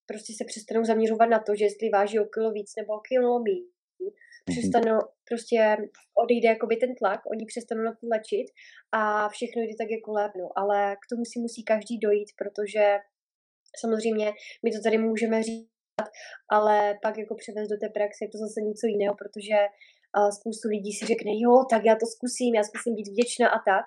prostě 0.06 0.34
se 0.38 0.44
přestanou 0.46 0.84
zaměřovat 0.86 1.30
na 1.30 1.40
to, 1.40 1.56
že 1.56 1.66
jestli 1.66 1.90
váží 1.90 2.20
o 2.20 2.26
kilo 2.26 2.52
víc 2.52 2.72
nebo 2.80 2.94
o 2.94 3.00
kilo 3.00 3.40
míň, 3.40 3.64
přestanou, 4.46 5.00
prostě 5.30 5.78
odejde 6.24 6.48
jakoby 6.50 6.76
ten 6.76 6.96
tlak, 6.96 7.20
oni 7.32 7.46
přestanou 7.46 7.84
na 7.84 7.92
to 7.92 8.08
lečit 8.14 8.48
a 8.92 9.30
všechno 9.30 9.62
jde 9.62 9.76
tak 9.78 9.90
jako 9.92 10.12
lépnu, 10.12 10.46
ale 10.60 10.96
k 10.96 11.10
tomu 11.10 11.26
si 11.26 11.40
musí 11.40 11.64
každý 11.64 11.98
dojít, 11.98 12.30
protože 12.38 12.98
samozřejmě 13.82 14.34
my 14.64 14.72
to 14.72 14.80
tady 14.84 14.98
můžeme 14.98 15.44
říct, 15.44 15.70
ale 16.50 17.00
pak 17.02 17.18
jako 17.18 17.36
převést 17.36 17.70
do 17.70 17.78
té 17.78 17.90
praxe 17.90 18.26
je 18.26 18.30
to 18.30 18.38
zase 18.38 18.62
něco 18.62 18.88
jiného, 18.88 19.16
protože 19.16 19.58
spoustu 20.38 20.68
lidí 20.70 20.92
si 20.94 21.06
řekne, 21.06 21.32
jo, 21.34 21.54
tak 21.72 21.82
já 21.86 21.96
to 21.96 22.06
zkusím, 22.16 22.56
já 22.56 22.64
zkusím 22.64 22.96
být 22.96 23.12
vděčná 23.12 23.48
a 23.50 23.60
tak. 23.72 23.86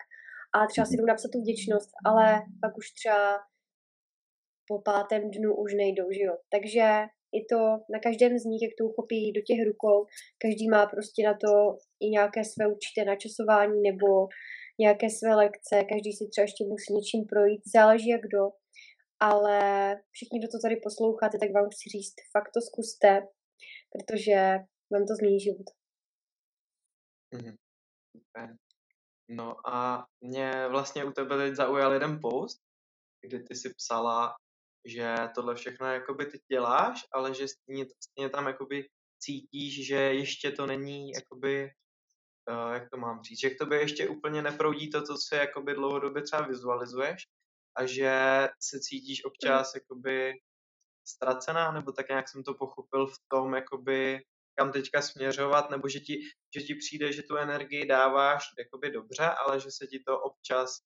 A 0.54 0.66
třeba 0.66 0.86
si 0.86 0.96
jdu 0.96 1.06
napsat 1.06 1.30
tu 1.32 1.38
vděčnost, 1.40 1.90
ale 2.08 2.42
pak 2.62 2.72
už 2.78 2.86
třeba 2.90 3.38
po 4.68 4.76
pátém 4.90 5.30
dnu 5.30 5.50
už 5.56 5.74
nejdou, 5.74 6.06
že 6.16 6.22
jo. 6.28 6.34
Takže 6.54 6.86
i 7.38 7.40
to 7.50 7.58
na 7.94 7.98
každém 8.06 8.38
z 8.38 8.44
nich, 8.44 8.62
jak 8.62 8.74
to 8.78 8.84
uchopí 8.84 9.32
do 9.32 9.42
těch 9.48 9.60
rukou, 9.70 9.98
každý 10.44 10.68
má 10.68 10.86
prostě 10.86 11.20
na 11.28 11.34
to 11.44 11.52
i 12.04 12.06
nějaké 12.16 12.40
své 12.44 12.64
určité 12.74 13.04
načasování 13.04 13.80
nebo 13.88 14.08
nějaké 14.80 15.06
své 15.10 15.34
lekce, 15.34 15.74
každý 15.92 16.12
si 16.12 16.24
třeba 16.28 16.44
ještě 16.48 16.64
musí 16.64 16.94
něčím 16.94 17.22
projít, 17.32 17.62
záleží 17.76 18.08
jak 18.08 18.22
kdo, 18.28 18.42
ale 19.20 19.58
všichni, 20.14 20.38
kdo 20.38 20.48
to 20.48 20.58
tady 20.64 20.76
posloucháte, 20.76 21.38
tak 21.38 21.50
vám 21.52 21.68
chci 21.72 21.86
říct, 21.94 22.16
fakt 22.34 22.50
to 22.54 22.60
zkuste, 22.68 23.12
protože 23.92 24.36
vám 24.92 25.04
to 25.06 25.14
změní 25.18 25.40
život. 25.40 25.68
Mm-hmm. 27.34 28.56
No 29.28 29.68
a 29.68 30.06
mě 30.20 30.68
vlastně 30.68 31.04
u 31.04 31.12
tebe 31.12 31.36
teď 31.36 31.54
zaujal 31.54 31.92
jeden 31.92 32.20
post, 32.20 32.60
kdy 33.20 33.42
ty 33.42 33.54
si 33.54 33.74
psala, 33.74 34.36
že 34.84 35.16
tohle 35.34 35.54
všechno 35.54 35.86
jakoby 35.86 36.26
ty 36.26 36.40
děláš, 36.52 37.06
ale 37.12 37.34
že 37.34 37.48
stejně, 37.48 37.86
stejně 38.04 38.30
tam 38.30 38.46
jakoby 38.46 38.88
cítíš, 39.18 39.86
že 39.86 39.96
ještě 39.96 40.52
to 40.52 40.66
není 40.66 41.10
jakoby, 41.10 41.70
uh, 42.50 42.72
jak 42.72 42.90
to 42.90 42.96
mám 42.96 43.22
říct, 43.22 43.40
že 43.40 43.50
k 43.50 43.58
tobě 43.58 43.80
ještě 43.80 44.08
úplně 44.08 44.42
neproudí 44.42 44.90
to, 44.90 45.02
co 45.02 45.16
si 45.16 45.34
jakoby 45.34 45.74
dlouhodobě 45.74 46.22
třeba 46.22 46.46
vizualizuješ 46.46 47.22
a 47.76 47.86
že 47.86 48.12
se 48.62 48.80
cítíš 48.80 49.24
občas 49.24 49.74
jakoby 49.74 50.32
ztracená, 51.08 51.72
nebo 51.72 51.92
tak 51.92 52.08
nějak 52.08 52.28
jsem 52.28 52.42
to 52.42 52.54
pochopil 52.54 53.06
v 53.06 53.18
tom, 53.28 53.54
jakoby 53.54 54.20
kam 54.58 54.72
teďka 54.72 55.02
směřovat, 55.02 55.70
nebo 55.70 55.88
že 55.88 56.00
ti, 56.00 56.20
že 56.54 56.60
ti 56.62 56.74
přijde, 56.74 57.12
že 57.12 57.22
tu 57.22 57.36
energii 57.36 57.86
dáváš 57.86 58.44
jakoby 58.58 58.90
dobře, 58.90 59.24
ale 59.24 59.60
že 59.60 59.70
se 59.70 59.86
ti 59.86 59.98
to 60.06 60.20
občas 60.20 60.78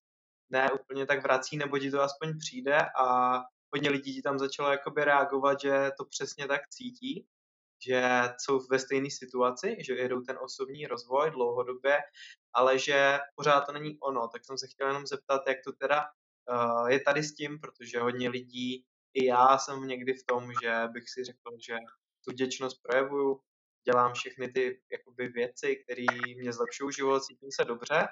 ne 0.50 0.72
úplně 0.72 1.06
tak 1.06 1.22
vrací, 1.22 1.56
nebo 1.56 1.78
ti 1.78 1.90
to 1.90 2.00
aspoň 2.00 2.38
přijde 2.38 2.78
a 3.00 3.34
hodně 3.74 3.90
lidí 3.90 4.22
tam 4.22 4.38
začalo 4.38 4.70
jakoby 4.70 5.04
reagovat, 5.04 5.60
že 5.60 5.90
to 5.98 6.04
přesně 6.04 6.46
tak 6.46 6.68
cítí, 6.68 7.26
že 7.86 8.22
jsou 8.38 8.60
ve 8.70 8.78
stejné 8.78 9.10
situaci, 9.10 9.76
že 9.80 9.94
jedou 9.94 10.20
ten 10.20 10.38
osobní 10.44 10.86
rozvoj 10.86 11.30
dlouhodobě, 11.30 11.98
ale 12.52 12.78
že 12.78 13.18
pořád 13.34 13.60
to 13.60 13.72
není 13.72 13.98
ono. 14.00 14.28
Tak 14.28 14.44
jsem 14.44 14.58
se 14.58 14.66
chtěl 14.66 14.86
jenom 14.86 15.06
zeptat, 15.06 15.42
jak 15.48 15.56
to 15.64 15.72
teda 15.72 16.04
uh, 16.04 16.86
je 16.86 17.00
tady 17.00 17.22
s 17.22 17.34
tím, 17.34 17.60
protože 17.60 18.00
hodně 18.00 18.28
lidí, 18.28 18.84
i 19.14 19.26
já 19.26 19.58
jsem 19.58 19.86
někdy 19.86 20.14
v 20.14 20.26
tom, 20.26 20.52
že 20.62 20.88
bych 20.92 21.10
si 21.10 21.24
řekl, 21.24 21.50
že 21.66 21.76
tu 22.24 22.30
vděčnost 22.30 22.82
projevuju, 22.82 23.40
dělám 23.84 24.12
všechny 24.14 24.48
ty 24.48 24.80
jakoby, 24.92 25.28
věci, 25.28 25.76
které 25.76 26.04
mě 26.36 26.52
zlepšují 26.52 26.92
život, 26.92 27.24
cítím 27.24 27.48
se 27.52 27.64
dobře, 27.64 28.08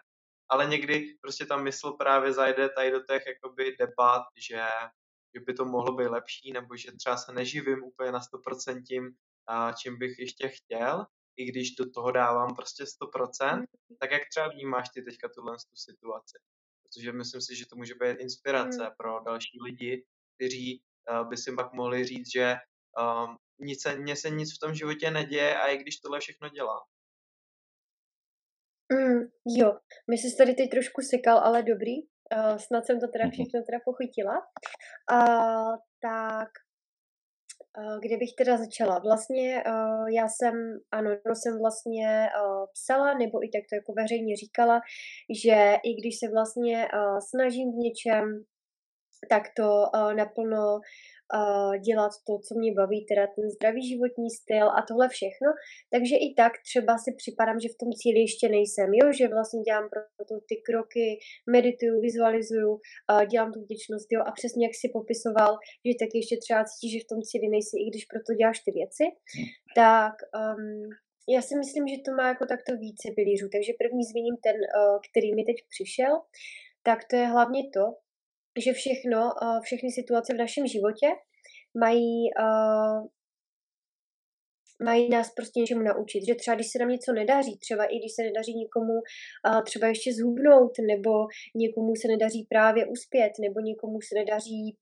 ale 0.49 0.67
někdy 0.67 1.15
prostě 1.21 1.47
ta 1.47 1.57
mysl 1.57 1.91
právě 1.93 2.33
zajde 2.33 2.69
tady 2.69 2.91
do 2.91 3.01
těch 3.01 3.23
jakoby, 3.27 3.77
debat, 3.79 4.23
že 4.49 4.63
že 5.35 5.41
by 5.41 5.55
to 5.55 5.65
mohlo 5.65 5.97
být 5.97 6.07
lepší, 6.07 6.53
nebo 6.53 6.77
že 6.77 6.93
třeba 6.93 7.17
se 7.17 7.33
neživím 7.33 7.85
úplně 7.85 8.13
na 8.13 8.21
100% 8.21 8.83
tím, 8.83 9.11
čím 9.83 9.99
bych 9.99 10.19
ještě 10.19 10.49
chtěl, 10.49 11.07
i 11.37 11.45
když 11.45 11.75
do 11.75 11.91
toho 11.91 12.11
dávám 12.11 12.57
prostě 12.57 12.85
100%, 12.85 13.65
tak 14.01 14.11
jak 14.11 14.23
třeba 14.29 14.49
vnímáš 14.49 14.89
ty 14.95 15.03
teďka 15.03 15.29
tuhle 15.29 15.57
tu 15.57 15.77
situaci? 15.77 16.39
Protože 16.83 17.13
myslím 17.13 17.41
si, 17.41 17.57
že 17.57 17.67
to 17.67 17.77
může 17.77 17.95
být 17.95 18.21
inspirace 18.21 18.83
mm. 18.83 18.91
pro 18.99 19.21
další 19.21 19.59
lidi, 19.65 20.05
kteří 20.37 20.83
uh, 21.11 21.29
by 21.29 21.37
si 21.37 21.55
pak 21.55 21.73
mohli 21.73 22.05
říct, 22.05 22.33
že 22.33 22.57
um, 22.99 23.37
nic 23.61 23.83
se, 23.83 23.97
mně 23.97 24.17
se 24.17 24.31
nic 24.31 24.57
v 24.57 24.59
tom 24.59 24.75
životě 24.75 25.11
neděje 25.11 25.59
a 25.59 25.67
i 25.67 25.77
když 25.79 25.97
tohle 25.97 26.21
všechno 26.21 26.49
dělám. 26.49 26.81
Mm, 28.93 29.21
jo, 29.59 29.79
my 30.11 30.19
se 30.19 30.37
tady 30.39 30.55
teď 30.55 30.71
trošku 30.71 31.03
sekal, 31.03 31.39
ale 31.39 31.63
dobrý. 31.63 31.97
Uh, 32.37 32.57
snad 32.57 32.87
jsem 32.87 33.01
to 33.01 33.09
teda 33.09 33.25
mhm. 33.25 33.33
všechno 33.33 33.63
teda 33.63 33.79
pochytila. 33.85 34.37
Uh, 35.13 35.77
tak 36.03 36.49
uh, 37.79 37.99
kde 38.01 38.17
bych 38.17 38.33
teda 38.39 38.57
začala? 38.57 38.99
Vlastně 38.99 39.65
uh, 39.67 40.09
já 40.11 40.27
jsem, 40.29 40.55
ano, 40.91 41.11
jsem 41.35 41.59
vlastně 41.59 42.29
uh, 42.43 42.65
psala, 42.75 43.15
nebo 43.15 43.45
i 43.45 43.49
tak 43.55 43.63
to 43.69 43.75
jako 43.75 43.93
veřejně 43.93 44.37
říkala, 44.37 44.81
že 45.45 45.77
i 45.89 45.91
když 46.01 46.15
se 46.19 46.27
vlastně 46.33 46.89
uh, 46.95 47.19
snažím 47.31 47.69
v 47.73 47.83
něčem, 47.87 48.25
tak 49.31 49.43
to 49.57 49.69
uh, 49.95 50.15
naplno 50.15 50.81
dělat 51.87 52.13
to, 52.27 52.33
co 52.47 52.53
mě 52.59 52.73
baví, 52.81 53.07
teda 53.11 53.25
ten 53.37 53.51
zdravý 53.57 53.83
životní 53.93 54.31
styl 54.31 54.67
a 54.79 54.81
tohle 54.89 55.09
všechno. 55.09 55.49
Takže 55.93 56.17
i 56.27 56.29
tak 56.41 56.53
třeba 56.69 56.93
si 57.05 57.11
připadám, 57.21 57.59
že 57.61 57.69
v 57.75 57.81
tom 57.81 57.91
cíli 58.01 58.21
ještě 58.27 58.47
nejsem, 58.57 58.89
jo, 59.01 59.07
že 59.19 59.35
vlastně 59.37 59.61
dělám 59.69 59.87
proto 60.17 60.35
ty 60.49 60.57
kroky, 60.69 61.07
medituju, 61.57 61.95
vizualizuju, 62.01 62.73
dělám 63.31 63.51
tu 63.53 63.61
vděčnost, 63.61 64.09
jo, 64.15 64.21
a 64.29 64.31
přesně 64.39 64.63
jak 64.67 64.75
si 64.81 64.87
popisoval, 64.99 65.53
že 65.87 66.01
taky 66.03 66.17
ještě 66.23 66.37
třeba 66.45 66.61
cítíš, 66.69 66.93
že 66.93 67.05
v 67.05 67.11
tom 67.11 67.21
cíli 67.29 67.47
nejsi, 67.55 67.75
i 67.81 67.87
když 67.91 68.05
proto 68.13 68.31
děláš 68.41 68.59
ty 68.65 68.71
věci, 68.81 69.05
tak 69.83 70.15
um, 70.41 70.83
já 71.35 71.41
si 71.43 71.55
myslím, 71.63 71.85
že 71.89 71.97
to 72.05 72.11
má 72.19 72.27
jako 72.33 72.45
takto 72.53 72.71
více 72.87 73.07
pilířů. 73.19 73.47
Takže 73.55 73.81
první 73.83 74.05
zmíním 74.11 74.37
ten, 74.47 74.57
uh, 74.57 74.99
který 75.07 75.29
mi 75.35 75.45
teď 75.45 75.59
přišel, 75.75 76.13
tak 76.83 76.99
to 77.11 77.17
je 77.17 77.27
hlavně 77.35 77.63
to, 77.75 77.85
že 78.59 78.73
všechno, 78.73 79.31
všechny 79.63 79.91
situace 79.91 80.35
v 80.35 80.39
našem 80.39 80.67
životě 80.67 81.07
mají, 81.81 82.29
mají 84.85 85.09
nás 85.09 85.33
prostě 85.37 85.61
něčemu 85.61 85.83
naučit. 85.83 86.27
Že 86.27 86.35
třeba 86.35 86.55
když 86.55 86.71
se 86.73 86.79
nám 86.79 86.89
něco 86.89 87.13
nedaří, 87.13 87.59
třeba 87.59 87.85
i 87.85 87.99
když 87.99 88.13
se 88.15 88.23
nedaří 88.23 88.55
někomu 88.55 88.95
třeba 89.65 89.87
ještě 89.87 90.13
zhubnout, 90.15 90.73
nebo 90.89 91.11
někomu 91.55 91.93
se 91.97 92.09
nedaří 92.09 92.47
právě 92.49 92.87
uspět, 92.87 93.33
nebo 93.41 93.61
někomu 93.61 93.99
se 94.01 94.15
nedaří 94.15 94.77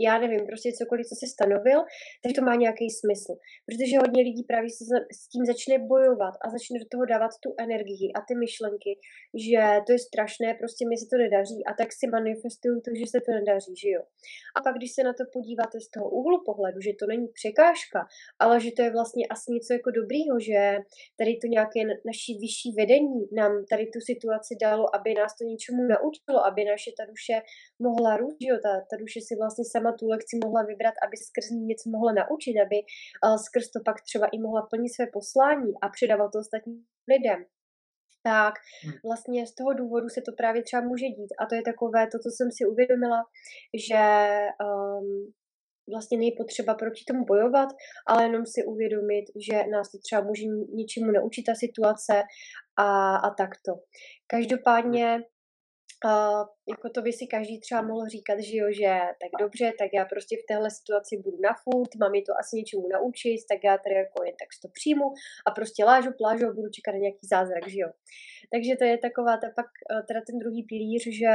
já 0.00 0.18
nevím, 0.18 0.46
prostě 0.46 0.68
cokoliv, 0.80 1.06
co 1.06 1.14
si 1.20 1.26
stanovil, 1.34 1.80
tak 2.22 2.30
to 2.36 2.42
má 2.48 2.54
nějaký 2.54 2.86
smysl. 3.00 3.32
Protože 3.68 4.02
hodně 4.04 4.22
lidí 4.28 4.42
právě 4.50 4.70
si 4.70 4.84
s 5.20 5.28
tím 5.32 5.44
začne 5.52 5.74
bojovat 5.78 6.34
a 6.44 6.46
začne 6.56 6.74
do 6.82 6.86
toho 6.92 7.04
dávat 7.14 7.32
tu 7.42 7.48
energii 7.66 8.08
a 8.16 8.20
ty 8.26 8.34
myšlenky, 8.44 8.92
že 9.46 9.60
to 9.86 9.90
je 9.92 10.00
strašné, 10.08 10.48
prostě 10.62 10.82
mi 10.90 10.96
se 11.00 11.06
to 11.12 11.16
nedaří 11.24 11.58
a 11.68 11.70
tak 11.78 11.88
si 11.98 12.06
manifestuju 12.16 12.76
to, 12.84 12.90
že 13.00 13.06
se 13.12 13.18
to 13.26 13.30
nedaří, 13.38 13.74
že 13.82 13.88
jo. 13.96 14.02
A 14.56 14.58
pak, 14.64 14.74
když 14.78 14.92
se 14.96 15.02
na 15.08 15.12
to 15.18 15.24
podíváte 15.36 15.76
z 15.86 15.88
toho 15.94 16.06
úhlu 16.20 16.36
pohledu, 16.48 16.78
že 16.86 16.92
to 17.00 17.06
není 17.12 17.28
překážka, 17.40 18.00
ale 18.44 18.54
že 18.64 18.70
to 18.76 18.82
je 18.82 18.90
vlastně 18.98 19.24
asi 19.34 19.46
něco 19.56 19.70
jako 19.78 19.90
dobrýho, 20.00 20.34
že 20.48 20.58
tady 21.18 21.32
to 21.42 21.46
nějaké 21.56 21.80
naší 22.10 22.32
vyšší 22.44 22.70
vedení 22.80 23.20
nám 23.40 23.52
tady 23.70 23.84
tu 23.94 23.98
situaci 24.10 24.52
dalo, 24.66 24.84
aby 24.96 25.10
nás 25.20 25.32
to 25.38 25.42
něčemu 25.52 25.82
naučilo, 25.94 26.38
aby 26.48 26.60
naše 26.64 26.90
ta 26.98 27.04
duše 27.12 27.36
mohla 27.86 28.16
růst, 28.16 28.36
že 28.42 28.48
jo, 28.50 28.56
ta, 28.64 28.72
ta 28.90 28.96
duše 29.02 29.20
si 29.28 29.34
vlastně 29.40 29.64
sama 29.74 29.83
sama 29.84 29.96
tu 29.96 30.08
lekci 30.08 30.38
mohla 30.44 30.62
vybrat, 30.62 30.94
aby 31.06 31.16
se 31.16 31.24
skrz 31.24 31.50
ní 31.50 31.66
něco 31.66 31.90
mohla 31.90 32.12
naučit, 32.12 32.54
aby 32.66 32.78
uh, 33.24 33.36
skrz 33.36 33.70
to 33.70 33.80
pak 33.84 33.96
třeba 34.02 34.26
i 34.26 34.38
mohla 34.38 34.62
plnit 34.70 34.94
své 34.94 35.06
poslání 35.12 35.72
a 35.82 35.88
předávat 35.88 36.28
to 36.32 36.38
ostatním 36.38 36.84
lidem. 37.08 37.44
Tak 38.22 38.54
hmm. 38.82 38.94
vlastně 39.04 39.46
z 39.46 39.54
toho 39.54 39.72
důvodu 39.72 40.08
se 40.08 40.20
to 40.20 40.32
právě 40.32 40.62
třeba 40.62 40.82
může 40.82 41.06
dít. 41.06 41.32
A 41.40 41.46
to 41.46 41.54
je 41.54 41.62
takové 41.62 42.06
to, 42.06 42.18
co 42.18 42.28
jsem 42.30 42.48
si 42.56 42.66
uvědomila, 42.72 43.20
že 43.88 44.02
um, 44.64 45.32
vlastně 45.92 46.18
není 46.18 46.32
potřeba 46.32 46.74
proti 46.74 47.04
tomu 47.08 47.24
bojovat, 47.24 47.68
ale 48.06 48.24
jenom 48.24 48.46
si 48.46 48.64
uvědomit, 48.64 49.24
že 49.48 49.56
nás 49.66 49.90
to 49.90 49.98
třeba 49.98 50.20
může 50.20 50.44
něčemu 50.74 51.10
naučit 51.10 51.42
ta 51.42 51.54
situace 51.54 52.22
a, 52.76 53.16
a 53.16 53.30
takto. 53.34 53.72
Každopádně 54.26 55.20
Uh, 56.04 56.44
jako 56.72 56.86
to 56.94 57.02
by 57.02 57.12
si 57.12 57.26
každý 57.26 57.60
třeba 57.60 57.82
mohl 57.82 58.08
říkat, 58.08 58.38
že 58.40 58.56
jo, 58.56 58.66
že 58.80 58.90
tak 59.22 59.32
dobře, 59.40 59.72
tak 59.78 59.90
já 59.94 60.04
prostě 60.04 60.36
v 60.36 60.46
téhle 60.48 60.70
situaci 60.70 61.12
budu 61.24 61.38
na 61.40 61.52
furt, 61.64 61.92
mám 62.00 62.14
je 62.14 62.22
to 62.22 62.32
asi 62.40 62.56
něčemu 62.56 62.88
naučit, 62.88 63.38
tak 63.50 63.60
já 63.64 63.78
tady 63.78 63.94
jako 63.94 64.24
jen 64.24 64.36
tak 64.40 64.48
to 64.62 64.68
přijmu 64.78 65.06
a 65.46 65.50
prostě 65.50 65.84
lážu, 65.84 66.10
plážu 66.18 66.44
a 66.46 66.56
budu 66.58 66.68
čekat 66.76 66.92
na 66.92 66.98
nějaký 66.98 67.26
zázrak, 67.34 67.64
že 67.68 67.78
jo. 67.84 67.90
Takže 68.52 68.72
to 68.78 68.84
je 68.84 68.98
taková 68.98 69.34
ta 69.42 69.48
pak 69.58 69.68
uh, 69.90 70.02
teda 70.08 70.20
ten 70.26 70.38
druhý 70.38 70.62
pilíř, 70.70 71.02
že 71.20 71.32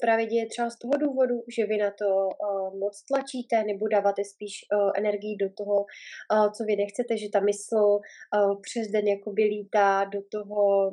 právě 0.00 0.26
děje 0.26 0.46
třeba 0.46 0.70
z 0.70 0.78
toho 0.78 0.92
důvodu, 0.96 1.36
že 1.56 1.66
vy 1.66 1.76
na 1.76 1.90
to 1.90 2.06
uh, 2.06 2.78
moc 2.78 3.02
tlačíte 3.02 3.64
nebo 3.64 3.88
dáváte 3.88 4.24
spíš 4.24 4.54
uh, 4.72 4.90
energii 4.96 5.36
do 5.36 5.48
toho, 5.58 5.76
uh, 5.76 6.52
co 6.52 6.64
vy 6.64 6.76
nechcete, 6.76 7.16
že 7.16 7.28
ta 7.32 7.40
mysl 7.40 7.84
uh, 7.86 8.60
přes 8.60 8.88
den 8.88 9.06
jakoby 9.08 9.42
lítá 9.42 10.04
do 10.04 10.20
toho 10.32 10.90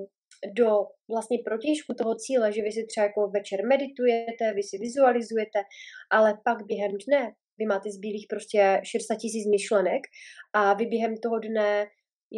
do 0.53 0.69
vlastně 1.09 1.37
protěžku 1.45 1.93
toho 1.93 2.15
cíle, 2.15 2.53
že 2.53 2.61
vy 2.61 2.71
si 2.71 2.85
třeba 2.85 3.05
jako 3.05 3.27
večer 3.27 3.65
meditujete, 3.65 4.53
vy 4.55 4.63
si 4.63 4.77
vizualizujete, 4.77 5.59
ale 6.11 6.39
pak 6.45 6.57
během 6.65 6.91
dne 7.07 7.33
vy 7.59 7.65
máte 7.65 7.91
zbylých 7.91 8.25
prostě 8.29 8.81
60 8.83 9.15
tisíc 9.15 9.45
myšlenek 9.51 10.01
a 10.53 10.73
vy 10.73 10.85
během 10.85 11.17
toho 11.17 11.39
dne 11.39 11.87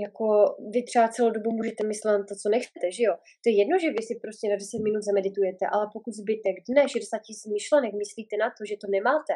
jako 0.03 0.27
vy 0.73 0.83
třeba 0.83 1.07
celou 1.07 1.29
dobu 1.29 1.49
můžete 1.51 1.87
myslet 1.87 2.17
na 2.17 2.25
to, 2.29 2.35
co 2.41 2.49
nechcete, 2.49 2.87
že 2.97 3.03
jo? 3.03 3.13
To 3.43 3.45
je 3.49 3.55
jedno, 3.61 3.75
že 3.79 3.95
vy 3.97 4.01
si 4.07 4.13
prostě 4.23 4.45
na 4.49 4.55
10 4.55 4.77
minut 4.87 5.03
zameditujete, 5.03 5.63
ale 5.73 5.85
pokud 5.93 6.13
zbytek 6.21 6.55
dne 6.69 6.81
60 6.89 7.19
tisíc 7.27 7.51
myšlenek 7.57 7.93
myslíte 8.03 8.35
na 8.43 8.49
to, 8.57 8.61
že 8.69 8.75
to 8.81 8.87
nemáte, 8.95 9.33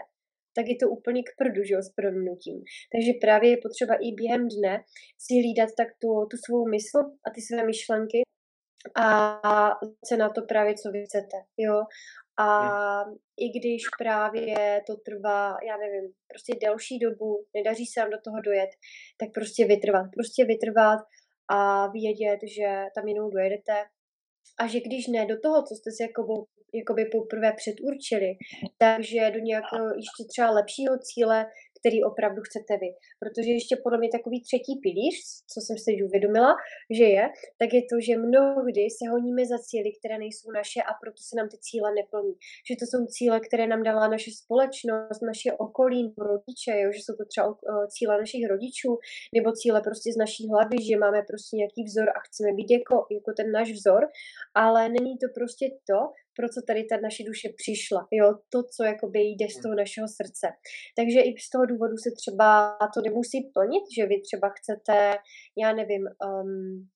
tak 0.56 0.66
je 0.68 0.78
to 0.82 0.90
úplně 0.98 1.22
k 1.24 1.36
prdu, 1.40 1.64
že 1.64 1.74
jo, 1.74 1.82
s 1.82 1.90
proměnutím. 2.00 2.58
Takže 2.94 3.12
právě 3.26 3.50
je 3.50 3.64
potřeba 3.66 3.94
i 4.06 4.08
během 4.20 4.44
dne 4.56 4.74
si 5.24 5.34
hlídat 5.42 5.70
tak 5.80 5.90
tu, 6.02 6.10
tu 6.32 6.38
svou 6.46 6.62
mysl 6.74 7.00
a 7.26 7.28
ty 7.34 7.40
své 7.42 7.66
myšlenky 7.72 8.23
a 8.96 9.40
se 10.06 10.18
na 10.18 10.30
to 10.30 10.42
právě, 10.42 10.76
co 10.76 10.92
vy 10.92 11.04
chcete, 11.06 11.38
jo. 11.58 11.84
A 12.38 12.48
hmm. 13.04 13.16
i 13.38 13.60
když 13.60 13.84
právě 13.98 14.82
to 14.88 14.96
trvá, 14.96 15.58
já 15.68 15.78
nevím, 15.78 16.12
prostě 16.28 16.54
delší 16.62 17.00
dobu, 17.00 17.46
nedaří 17.54 17.86
se 17.86 18.00
vám 18.00 18.10
do 18.10 18.18
toho 18.24 18.42
dojet, 18.42 18.70
tak 19.18 19.30
prostě 19.34 19.66
vytrvat. 19.66 20.06
Prostě 20.14 20.46
vytrvat 20.46 21.00
a 21.48 21.88
vědět, 21.88 22.40
že 22.58 22.86
tam 22.96 23.08
jenom 23.08 23.30
dojedete 23.30 23.74
a 24.60 24.68
že 24.68 24.80
když 24.80 25.08
ne 25.08 25.26
do 25.26 25.40
toho, 25.40 25.64
co 25.64 25.76
jste 25.76 25.92
si 25.92 26.04
jako, 26.04 26.46
jakoby 26.74 27.06
poprvé 27.06 27.54
předurčili, 27.54 28.32
takže 28.78 29.32
do 29.32 29.40
nějakého 29.40 29.86
ještě 29.86 30.24
třeba 30.30 30.50
lepšího 30.52 30.98
cíle, 30.98 31.46
který 31.84 32.04
opravdu 32.04 32.42
chcete 32.48 32.74
vy. 32.82 32.90
Protože 33.22 33.52
ještě 33.60 33.76
podle 33.84 33.98
mě 34.00 34.10
takový 34.18 34.38
třetí 34.42 34.74
pilíř, 34.86 35.16
co 35.52 35.58
jsem 35.62 35.76
teď 35.86 35.98
uvědomila, 36.08 36.52
že 36.98 37.06
je, 37.18 37.26
tak 37.60 37.70
je 37.78 37.84
to, 37.92 37.96
že 38.08 38.24
mnohdy 38.28 38.84
se 38.98 39.04
honíme 39.14 39.44
za 39.46 39.60
cíly, 39.68 39.90
které 40.00 40.16
nejsou 40.24 40.48
naše 40.60 40.80
a 40.90 40.92
proto 41.02 41.22
se 41.28 41.34
nám 41.40 41.48
ty 41.54 41.58
cíle 41.68 41.90
neplní. 42.00 42.34
Že 42.68 42.74
to 42.80 42.86
jsou 42.90 43.02
cíle, 43.16 43.38
které 43.48 43.66
nám 43.68 43.84
dala 43.90 44.08
naše 44.16 44.32
společnost, 44.42 45.20
naše 45.32 45.50
okolí, 45.66 46.02
rodiče, 46.30 46.74
jo? 46.84 46.90
že 46.96 47.02
jsou 47.04 47.16
to 47.22 47.26
třeba 47.34 47.48
cíle 47.96 48.14
našich 48.24 48.44
rodičů, 48.54 48.92
nebo 49.36 49.50
cíle 49.60 49.80
prostě 49.88 50.08
z 50.14 50.18
naší 50.24 50.44
hlavy, 50.52 50.78
že 50.88 51.04
máme 51.04 51.20
prostě 51.30 51.54
nějaký 51.62 51.82
vzor 51.90 52.08
a 52.10 52.20
chceme 52.26 52.50
být 52.58 52.70
jako, 52.78 52.96
jako 53.18 53.30
ten 53.38 53.48
náš 53.58 53.70
vzor, 53.78 54.02
ale 54.64 54.82
není 54.90 55.14
to 55.22 55.28
prostě 55.38 55.66
to, 55.90 56.00
pro 56.38 56.48
co 56.54 56.60
tady 56.68 56.82
ta 56.84 56.96
naše 57.08 57.24
duše 57.30 57.48
přišla, 57.62 58.02
jo, 58.12 58.28
to, 58.54 58.60
co 58.74 58.84
jakoby 58.84 59.20
jde 59.20 59.48
z 59.50 59.62
toho 59.62 59.76
našeho 59.76 60.08
srdce. 60.20 60.48
Takže 60.98 61.20
i 61.22 61.32
z 61.48 61.50
toho 61.50 61.66
důvodu 61.66 61.96
se 61.98 62.10
třeba 62.20 62.78
to 62.94 63.00
nemusí 63.08 63.40
plnit, 63.56 63.86
že 63.96 64.06
vy 64.12 64.18
třeba 64.28 64.48
chcete, 64.58 64.98
já 65.64 65.70
nevím, 65.80 66.04
um, 66.28 66.90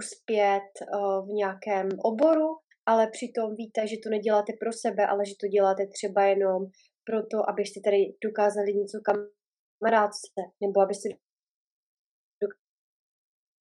uspět 0.00 0.70
uh, 0.80 1.26
v 1.26 1.30
nějakém 1.42 1.88
oboru, 2.10 2.48
ale 2.86 3.06
přitom 3.16 3.54
víte, 3.54 3.86
že 3.86 3.96
to 4.02 4.08
neděláte 4.10 4.52
pro 4.60 4.72
sebe, 4.72 5.06
ale 5.06 5.26
že 5.26 5.34
to 5.40 5.46
děláte 5.46 5.86
třeba 5.86 6.22
jenom 6.24 6.60
proto, 7.04 7.50
abyste 7.50 7.80
tady 7.80 7.98
dokázali 8.24 8.74
něco 8.74 8.98
kamarádce, 9.08 10.40
nebo 10.60 10.80
abyste 10.80 11.08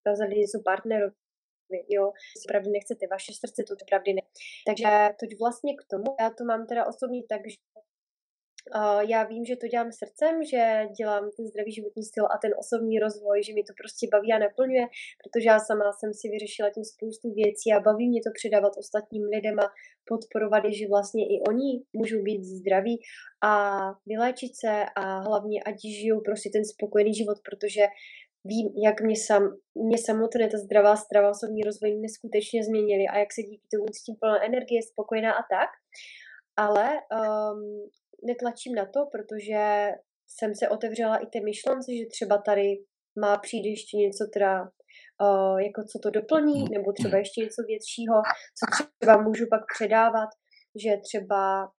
dokázali 0.06 0.36
něco 0.36 0.58
partnerovi, 0.66 1.21
vy, 1.72 1.80
jo, 1.90 2.12
opravdu 2.46 2.70
nechcete, 2.72 3.08
vaše 3.08 3.34
srdce 3.34 3.64
to 3.68 3.74
opravdu 3.84 4.12
ne. 4.14 4.22
Takže 4.68 4.90
to 5.20 5.24
vlastně 5.40 5.72
k 5.80 5.84
tomu, 5.92 6.10
já 6.22 6.30
to 6.30 6.44
mám 6.44 6.68
teda 6.68 6.86
osobně 6.92 7.22
tak, 7.30 7.42
že 7.50 7.58
Uh, 8.76 9.02
já 9.10 9.24
vím, 9.24 9.46
že 9.46 9.56
to 9.56 9.68
dělám 9.68 9.92
srdcem, 9.92 10.44
že 10.44 10.88
dělám 10.98 11.30
ten 11.38 11.48
zdravý 11.48 11.72
životní 11.72 12.04
styl 12.04 12.26
a 12.26 12.38
ten 12.42 12.52
osobní 12.60 13.00
rozvoj, 13.00 13.44
že 13.44 13.54
mi 13.54 13.64
to 13.64 13.74
prostě 13.82 14.08
baví 14.12 14.34
a 14.34 14.40
naplňuje, 14.40 14.86
protože 15.22 15.48
já 15.50 15.60
sama 15.60 15.94
jsem 15.94 16.14
si 16.14 16.30
vyřešila 16.30 16.70
tím 16.70 16.84
spoustu 16.84 17.34
věcí 17.34 17.74
a 17.74 17.80
baví 17.80 18.10
mě 18.10 18.22
to 18.24 18.32
předávat 18.34 18.74
ostatním 18.78 19.24
lidem 19.24 19.60
a 19.60 19.68
podporovat 20.06 20.64
že 20.80 20.88
vlastně 20.88 21.24
i 21.26 21.36
oni 21.50 21.70
můžou 21.94 22.22
být 22.24 22.44
zdraví 22.44 22.96
a 23.44 23.52
vyléčit 24.06 24.56
se 24.56 24.86
a 24.96 25.20
hlavně 25.20 25.64
ať 25.64 25.76
žijou 26.00 26.22
prostě 26.22 26.50
ten 26.54 26.66
spokojený 26.66 27.14
život, 27.14 27.38
protože 27.50 27.84
vím, 28.46 28.68
jak 28.86 29.02
mě, 29.02 29.16
sam, 29.28 29.44
mě 29.76 29.98
samotné 29.98 30.50
ta 30.50 30.58
zdravá 30.58 30.96
strava, 30.96 31.30
osobní 31.30 31.64
rozvoj 31.64 31.92
neskutečně 31.96 32.64
změnily 32.64 33.06
a 33.08 33.18
jak 33.18 33.34
se 33.34 33.42
díky 33.42 33.68
tomu 33.74 33.86
cítím 33.86 34.16
plná 34.20 34.46
energie, 34.46 34.82
spokojená 34.92 35.32
a 35.34 35.44
tak. 35.56 35.70
Ale 36.58 36.90
um, 36.90 37.90
netlačím 38.28 38.76
na 38.76 38.86
to, 38.86 39.00
protože 39.12 39.92
jsem 40.28 40.56
se 40.56 40.70
otevřela 40.70 41.18
i 41.18 41.26
té 41.26 41.40
myšlence, 41.44 41.92
že 42.00 42.06
třeba 42.06 42.38
tady 42.38 42.68
má 43.20 43.38
přijít 43.38 43.70
ještě 43.70 43.98
něco 43.98 44.24
teda, 44.34 44.62
uh, 44.62 45.58
jako 45.68 45.82
co 45.92 46.00
to 46.04 46.10
doplní, 46.10 46.64
nebo 46.76 46.92
třeba 46.92 47.18
ještě 47.18 47.42
něco 47.42 47.62
většího, 47.68 48.18
co 48.58 48.64
třeba 49.00 49.22
můžu 49.22 49.46
pak 49.50 49.62
předávat, 49.76 50.30
že 50.84 50.92
třeba 51.08 51.72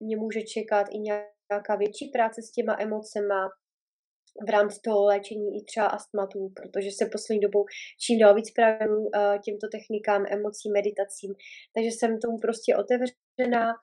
mě 0.00 0.16
může 0.16 0.42
čekat 0.42 0.86
i 0.90 0.98
nějaká 0.98 1.76
větší 1.76 2.10
práce 2.14 2.42
s 2.42 2.50
těma 2.50 2.76
emocema, 2.80 3.48
v 4.46 4.50
rámci 4.50 4.80
toho 4.80 5.04
léčení 5.04 5.58
i 5.58 5.64
třeba 5.64 5.86
astmatů, 5.86 6.52
protože 6.56 6.90
se 6.90 7.06
poslední 7.12 7.40
dobou 7.40 7.64
čím 8.00 8.18
dál 8.18 8.34
víc 8.34 8.50
právě 8.50 8.88
uh, 8.88 9.04
těmto 9.44 9.68
technikám, 9.68 10.24
emocím, 10.28 10.72
meditacím. 10.72 11.34
Takže 11.74 11.90
jsem 11.90 12.20
tomu 12.20 12.38
prostě 12.38 12.76
otevřená, 12.76 13.74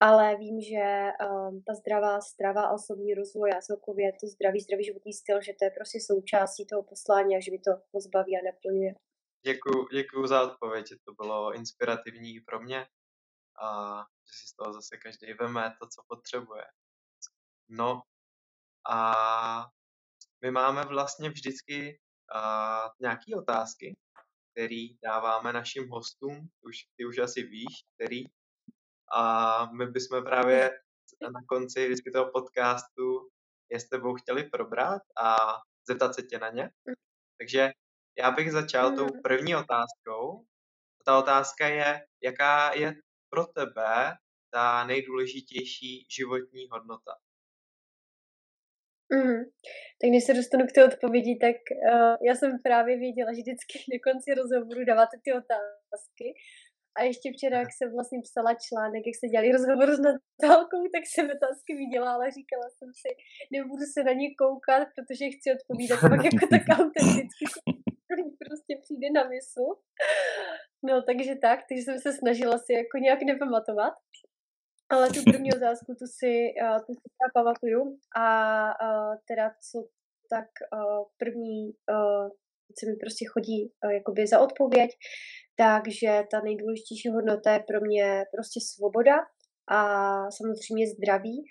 ale 0.00 0.36
vím, 0.36 0.60
že 0.60 0.84
um, 0.84 1.62
ta 1.66 1.74
zdravá 1.74 2.20
strava 2.20 2.62
a 2.62 2.72
osobní 2.72 3.14
rozvoj 3.14 3.50
a 3.50 3.60
celkově 3.60 4.12
to 4.20 4.26
zdravý, 4.26 4.60
zdravý 4.60 4.84
životní 4.84 5.12
styl, 5.12 5.42
že 5.42 5.52
to 5.58 5.64
je 5.64 5.70
prostě 5.70 5.98
součástí 6.00 6.66
toho 6.66 6.82
poslání 6.82 7.36
a 7.36 7.40
že 7.40 7.50
mi 7.50 7.58
to 7.58 7.70
moc 7.92 8.06
baví 8.06 8.32
a 8.36 8.46
naplňuje. 8.50 8.94
Děkuji, 9.46 9.88
děkuji 9.92 10.26
za 10.26 10.42
odpověď, 10.42 10.86
to 11.04 11.12
bylo 11.22 11.54
inspirativní 11.54 12.40
pro 12.40 12.60
mě 12.60 12.86
a 13.62 13.98
že 14.26 14.32
si 14.38 14.46
z 14.48 14.54
toho 14.56 14.72
zase 14.72 14.96
každý 14.96 15.32
veme 15.32 15.74
to, 15.80 15.86
co 15.86 16.02
potřebuje. 16.08 16.64
No 17.68 18.02
a 18.90 19.14
my 20.44 20.50
máme 20.50 20.84
vlastně 20.84 21.30
vždycky 21.30 21.98
uh, 22.34 22.90
nějaké 23.00 23.36
otázky, 23.36 23.96
které 24.52 24.86
dáváme 25.02 25.52
našim 25.52 25.88
hostům, 25.88 26.48
už, 26.60 26.76
ty 26.96 27.04
už 27.04 27.18
asi 27.18 27.42
víš, 27.42 27.84
který. 27.94 28.24
A 29.12 29.66
my 29.72 29.86
bychom 29.86 30.24
právě 30.24 30.70
na 31.32 31.40
konci 31.48 31.86
vždycky 31.86 32.10
toho 32.10 32.30
podcastu 32.30 33.28
je 33.70 33.80
s 33.80 33.88
tebou 33.88 34.14
chtěli 34.14 34.44
probrat 34.44 35.02
a 35.22 35.36
zeptat 35.88 36.14
se 36.14 36.22
tě 36.22 36.38
na 36.38 36.50
ně. 36.50 36.70
Takže 37.38 37.70
já 38.18 38.30
bych 38.30 38.52
začal 38.52 38.96
tou 38.96 39.06
první 39.22 39.56
otázkou. 39.56 40.46
Ta 41.04 41.18
otázka 41.18 41.66
je, 41.66 42.06
jaká 42.22 42.72
je 42.72 42.94
pro 43.28 43.46
tebe 43.46 44.16
ta 44.50 44.84
nejdůležitější 44.84 46.06
životní 46.10 46.68
hodnota? 46.70 47.23
Mm. 49.12 49.40
Tak 50.00 50.08
než 50.10 50.24
se 50.24 50.34
dostanu 50.34 50.66
k 50.66 50.72
té 50.72 50.84
odpovědi, 50.84 51.38
tak 51.40 51.56
uh, 51.70 52.16
já 52.28 52.34
jsem 52.34 52.50
právě 52.62 52.98
věděla, 52.98 53.30
že 53.32 53.42
vždycky 53.42 53.74
na 53.92 53.98
konci 54.06 54.28
rozhovoru 54.40 54.84
dáváte 54.84 55.16
ty 55.24 55.30
otázky. 55.32 56.26
A 56.96 57.02
ještě 57.10 57.28
včera, 57.32 57.56
jak 57.58 57.72
jsem 57.72 57.88
vlastně 57.96 58.18
psala 58.26 58.52
článek, 58.64 59.02
jak 59.06 59.16
se 59.20 59.26
dělali 59.32 59.52
rozhovor 59.56 59.88
s 59.96 60.00
Natálkou, 60.08 60.82
tak 60.94 61.04
jsem 61.06 61.26
otázky 61.36 61.72
viděla, 61.82 62.08
ale 62.14 62.36
říkala 62.38 62.66
jsem 62.76 62.90
si, 63.00 63.10
nebudu 63.54 63.84
se 63.94 64.00
na 64.08 64.12
ně 64.20 64.28
koukat, 64.40 64.88
protože 64.96 65.34
chci 65.34 65.48
odpovídat 65.56 66.00
pak 66.12 66.20
jako 66.28 66.44
tak 66.54 66.64
autenticky, 66.78 67.44
prostě 68.42 68.72
přijde 68.82 69.08
na 69.18 69.24
mysl. 69.32 69.64
No 70.88 71.02
takže 71.08 71.34
tak, 71.46 71.58
takže 71.68 71.82
jsem 71.82 71.98
se 72.04 72.12
snažila 72.12 72.56
si 72.58 72.72
jako 72.72 72.96
nějak 72.98 73.20
nepamatovat. 73.22 73.94
Ale 74.90 75.08
tu 75.08 75.20
první 75.24 75.50
otázku, 75.56 75.94
tu 75.94 76.06
si, 76.18 76.32
uh, 76.62 76.78
tu 76.86 76.92
si 76.94 77.06
teda 77.14 77.28
pamatuju. 77.34 77.98
A 78.16 78.26
uh, 78.64 79.14
teda 79.28 79.50
co 79.50 79.78
tak 80.30 80.48
uh, 80.72 81.04
první, 81.18 81.72
co 82.76 82.82
mi 82.86 82.96
prostě 83.00 83.24
chodí 83.32 83.72
jakoby 83.92 84.26
za 84.26 84.40
odpověď, 84.40 84.90
takže 85.56 86.22
ta 86.30 86.40
nejdůležitější 86.40 87.08
hodnota 87.08 87.52
je 87.52 87.60
pro 87.68 87.80
mě 87.80 88.24
prostě 88.34 88.60
svoboda 88.74 89.14
a 89.70 89.78
samozřejmě 90.30 90.86
zdraví 90.88 91.44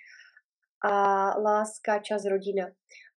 a 0.85 0.93
láska, 1.39 1.99
čas, 1.99 2.25
rodina. 2.25 2.65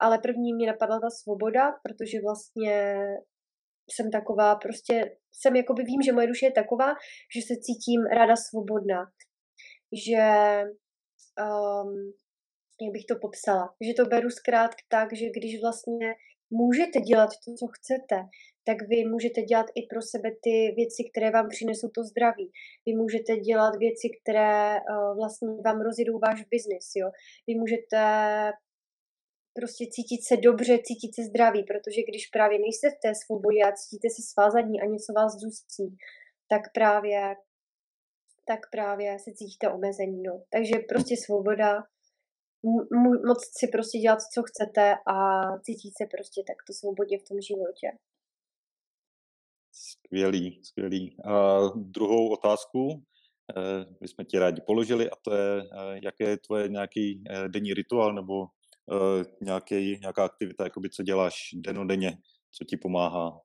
Ale 0.00 0.18
první 0.18 0.54
mě 0.54 0.66
napadla 0.66 1.00
ta 1.00 1.10
svoboda, 1.10 1.72
protože 1.82 2.18
vlastně 2.20 3.04
jsem 3.90 4.10
taková, 4.10 4.56
prostě 4.56 5.16
jsem 5.32 5.56
jakoby 5.56 5.82
vím, 5.82 6.02
že 6.02 6.12
moje 6.12 6.26
duše 6.26 6.46
je 6.46 6.52
taková, 6.52 6.94
že 7.36 7.40
se 7.42 7.54
cítím 7.66 8.00
ráda 8.04 8.36
svobodná 8.36 9.00
že 9.92 10.24
um, 11.40 12.12
jak 12.82 12.92
bych 12.92 13.04
to 13.04 13.16
popsala, 13.20 13.74
že 13.80 13.94
to 13.94 14.04
beru 14.04 14.30
zkrátka 14.30 14.82
tak, 14.88 15.08
že 15.12 15.26
když 15.36 15.60
vlastně 15.60 16.14
můžete 16.50 17.00
dělat 17.00 17.30
to, 17.44 17.54
co 17.54 17.66
chcete, 17.66 18.16
tak 18.64 18.76
vy 18.88 19.04
můžete 19.04 19.42
dělat 19.42 19.66
i 19.74 19.82
pro 19.90 20.02
sebe 20.02 20.30
ty 20.42 20.56
věci, 20.76 21.00
které 21.10 21.30
vám 21.30 21.48
přinesou 21.48 21.88
to 21.88 22.04
zdraví. 22.04 22.50
Vy 22.86 22.92
můžete 22.94 23.36
dělat 23.36 23.76
věci, 23.76 24.06
které 24.18 24.80
uh, 24.80 25.16
vlastně 25.16 25.48
vám 25.64 25.80
rozjedou 25.80 26.18
váš 26.18 26.44
biznis, 26.44 26.86
jo. 26.96 27.10
Vy 27.46 27.54
můžete 27.54 28.00
prostě 29.58 29.84
cítit 29.94 30.20
se 30.28 30.36
dobře, 30.36 30.78
cítit 30.88 31.14
se 31.14 31.22
zdraví, 31.30 31.62
protože 31.70 32.00
když 32.08 32.26
právě 32.26 32.58
nejste 32.58 32.90
v 32.90 33.00
té 33.02 33.10
svobodě 33.24 33.60
a 33.62 33.76
cítíte 33.78 34.08
se 34.16 34.22
svázaní 34.32 34.80
a 34.80 34.84
něco 34.94 35.10
vás 35.18 35.32
dusí, 35.42 35.86
tak 36.52 36.62
právě 36.74 37.18
tak 38.46 38.60
právě 38.70 39.18
se 39.18 39.30
cítíte 39.32 39.68
omezení. 39.68 40.22
No. 40.22 40.42
Takže 40.50 40.74
prostě 40.88 41.14
svoboda, 41.26 41.82
moc 43.26 43.40
si 43.58 43.68
prostě 43.72 43.98
dělat, 43.98 44.18
co 44.34 44.42
chcete 44.42 44.94
a 45.14 45.16
cítit 45.58 45.92
se 45.98 46.04
prostě 46.14 46.42
takto 46.46 46.72
svobodně 46.72 47.18
v 47.18 47.28
tom 47.28 47.40
životě. 47.40 47.88
Skvělý, 49.72 50.64
skvělý. 50.64 51.16
A 51.24 51.58
druhou 51.74 52.32
otázku 52.32 53.04
eh, 53.56 53.84
bychom 54.00 54.24
ti 54.24 54.38
rádi 54.38 54.60
položili 54.66 55.10
a 55.10 55.16
to 55.24 55.34
je, 55.34 55.62
eh, 55.62 56.00
jaké 56.04 56.24
je 56.28 56.36
tvoje 56.36 56.68
nějaký 56.68 57.24
eh, 57.30 57.48
denní 57.48 57.74
rituál 57.74 58.14
nebo 58.14 58.46
nějaký, 59.40 59.98
nějaká 60.00 60.24
aktivita, 60.24 60.64
jakoby, 60.64 60.90
co 60.90 61.02
děláš 61.02 61.34
denodenně, 61.54 62.18
co 62.52 62.64
ti 62.64 62.76
pomáhá? 62.76 63.40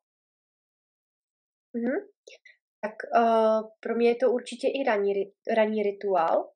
Mm-hmm 1.75 2.11
tak 2.81 2.95
uh, 3.15 3.69
pro 3.79 3.95
mě 3.95 4.09
je 4.09 4.15
to 4.15 4.31
určitě 4.31 4.67
i 4.67 4.83
ranní, 4.83 5.13
ranní 5.55 5.83
rituál. 5.83 6.49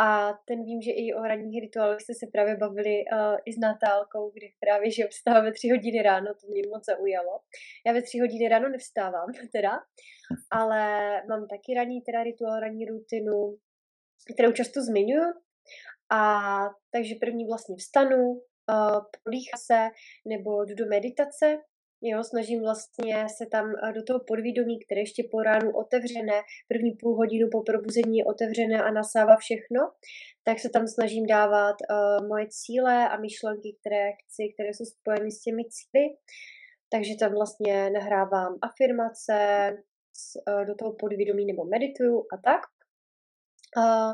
A 0.00 0.32
ten 0.46 0.64
vím, 0.64 0.82
že 0.82 0.90
i 0.90 1.14
o 1.14 1.22
ranních 1.22 1.60
rituálech 1.60 2.00
jste 2.00 2.14
se 2.14 2.26
právě 2.32 2.56
bavili 2.56 2.94
uh, 3.12 3.36
i 3.44 3.52
s 3.52 3.58
Natálkou, 3.58 4.30
kdy 4.30 4.52
právě, 4.60 4.90
že 4.90 5.06
vstávám 5.06 5.44
ve 5.44 5.52
tři 5.52 5.68
hodiny 5.68 6.02
ráno, 6.02 6.26
to 6.26 6.46
mě 6.46 6.62
moc 6.74 6.84
zaujalo. 6.84 7.40
Já 7.86 7.92
ve 7.92 8.02
tři 8.02 8.18
hodiny 8.18 8.48
ráno 8.48 8.68
nevstávám 8.68 9.26
teda, 9.52 9.70
ale 10.50 11.12
mám 11.28 11.48
taky 11.48 11.74
ranní 11.74 12.02
teda 12.02 12.22
rituál, 12.22 12.60
ranní 12.60 12.84
rutinu, 12.84 13.56
kterou 14.34 14.52
často 14.52 14.80
zmiňuji. 14.82 15.32
A 16.12 16.40
takže 16.90 17.14
první 17.20 17.46
vlastně 17.46 17.76
vstanu, 17.76 18.28
uh, 18.28 19.00
podýchá 19.24 19.56
se 19.56 19.88
nebo 20.26 20.64
jdu 20.64 20.74
do 20.74 20.86
meditace, 20.86 21.58
Jo, 22.04 22.24
snažím 22.24 22.60
vlastně 22.60 23.26
se 23.28 23.46
tam 23.46 23.72
eh, 23.74 23.92
do 23.92 24.02
toho 24.02 24.20
podvědomí, 24.20 24.80
které 24.84 25.00
ještě 25.00 25.22
po 25.30 25.42
ránu 25.42 25.70
otevřené, 25.76 26.42
první 26.68 26.92
půl 26.92 27.16
hodinu 27.16 27.48
po 27.52 27.62
probuzení 27.62 28.18
je 28.18 28.24
otevřené 28.24 28.82
a 28.82 28.90
nasává 28.90 29.36
všechno, 29.36 29.80
tak 30.44 30.58
se 30.58 30.68
tam 30.68 30.86
snažím 30.86 31.26
dávat 31.26 31.76
uh, 31.80 32.28
moje 32.28 32.46
cíle 32.50 33.08
a 33.08 33.16
myšlenky, 33.16 33.76
které 33.80 34.12
chci, 34.12 34.42
které 34.54 34.68
jsou 34.68 34.84
spojeny 34.84 35.30
s 35.30 35.40
těmi 35.40 35.62
cíly. 35.64 36.04
Takže 36.92 37.12
tam 37.20 37.32
vlastně 37.32 37.90
nahrávám 37.90 38.58
afirmace 38.62 39.36
uh, 39.72 40.64
do 40.64 40.74
toho 40.74 40.92
podvědomí 40.92 41.46
nebo 41.46 41.64
medituju 41.64 42.26
a 42.32 42.36
tak. 42.36 42.60
Uh, 43.76 44.12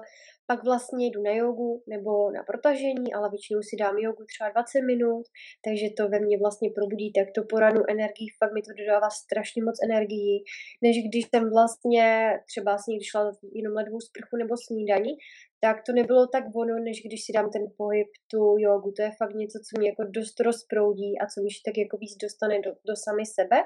pak 0.50 0.64
vlastně 0.64 1.06
jdu 1.06 1.22
na 1.22 1.32
jogu 1.32 1.82
nebo 1.86 2.30
na 2.30 2.42
protažení, 2.42 3.14
ale 3.14 3.30
většinou 3.30 3.60
si 3.62 3.76
dám 3.76 3.98
jogu 3.98 4.24
třeba 4.24 4.50
20 4.50 4.80
minut, 4.80 5.24
takže 5.64 5.86
to 5.96 6.08
ve 6.08 6.20
mně 6.20 6.38
vlastně 6.38 6.70
probudí 6.74 7.12
tak 7.12 7.28
to 7.34 7.42
poranu 7.42 7.80
energii, 7.94 8.28
fakt 8.38 8.52
mi 8.54 8.62
to 8.62 8.72
dodává 8.80 9.10
strašně 9.10 9.60
moc 9.64 9.76
energii, 9.88 10.34
než 10.82 10.94
když 11.08 11.24
jsem 11.28 11.44
vlastně 11.56 12.04
třeba 12.50 12.78
si 12.78 12.90
někdy 12.90 13.04
šla 13.04 13.22
jenom 13.52 13.72
ledvou 13.76 14.00
sprchu 14.00 14.36
nebo 14.36 14.54
snídaní, 14.66 15.12
tak 15.60 15.76
to 15.86 15.92
nebylo 15.92 16.26
tak 16.26 16.44
ono, 16.54 16.78
než 16.78 17.02
když 17.06 17.24
si 17.24 17.32
dám 17.32 17.50
ten 17.50 17.64
pohyb, 17.76 18.08
tu 18.30 18.54
jogu. 18.58 18.92
To 18.92 19.02
je 19.02 19.10
fakt 19.18 19.34
něco, 19.34 19.58
co 19.58 19.80
mě 19.80 19.88
jako 19.88 20.02
dost 20.04 20.40
rozproudí 20.40 21.18
a 21.18 21.26
co 21.26 21.42
mi 21.42 21.48
tak 21.64 21.78
jako 21.78 21.96
víc 21.96 22.16
dostane 22.16 22.60
do, 22.60 22.70
do 22.88 22.94
sami 22.96 23.26
sebe. 23.26 23.58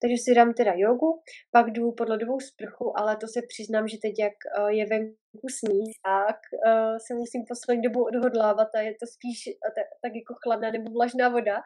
Takže 0.00 0.16
si 0.24 0.34
dám 0.34 0.54
teda 0.54 0.72
jogu, 0.76 1.20
pak 1.50 1.70
jdu 1.70 1.92
podle 1.92 2.18
dvou 2.18 2.40
sprchu, 2.40 2.98
ale 2.98 3.16
to 3.16 3.26
se 3.28 3.40
přiznám, 3.48 3.88
že 3.88 3.96
teď 4.02 4.14
jak 4.18 4.36
uh, 4.58 4.68
je 4.68 4.86
venku 4.86 5.21
sníh, 5.58 5.92
tak 6.04 6.38
uh, 6.52 6.96
se 7.06 7.14
musím 7.14 7.42
poslední 7.48 7.82
dobu 7.82 8.04
odhodlávat 8.04 8.68
a 8.74 8.80
je 8.80 8.94
to 9.00 9.06
spíš 9.14 9.38
tak, 9.76 9.86
tak 10.02 10.12
jako 10.14 10.34
chladná 10.42 10.70
nebo 10.70 10.90
vlažná 10.90 11.28
voda, 11.28 11.56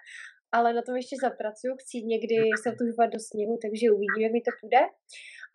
ale 0.52 0.72
na 0.72 0.82
tom 0.82 0.96
ještě 0.96 1.16
zapracuju, 1.22 1.74
chci 1.82 1.96
někdy 2.12 2.36
se 2.62 2.68
tužovat 2.78 3.06
do 3.06 3.20
sněhu, 3.28 3.58
takže 3.62 3.94
uvidíme, 3.96 4.22
jak 4.22 4.32
mi 4.32 4.42
to 4.48 4.52
půjde. 4.60 4.82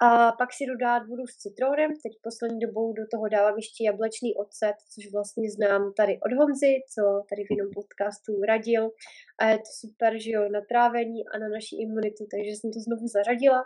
A 0.07 0.31
pak 0.31 0.49
si 0.53 0.63
jdu 0.63 0.75
dát 0.75 1.07
vodu 1.07 1.25
s 1.27 1.35
citronem, 1.43 1.91
teď 2.03 2.13
poslední 2.27 2.59
dobou 2.65 2.93
do 2.99 3.03
toho 3.13 3.25
dávám 3.35 3.55
ještě 3.61 3.81
jablečný 3.89 4.29
ocet, 4.43 4.77
což 4.93 5.03
vlastně 5.15 5.45
znám 5.55 5.83
tady 5.99 6.13
od 6.25 6.31
Honzy, 6.37 6.73
co 6.93 7.03
tady 7.29 7.41
v 7.45 7.51
jinom 7.51 7.69
podcastu 7.79 8.31
radil. 8.51 8.83
A 9.39 9.41
je 9.51 9.57
to 9.57 9.71
super, 9.81 10.11
že 10.23 10.31
jo, 10.35 10.41
na 10.57 10.61
trávení 10.69 11.21
a 11.31 11.33
na 11.43 11.47
naší 11.57 11.75
imunitu, 11.85 12.23
takže 12.31 12.51
jsem 12.51 12.69
to 12.75 12.79
znovu 12.87 13.05
zařadila. 13.17 13.61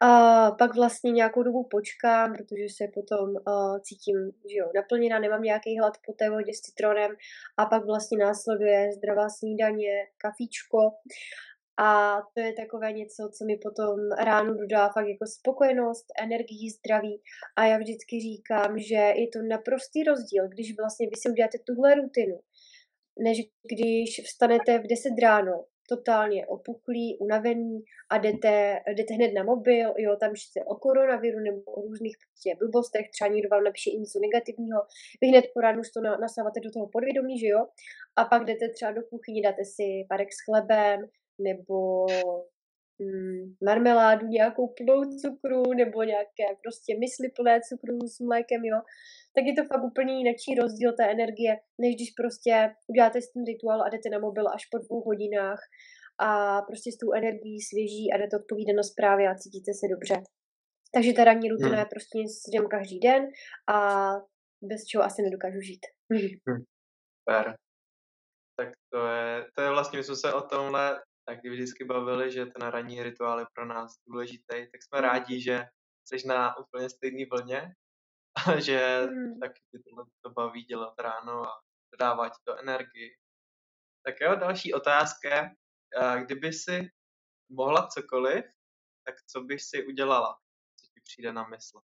A 0.00 0.50
pak 0.50 0.74
vlastně 0.74 1.12
nějakou 1.12 1.42
dobu 1.42 1.68
počkám, 1.70 2.32
protože 2.32 2.66
se 2.76 2.84
potom 2.94 3.28
uh, 3.28 3.78
cítím, 3.80 4.16
že 4.50 4.56
jo, 4.56 4.70
naplněná, 4.74 5.18
nemám 5.18 5.42
nějaký 5.42 5.78
hlad 5.78 5.92
po 6.06 6.12
té 6.12 6.30
vodě 6.30 6.52
s 6.54 6.60
citronem. 6.60 7.10
A 7.56 7.66
pak 7.66 7.84
vlastně 7.84 8.18
následuje 8.18 8.92
zdravá 8.92 9.28
snídaně, 9.28 9.92
kafíčko. 10.18 10.78
A 11.80 12.20
to 12.34 12.40
je 12.40 12.52
takové 12.52 12.92
něco, 12.92 13.30
co 13.38 13.44
mi 13.44 13.56
potom 13.56 13.96
ráno 14.18 14.54
dodá 14.54 14.88
fakt 14.88 15.08
jako 15.08 15.26
spokojenost, 15.26 16.06
energii, 16.22 16.70
zdraví. 16.70 17.22
A 17.56 17.66
já 17.66 17.78
vždycky 17.78 18.20
říkám, 18.20 18.78
že 18.78 18.94
je 18.94 19.28
to 19.32 19.38
naprostý 19.48 20.04
rozdíl, 20.04 20.48
když 20.48 20.76
vlastně 20.78 21.06
vy 21.06 21.16
si 21.16 21.30
uděláte 21.30 21.58
tuhle 21.66 21.94
rutinu, 21.94 22.40
než 23.18 23.38
když 23.72 24.20
vstanete 24.26 24.78
v 24.78 24.86
10 24.86 25.10
ráno, 25.22 25.64
totálně 25.96 26.46
opuchlý, 26.46 27.18
unavený 27.18 27.74
a 28.10 28.18
jdete, 28.18 28.80
jdete 28.96 29.14
hned 29.14 29.32
na 29.38 29.42
mobil, 29.42 29.88
jo, 29.98 30.16
tam 30.20 30.30
čtete 30.34 30.64
o 30.64 30.74
koronaviru 30.74 31.38
nebo 31.38 31.60
o 31.76 31.82
různých 31.82 32.16
prostě 32.22 32.50
blbostech, 32.60 33.06
třeba 33.10 33.28
někdo 33.34 33.48
vám 33.48 33.64
napíše 33.64 33.90
něco 33.90 34.18
negativního, 34.26 34.80
vy 35.20 35.26
hned 35.28 35.44
po 35.54 35.60
ránu 35.60 35.80
už 35.80 35.90
to 35.90 36.00
nasáváte 36.00 36.60
do 36.60 36.70
toho 36.70 36.86
podvědomí, 36.92 37.38
že 37.38 37.48
jo, 37.54 37.60
a 38.16 38.24
pak 38.24 38.44
jdete 38.44 38.68
třeba 38.68 38.90
do 38.92 39.02
kuchyně, 39.12 39.42
dáte 39.42 39.64
si 39.74 39.86
parek 40.08 40.28
s 40.32 40.40
chlebem, 40.44 40.98
nebo 41.46 42.06
mm, 42.98 43.54
marmeládu 43.66 44.26
nějakou 44.26 44.66
plnou 44.76 45.00
cukru 45.22 45.62
nebo 45.72 46.02
nějaké 46.02 46.46
prostě 46.62 46.90
mysli 47.02 47.28
plné 47.36 47.60
cukru 47.68 47.98
s 48.14 48.20
mlékem, 48.20 48.64
jo, 48.64 48.78
tak 49.34 49.44
je 49.44 49.54
to 49.54 49.64
fakt 49.72 49.84
úplně 49.90 50.12
jiný 50.18 50.34
rozdíl 50.60 50.92
té 50.92 51.04
energie, 51.16 51.52
než 51.80 51.94
když 51.94 52.10
prostě 52.20 52.52
uděláte 52.90 53.20
si 53.20 53.28
ten 53.34 53.44
rituál 53.44 53.82
a 53.82 53.88
jdete 53.88 54.08
na 54.10 54.18
mobil 54.18 54.46
až 54.48 54.62
po 54.72 54.78
dvou 54.78 55.00
hodinách 55.00 55.60
a 56.18 56.60
prostě 56.68 56.92
s 56.92 56.98
tou 57.02 57.12
energií 57.12 57.60
svěží 57.60 58.04
a 58.12 58.16
jdete 58.16 58.36
odpovídat 58.36 58.76
na 58.76 58.82
zprávy 58.82 59.22
a 59.26 59.38
cítíte 59.42 59.72
se 59.80 59.86
dobře. 59.94 60.16
Takže 60.94 61.12
ta 61.12 61.24
ranní 61.24 61.48
rutina 61.48 61.68
hmm. 61.68 61.78
je 61.78 61.92
prostě 61.94 62.18
něco, 62.18 62.34
co 62.44 62.68
každý 62.68 62.98
den 63.00 63.22
a 63.74 63.76
bez 64.70 64.84
čeho 64.84 65.04
asi 65.04 65.22
nedokážu 65.22 65.60
žít. 65.60 65.84
Hmm. 66.48 66.64
Tak 68.56 68.68
to 68.92 69.06
je, 69.06 69.46
to 69.54 69.62
je 69.62 69.70
vlastně, 69.70 69.96
my 69.96 70.04
jsme 70.04 70.16
se 70.16 70.32
o 70.32 70.42
tomhle 70.42 71.00
taky 71.24 71.50
vždycky 71.50 71.84
bavili, 71.84 72.32
že 72.32 72.46
ten 72.46 72.68
ranní 72.68 73.02
rituál 73.02 73.38
je 73.38 73.46
pro 73.54 73.66
nás 73.66 73.98
důležitý, 74.06 74.70
tak 74.72 74.82
jsme 74.82 75.00
rádi, 75.00 75.40
že 75.40 75.64
jsi 76.04 76.26
na 76.26 76.56
úplně 76.56 76.90
stejné 76.90 77.24
vlně 77.30 77.74
a 78.46 78.60
že 78.60 79.06
mm. 79.10 79.40
taky 79.40 79.60
tě 79.70 79.78
tohle 79.88 80.04
to 80.24 80.30
baví 80.30 80.62
dělat 80.62 80.94
ráno 80.98 81.42
a 81.42 81.62
dodává 81.92 82.28
ti 82.28 82.38
to 82.44 82.58
energii. 82.58 83.16
Tak 84.04 84.20
jo, 84.20 84.34
další 84.34 84.74
otázka. 84.74 85.50
Kdyby 86.24 86.52
si 86.52 86.90
mohla 87.50 87.86
cokoliv, 87.86 88.44
tak 89.04 89.14
co 89.26 89.40
bys 89.40 89.68
si 89.68 89.86
udělala? 89.86 90.38
Co 90.80 90.86
ti 90.86 91.00
přijde 91.04 91.32
na 91.32 91.48
mysl? 91.48 91.80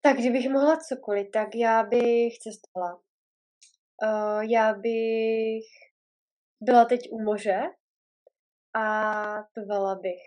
Tak 0.00 0.16
kdybych 0.16 0.50
mohla 0.50 0.76
cokoliv, 0.76 1.30
tak 1.32 1.54
já 1.54 1.82
bych 1.82 2.38
cestovala. 2.38 3.02
Uh, 4.02 4.42
já 4.50 4.74
bych 4.74 5.64
byla 6.60 6.84
teď 6.84 7.00
u 7.10 7.22
moře 7.22 7.60
a 8.74 8.84
plavala 9.54 9.94
bych. 9.94 10.22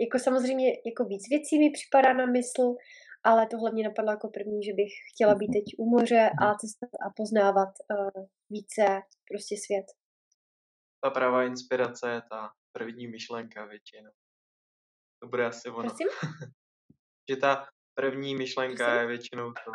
Jako 0.00 0.18
samozřejmě 0.18 0.68
jako 0.68 1.04
víc 1.04 1.28
věcí 1.30 1.58
mi 1.58 1.70
připadá 1.70 2.12
na 2.12 2.26
mysl, 2.26 2.74
ale 3.24 3.46
to 3.46 3.58
hlavně 3.58 3.84
napadlo 3.84 4.12
jako 4.12 4.28
první, 4.28 4.64
že 4.64 4.72
bych 4.72 4.92
chtěla 5.12 5.34
být 5.34 5.52
teď 5.52 5.64
u 5.78 5.90
moře 5.90 6.30
a 6.42 6.46
mhm. 6.46 6.56
cestovat 6.60 7.00
a 7.06 7.08
poznávat 7.16 7.68
uh, 7.68 8.26
více 8.50 8.84
prostě 9.30 9.54
svět. 9.66 9.86
Ta 11.04 11.10
pravá 11.10 11.44
inspirace 11.44 12.10
je 12.10 12.22
ta 12.30 12.52
první 12.72 13.08
myšlenka 13.08 13.64
většinou. 13.64 14.10
To 15.22 15.28
bude 15.28 15.46
asi 15.46 15.68
ono. 15.70 15.88
Prosím? 15.88 16.08
že 17.30 17.36
ta 17.36 17.68
první 17.94 18.34
myšlenka 18.36 18.84
Prosím? 18.84 19.00
je 19.00 19.06
většinou 19.06 19.52
to, 19.52 19.72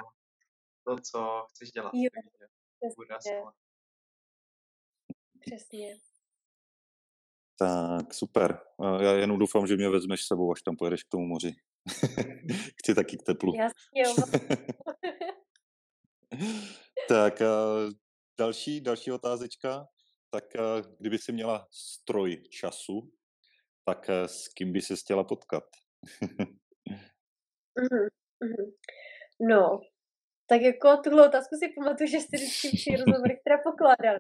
to, 0.88 0.96
co 1.12 1.46
chceš 1.50 1.72
dělat. 1.72 1.92
Jo, 1.94 2.10
přesně. 2.80 3.44
Přesně. 5.40 5.98
Tak, 7.60 8.14
super. 8.14 8.60
Já 9.02 9.12
jenom 9.14 9.40
doufám, 9.40 9.68
že 9.68 9.76
mě 9.76 9.90
vezmeš 9.90 10.24
s 10.24 10.28
sebou, 10.28 10.52
až 10.52 10.62
tam 10.62 10.76
pojedeš 10.76 11.04
k 11.04 11.10
tomu 11.10 11.26
moři. 11.26 11.56
Chci 12.80 12.96
taky 12.96 13.18
k 13.18 13.24
teplu. 13.24 13.54
Jasně, 13.56 14.02
jo. 14.02 14.16
tak, 17.10 17.42
další, 18.40 18.82
další 18.82 19.12
otázečka. 19.12 19.88
Tak 20.30 20.44
kdyby 21.00 21.18
si 21.18 21.32
měla 21.32 21.68
stroj 21.72 22.44
času, 22.50 23.12
tak 23.86 24.10
s 24.10 24.48
kým 24.48 24.74
by 24.74 24.82
se 24.82 24.96
chtěla 24.96 25.24
potkat? 25.24 25.64
mm-hmm. 27.78 28.10
No, 29.40 29.80
tak 30.48 30.62
jako 30.62 30.98
tuhle 30.98 31.28
otázku 31.28 31.56
si 31.56 31.74
pamatuju, 31.78 32.08
že 32.08 32.20
jste 32.20 32.38
vždycky 32.38 32.68
při 32.78 32.92
rozhovory, 32.96 33.40
které 33.42 33.58
pokládali. 33.64 34.20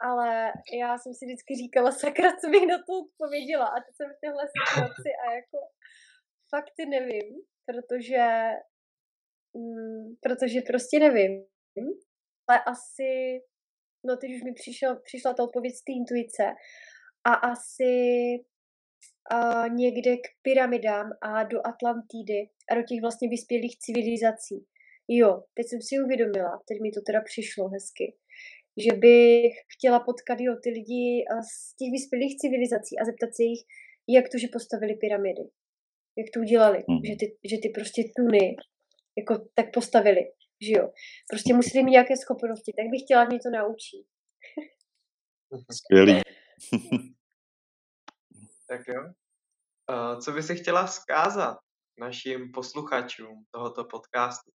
Ale 0.00 0.52
já 0.82 0.98
jsem 0.98 1.14
si 1.14 1.26
vždycky 1.26 1.54
říkala, 1.54 1.92
sakra, 1.92 2.36
co 2.40 2.48
bych 2.50 2.66
na 2.66 2.78
to 2.78 2.92
odpověděla. 3.04 3.66
A 3.66 3.80
teď 3.80 3.94
jsem 3.96 4.10
v 4.10 4.20
téhle 4.20 4.44
situaci 4.54 5.10
a 5.24 5.32
jako 5.32 5.58
fakt 6.50 6.78
nevím, 6.88 7.28
protože, 7.66 8.24
mm, 9.54 10.16
protože 10.22 10.60
prostě 10.60 10.98
nevím. 10.98 11.44
Ale 12.48 12.60
asi, 12.66 13.40
no 14.06 14.16
teď 14.16 14.30
už 14.36 14.42
mi 14.42 14.52
přišel, 14.52 15.00
přišla 15.04 15.34
ta 15.34 15.42
odpověď 15.42 15.74
z 15.74 15.84
té 15.84 15.92
intuice 15.92 16.44
a 17.24 17.32
asi 17.34 17.92
a 19.30 19.68
někde 19.68 20.16
k 20.16 20.26
pyramidám 20.42 21.10
a 21.22 21.42
do 21.42 21.66
Atlantidy 21.66 22.50
a 22.70 22.74
do 22.74 22.82
těch 22.82 23.00
vlastně 23.00 23.28
vyspělých 23.28 23.78
civilizací. 23.78 24.66
Jo, 25.08 25.42
teď 25.54 25.66
jsem 25.68 25.80
si 25.82 25.94
uvědomila, 26.04 26.62
teď 26.68 26.80
mi 26.80 26.90
to 26.90 27.00
teda 27.06 27.20
přišlo 27.20 27.68
hezky, 27.68 28.16
že 28.84 28.92
bych 28.96 29.52
chtěla 29.74 30.00
potkat 30.00 30.38
jo, 30.40 30.52
ty 30.62 30.70
lidi 30.70 31.24
z 31.52 31.76
těch 31.76 31.90
vyspělých 31.92 32.38
civilizací 32.42 32.98
a 32.98 33.04
zeptat 33.04 33.30
se 33.36 33.42
jich, 33.42 33.62
jak 34.08 34.26
to, 34.32 34.38
že 34.38 34.48
postavili 34.52 34.94
pyramidy. 34.94 35.44
Jak 36.18 36.28
to 36.34 36.40
udělali. 36.40 36.78
Hmm. 36.88 37.00
Že, 37.08 37.14
ty, 37.20 37.26
že 37.50 37.56
ty 37.62 37.68
prostě 37.68 38.02
tuny 38.16 38.56
jako 39.18 39.48
tak 39.54 39.66
postavili. 39.74 40.22
Že 40.66 40.72
jo. 40.78 40.92
Prostě 41.30 41.54
museli 41.54 41.84
mít 41.84 41.90
nějaké 41.90 42.16
schopnosti. 42.16 42.72
Tak 42.76 42.86
bych 42.90 43.02
chtěla 43.04 43.24
mě 43.24 43.38
to 43.38 43.50
naučit. 43.50 44.04
Skvělý. 45.78 46.20
tak 48.68 48.80
jo. 48.88 49.02
Uh, 49.90 50.20
co 50.20 50.32
by 50.32 50.42
si 50.42 50.56
chtěla 50.56 50.86
vzkázat 50.86 51.58
našim 51.98 52.52
posluchačům 52.52 53.44
tohoto 53.50 53.84
podcastu? 53.84 54.50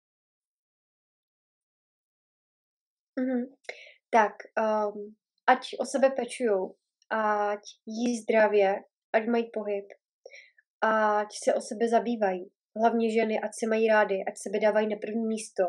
Mhm. 3.20 3.46
Tak, 4.10 4.34
um, 4.58 5.16
ať 5.48 5.60
o 5.80 5.86
sebe 5.86 6.10
pečujou, 6.10 6.76
ať 7.10 7.60
jí 7.86 8.18
zdravě, 8.18 8.76
ať 9.14 9.28
mají 9.28 9.50
pohyb, 9.54 9.86
ať 10.82 11.28
se 11.44 11.54
o 11.54 11.62
sebe 11.62 11.90
zabývají. 11.90 12.52
Hlavně 12.78 13.12
ženy, 13.12 13.40
ať 13.40 13.52
se 13.60 13.68
mají 13.68 13.88
rády, 13.88 14.24
ať 14.28 14.34
sebe 14.38 14.60
dávají 14.60 14.88
na 14.88 14.98
první 15.02 15.26
místo 15.26 15.64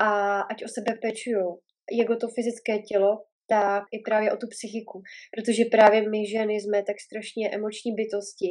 a 0.00 0.40
ať 0.40 0.64
o 0.64 0.68
sebe 0.68 0.98
pečujou. 1.02 1.60
Jak 1.92 2.10
o 2.10 2.16
to 2.16 2.28
fyzické 2.28 2.78
tělo, 2.78 3.24
tak 3.48 3.84
i 3.92 3.98
právě 3.98 4.32
o 4.32 4.36
tu 4.36 4.46
psychiku. 4.46 5.02
Protože 5.34 5.64
právě 5.64 6.10
my 6.10 6.26
ženy 6.26 6.54
jsme 6.54 6.82
tak 6.82 6.96
strašně 7.00 7.50
emoční 7.50 7.92
bytosti, 7.94 8.50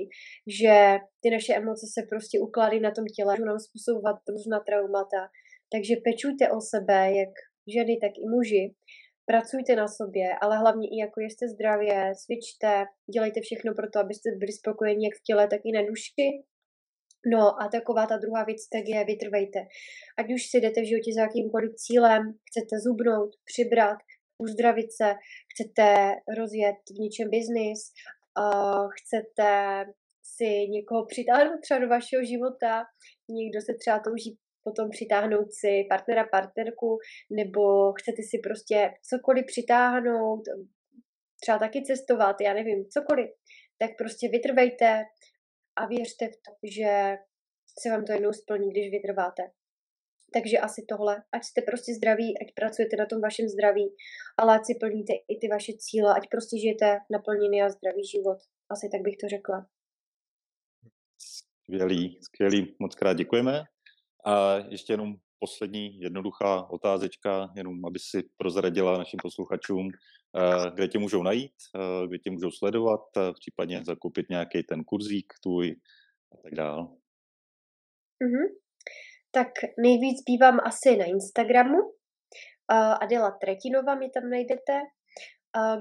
že 0.62 0.98
ty 1.22 1.30
naše 1.30 1.54
emoce 1.54 1.86
se 1.94 2.02
prostě 2.12 2.40
ukládají 2.40 2.82
na 2.82 2.92
tom 2.92 3.06
těle, 3.16 3.34
můžou 3.34 3.46
nám 3.46 3.60
způsobovat 3.60 4.18
různá 4.30 4.60
traumata. 4.60 5.22
Takže 5.74 5.94
pečujte 6.08 6.52
o 6.58 6.60
sebe, 6.74 7.00
jak 7.22 7.34
ženy, 7.74 7.98
tak 8.02 8.14
i 8.18 8.26
muži. 8.30 8.76
Pracujte 9.26 9.76
na 9.76 9.88
sobě, 9.88 10.28
ale 10.42 10.58
hlavně 10.58 10.88
i 10.88 10.98
jako 10.98 11.22
jste 11.22 11.48
zdravě, 11.48 12.14
cvičte, 12.16 12.86
dělejte 13.14 13.40
všechno 13.42 13.74
pro 13.74 13.90
to, 13.90 14.00
abyste 14.00 14.30
byli 14.32 14.52
spokojeni 14.52 15.06
jak 15.06 15.16
v 15.18 15.24
těle, 15.24 15.48
tak 15.48 15.62
i 15.66 15.72
na 15.72 15.82
duši. 15.82 16.28
No 17.34 17.62
a 17.62 17.68
taková 17.68 18.06
ta 18.06 18.18
druhá 18.18 18.44
věc, 18.44 18.68
tak 18.68 18.84
je 18.88 19.06
vytrvejte. 19.06 19.60
Ať 20.20 20.26
už 20.34 20.42
si 20.50 20.58
jdete 20.58 20.82
v 20.82 20.90
životě 20.90 21.12
za 21.14 21.22
jakýmkoliv 21.22 21.72
cílem, 21.76 22.22
chcete 22.48 22.76
zubnout, 22.86 23.32
přibrat, 23.46 23.98
uzdravit 24.38 24.90
se, 24.92 25.10
chcete 25.52 25.86
rozjet 26.38 26.80
v 26.96 27.00
něčem 27.00 27.30
biznis, 27.30 27.82
uh, 28.40 28.88
chcete 28.98 29.50
si 30.24 30.50
někoho 30.70 31.06
přitáhnout 31.06 31.62
třeba 31.62 31.80
do 31.80 31.88
vašeho 31.88 32.24
života, 32.24 32.84
někdo 33.30 33.62
se 33.62 33.74
třeba 33.80 34.00
touží 34.00 34.38
potom 34.70 34.90
přitáhnout 34.90 35.54
si 35.62 35.86
partnera, 35.90 36.24
partnerku, 36.32 36.98
nebo 37.40 37.94
chcete 37.94 38.22
si 38.30 38.38
prostě 38.44 38.94
cokoliv 39.10 39.46
přitáhnout, 39.46 40.44
třeba 41.42 41.58
taky 41.60 41.84
cestovat, 41.84 42.36
já 42.42 42.54
nevím, 42.54 42.86
cokoliv, 42.90 43.30
tak 43.78 43.92
prostě 43.98 44.30
vytrvejte 44.30 45.04
a 45.76 45.86
věřte 45.86 46.26
v 46.28 46.36
to, 46.46 46.52
že 46.78 47.18
se 47.80 47.90
vám 47.90 48.06
to 48.06 48.12
jednou 48.14 48.34
splní, 48.34 48.70
když 48.72 48.92
vytrváte. 48.92 49.44
Takže 50.34 50.58
asi 50.58 50.86
tohle, 50.90 51.24
ať 51.32 51.44
jste 51.44 51.62
prostě 51.62 51.94
zdraví, 51.94 52.30
ať 52.42 52.48
pracujete 52.56 52.96
na 52.96 53.06
tom 53.06 53.22
vašem 53.22 53.48
zdraví, 53.48 53.88
ale 54.38 54.56
ať 54.56 54.66
si 54.66 54.74
plníte 54.80 55.14
i 55.14 55.34
ty 55.42 55.48
vaše 55.48 55.74
cíle, 55.78 56.14
ať 56.18 56.24
prostě 56.32 56.60
žijete 56.60 56.98
naplněný 57.12 57.62
a 57.62 57.70
zdravý 57.70 58.04
život. 58.14 58.38
Asi 58.70 58.90
tak 58.92 59.02
bych 59.02 59.18
to 59.22 59.28
řekla. 59.28 59.68
Skvělý, 61.18 62.20
skvělý, 62.22 62.76
moc 62.80 62.96
krát 62.96 63.14
děkujeme. 63.14 63.64
A 64.26 64.56
ještě 64.70 64.94
jenom 64.94 65.16
poslední 65.40 66.00
jednoduchá 66.00 66.70
otázečka, 66.70 67.50
jenom 67.56 67.86
aby 67.86 68.00
si 68.00 68.24
prozradila 68.38 68.98
našim 68.98 69.20
posluchačům, 69.22 69.90
eh, 69.90 70.72
kde 70.74 70.88
tě 70.88 71.00
můžou 71.00 71.24
najít, 71.24 71.56
eh, 71.76 72.08
kde 72.08 72.18
tě 72.18 72.32
můžou 72.32 72.52
sledovat, 72.52 73.02
eh, 73.18 73.34
případně 73.34 73.84
zakoupit 73.86 74.30
nějaký 74.30 74.64
ten 74.64 74.84
kurzík 74.84 75.34
tvůj 75.44 75.76
a 76.34 76.38
tak 76.44 76.54
dále. 76.56 76.84
Mm-hmm. 78.24 78.48
Tak 79.32 79.48
nejvíc 79.84 80.24
bývám 80.28 80.60
asi 80.64 80.98
na 80.98 81.06
Instagramu. 81.06 81.78
Adela 83.02 83.32
Tretinova 83.32 83.96
mi 83.96 84.10
tam 84.10 84.30
najdete 84.30 84.82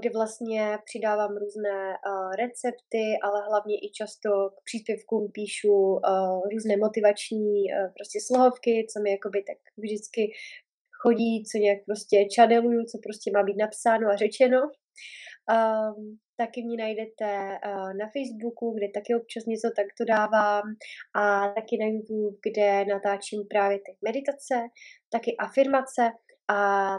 kde 0.00 0.10
vlastně 0.10 0.78
přidávám 0.84 1.36
různé 1.36 1.96
recepty, 2.38 3.04
ale 3.22 3.48
hlavně 3.48 3.76
i 3.76 3.90
často 3.94 4.30
k 4.56 4.64
příspěvkům 4.64 5.30
píšu 5.32 6.00
různé 6.52 6.76
motivační 6.76 7.54
prostě 7.96 8.18
slohovky, 8.26 8.86
co 8.90 9.00
mi 9.02 9.10
jakoby 9.10 9.38
tak 9.42 9.58
vždycky 9.76 10.22
chodí, 11.02 11.44
co 11.44 11.58
nějak 11.58 11.78
prostě 11.86 12.16
čaneluju, 12.36 12.84
co 12.84 12.98
prostě 13.02 13.30
má 13.34 13.42
být 13.42 13.56
napsáno 13.56 14.08
a 14.08 14.16
řečeno. 14.16 14.60
Um, 15.56 16.18
taky 16.36 16.62
mě 16.62 16.76
najdete 16.76 17.30
uh, 17.66 17.94
na 18.00 18.06
Facebooku, 18.14 18.74
kde 18.76 18.88
taky 18.94 19.14
občas 19.14 19.44
něco 19.46 19.68
takto 19.76 20.04
dávám 20.04 20.62
a 21.16 21.48
taky 21.48 21.74
na 21.80 21.86
YouTube, 21.86 22.36
kde 22.46 22.84
natáčím 22.84 23.40
právě 23.50 23.78
ty 23.78 23.96
meditace, 24.04 24.54
taky 25.12 25.36
afirmace 25.36 26.02
a 26.48 26.58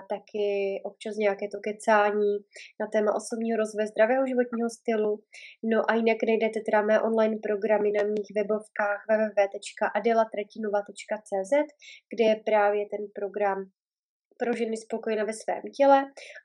taky 0.09 0.47
občas 0.83 1.15
nějaké 1.15 1.47
to 1.47 1.59
kecání 1.67 2.33
na 2.81 2.87
téma 2.93 3.15
osobního 3.15 3.57
rozvoje 3.57 3.87
zdravého 3.87 4.27
životního 4.27 4.69
stylu. 4.69 5.23
No 5.63 5.89
a 5.89 5.95
jinak 5.95 6.17
najdete 6.27 6.59
teda 6.65 6.81
mé 6.81 7.01
online 7.01 7.37
programy 7.47 7.91
na 7.91 8.03
mých 8.03 8.31
webovkách 8.35 8.99
www.adelatretinova.cz, 9.09 11.53
kde 12.11 12.23
je 12.29 12.35
právě 12.49 12.85
ten 12.93 13.03
program 13.15 13.59
pro 14.39 14.53
ženy 14.53 14.77
spokojené 14.77 15.23
ve 15.25 15.33
svém 15.33 15.61
těle 15.77 15.99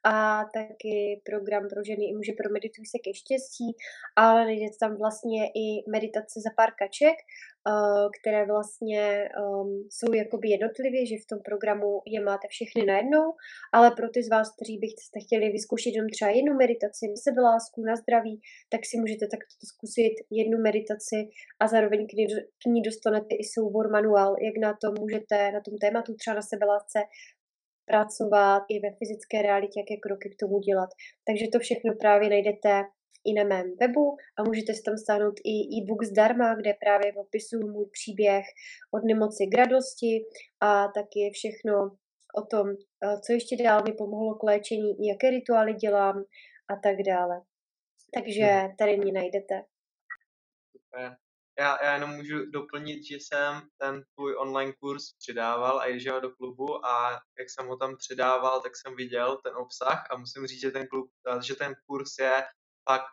a 0.04 0.44
taky 0.54 1.22
program 1.28 1.68
pro 1.72 1.80
ženy 1.84 2.04
i 2.04 2.14
muže 2.14 2.32
pro 2.40 2.48
medituj 2.52 2.84
se 2.86 2.98
ke 3.04 3.10
štěstí, 3.14 3.68
ale 4.16 4.44
najdete 4.44 4.76
tam 4.80 4.96
vlastně 4.96 5.40
i 5.46 5.66
meditace 5.90 6.36
za 6.46 6.50
pár 6.56 6.70
kaček, 6.80 7.18
eh, 7.20 8.06
které 8.16 8.46
vlastně 8.46 9.28
um, 9.42 9.88
jsou 9.94 10.12
jakoby 10.14 10.48
jednotlivě, 10.48 11.06
že 11.06 11.16
v 11.22 11.28
tom 11.30 11.38
programu 11.48 11.90
je 12.14 12.20
máte 12.20 12.46
všechny 12.54 12.82
najednou, 12.92 13.26
ale 13.72 13.90
pro 13.98 14.08
ty 14.14 14.22
z 14.22 14.30
vás, 14.34 14.46
kteří 14.54 14.78
byste 14.78 15.20
chtěli 15.24 15.44
vyzkoušet 15.56 15.92
jenom 15.94 16.08
třeba 16.10 16.30
jednu 16.30 16.52
meditaci 16.54 17.04
na 17.08 17.18
sebelásku, 17.26 17.78
na 17.90 17.96
zdraví, 17.96 18.40
tak 18.72 18.80
si 18.88 18.94
můžete 19.02 19.24
takto 19.34 19.52
zkusit 19.70 20.14
jednu 20.40 20.56
meditaci 20.68 21.18
a 21.60 21.64
zároveň 21.72 22.00
k 22.10 22.12
ní, 22.18 22.26
k 22.62 22.64
ní 22.72 22.82
dostanete 22.82 23.34
i 23.42 23.44
soubor 23.54 23.86
manuál, 23.96 24.32
jak 24.46 24.56
na 24.66 24.70
to 24.80 24.86
můžete, 25.00 25.36
na 25.56 25.60
tom 25.66 25.74
tématu 25.84 26.14
třeba 26.14 26.34
na 26.34 26.42
sebelásce 26.52 26.98
pracovat 27.86 28.62
i 28.68 28.80
ve 28.80 28.90
fyzické 28.98 29.42
realitě, 29.42 29.80
jaké 29.80 29.96
kroky 30.00 30.30
k 30.30 30.40
tomu 30.40 30.58
dělat. 30.58 30.90
Takže 31.26 31.44
to 31.52 31.58
všechno 31.58 31.94
právě 32.00 32.28
najdete 32.28 32.82
i 33.24 33.32
na 33.32 33.44
mém 33.44 33.76
webu 33.80 34.16
a 34.38 34.42
můžete 34.42 34.74
si 34.74 34.82
tam 34.82 34.96
stáhnout 34.96 35.40
i 35.44 35.54
e-book 35.76 36.02
zdarma, 36.04 36.54
kde 36.54 36.74
právě 36.84 37.12
popisuju 37.12 37.72
můj 37.72 37.86
příběh 37.92 38.44
od 38.94 39.04
nemoci 39.04 39.46
k 39.46 39.58
radosti 39.58 40.24
a 40.60 40.88
taky 40.88 41.30
všechno 41.32 41.74
o 42.40 42.42
tom, 42.50 42.66
eh, 42.70 43.20
co 43.24 43.32
ještě 43.32 43.56
dál 43.56 43.82
mi 43.86 43.92
pomohlo 43.92 44.34
k 44.34 44.42
léčení, 44.42 45.08
jaké 45.08 45.30
rituály 45.30 45.74
dělám 45.74 46.24
a 46.68 46.76
tak 46.82 46.96
dále. 47.06 47.42
Takže 48.14 48.68
tady 48.78 48.96
mě 48.96 49.12
najdete. 49.12 49.62
Super 50.72 51.23
já, 51.58 51.84
já 51.84 51.94
jenom 51.94 52.10
můžu 52.10 52.50
doplnit, 52.50 53.04
že 53.04 53.16
jsem 53.16 53.68
ten 53.76 54.04
tvůj 54.14 54.36
online 54.36 54.72
kurz 54.72 55.12
přidával 55.12 55.78
a 55.78 55.86
ježel 55.86 56.20
do 56.20 56.30
klubu 56.30 56.86
a 56.86 57.20
jak 57.38 57.50
jsem 57.50 57.66
ho 57.66 57.76
tam 57.76 57.96
přidával, 57.96 58.60
tak 58.60 58.72
jsem 58.76 58.96
viděl 58.96 59.40
ten 59.44 59.56
obsah 59.56 60.10
a 60.10 60.16
musím 60.16 60.46
říct, 60.46 60.60
že 60.60 60.70
ten, 60.70 60.88
klub, 60.88 61.10
že 61.42 61.54
ten 61.54 61.74
kurz 61.86 62.18
je 62.18 62.44
fakt 62.88 63.06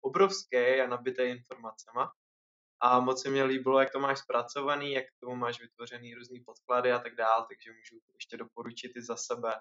obrovský 0.00 0.56
a 0.56 0.86
nabitý 0.86 1.22
informacema. 1.22 2.12
A 2.80 3.00
moc 3.00 3.22
se 3.22 3.30
mi 3.30 3.42
líbilo, 3.42 3.80
jak 3.80 3.92
to 3.92 3.98
máš 3.98 4.18
zpracovaný, 4.18 4.92
jak 4.92 5.04
k 5.04 5.20
tomu 5.20 5.36
máš 5.36 5.60
vytvořený 5.60 6.14
různý 6.14 6.40
podklady 6.40 6.92
a 6.92 6.98
tak 6.98 7.14
dál, 7.14 7.46
takže 7.48 7.70
můžu 7.70 8.04
ještě 8.14 8.36
doporučit 8.36 8.92
i 8.96 9.02
za 9.02 9.16
sebe, 9.16 9.60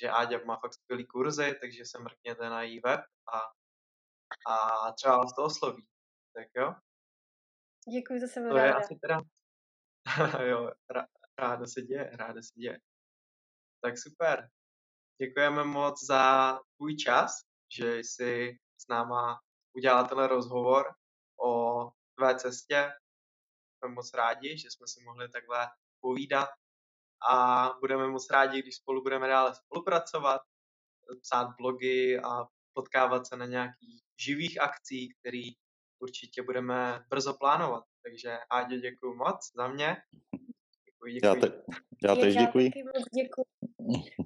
že 0.00 0.10
Áďa 0.10 0.40
má 0.44 0.56
fakt 0.56 0.74
skvělý 0.74 1.06
kurzy, 1.06 1.56
takže 1.60 1.84
se 1.84 1.98
mrkněte 1.98 2.50
na 2.50 2.62
její 2.62 2.80
web 2.80 3.00
a, 3.32 3.40
a 4.52 4.92
třeba 4.92 5.18
vás 5.18 5.34
to 5.34 5.44
osloví. 5.44 5.86
Tak 6.34 6.46
jo? 6.56 6.74
Děkuji, 7.88 8.20
to 8.20 8.26
jsem 8.26 8.48
to 8.48 8.54
ráda. 8.54 8.66
je 8.66 8.74
asi 8.74 8.98
teda, 9.02 9.20
jo, 10.46 10.70
ráda 11.38 11.66
se 11.66 11.82
děje, 11.82 12.10
ráda 12.16 12.42
se 12.42 12.60
děje. 12.60 12.80
Tak 13.82 13.98
super. 13.98 14.48
Děkujeme 15.22 15.64
moc 15.64 16.06
za 16.06 16.54
tvůj 16.76 16.96
čas, 16.96 17.40
že 17.78 17.98
jsi 17.98 18.58
s 18.78 18.88
náma 18.88 19.40
udělala 19.76 20.08
tenhle 20.08 20.28
rozhovor 20.28 20.86
o 21.44 21.84
tvé 22.18 22.38
cestě. 22.38 22.92
Jsme 23.78 23.94
moc 23.94 24.14
rádi, 24.14 24.58
že 24.58 24.70
jsme 24.70 24.86
si 24.86 25.04
mohli 25.04 25.28
takhle 25.28 25.68
povídat 26.00 26.48
a 27.30 27.68
budeme 27.80 28.08
moc 28.08 28.30
rádi, 28.30 28.62
když 28.62 28.76
spolu 28.76 29.02
budeme 29.02 29.28
dále 29.28 29.54
spolupracovat, 29.54 30.40
psát 31.22 31.48
blogy 31.58 32.20
a 32.24 32.44
potkávat 32.72 33.26
se 33.26 33.36
na 33.36 33.46
nějakých 33.46 34.02
živých 34.20 34.60
akcích, 34.60 35.14
které 35.20 35.50
určitě 36.00 36.42
budeme 36.42 37.04
brzo 37.10 37.34
plánovat. 37.34 37.84
Takže 38.02 38.38
Ádě, 38.50 38.78
děkuji 38.78 39.14
moc 39.14 39.38
za 39.56 39.68
mě. 39.68 39.96
Děkuji, 40.84 41.14
děkuji. 41.14 41.26
Já, 41.26 41.34
te, 41.34 41.62
já 42.04 42.14
tež 42.16 42.36
děkuji. 42.36 42.64
Já 42.64 42.70
taky 42.70 42.82
moc 42.82 43.04
děkuji. 43.22 43.44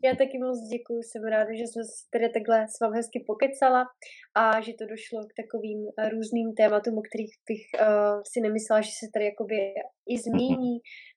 Já 0.04 0.12
taky 0.22 0.38
moc 0.38 0.58
děkuji, 0.74 1.02
jsem 1.02 1.22
ráda, 1.24 1.50
že 1.60 1.64
jsem 1.66 1.84
se 1.84 1.96
tady 2.12 2.28
takhle 2.36 2.58
s 2.74 2.80
vámi 2.80 2.96
hezky 2.96 3.24
pokecala 3.26 3.82
a 4.34 4.60
že 4.60 4.72
to 4.78 4.84
došlo 4.94 5.18
k 5.30 5.36
takovým 5.42 5.80
eh, 5.98 6.08
různým 6.14 6.48
tématům, 6.60 6.98
o 6.98 7.02
kterých 7.08 7.34
bych 7.50 7.64
uh, 7.72 8.20
si 8.32 8.38
nemyslela, 8.46 8.80
že 8.80 8.92
se 9.00 9.06
tady 9.14 9.24
jakoby 9.24 9.56
i 10.14 10.14
zmíní, 10.26 10.74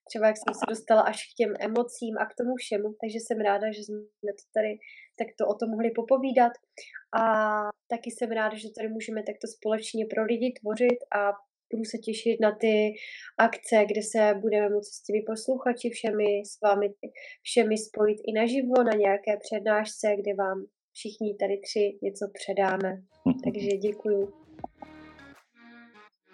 třeba 0.10 0.28
jak 0.28 0.38
jsem 0.38 0.54
se 0.54 0.66
dostala 0.70 1.02
až 1.02 1.18
k 1.30 1.36
těm 1.40 1.52
emocím 1.60 2.14
a 2.18 2.26
k 2.26 2.36
tomu 2.40 2.54
všemu, 2.56 2.88
takže 3.02 3.20
jsem 3.20 3.40
ráda, 3.50 3.68
že 3.72 3.82
jsme 3.84 4.32
to 4.40 4.46
tady 4.58 4.72
takto 5.22 5.42
o 5.48 5.54
tom 5.60 5.70
mohli 5.70 5.90
popovídat 5.92 6.54
a 7.22 7.24
taky 7.94 8.10
jsem 8.12 8.30
ráda, 8.32 8.56
že 8.58 8.76
tady 8.78 8.88
můžeme 8.90 9.24
takto 9.24 9.48
společně 9.56 10.06
pro 10.06 10.24
lidi 10.32 10.54
tvořit 10.60 11.00
a 11.20 11.22
budu 11.72 11.84
se 11.84 11.98
těšit 11.98 12.38
na 12.42 12.52
ty 12.62 12.94
akce, 13.38 13.86
kde 13.90 14.02
se 14.12 14.34
budeme 14.42 14.70
moci 14.70 14.92
s 14.94 15.04
těmi 15.04 15.22
posluchači 15.22 15.90
všemi, 15.90 16.42
s 16.52 16.62
vámi 16.62 16.88
všemi 17.42 17.78
spojit 17.78 18.18
i 18.30 18.32
naživo 18.34 18.84
na 18.84 18.94
nějaké 18.94 19.38
přednášce, 19.46 20.08
kde 20.20 20.34
vám 20.34 20.66
všichni 20.94 21.36
tady 21.36 21.58
tři 21.58 21.98
něco 22.02 22.26
předáme. 22.38 23.02
Takže 23.44 23.78
děkuju. 23.88 24.34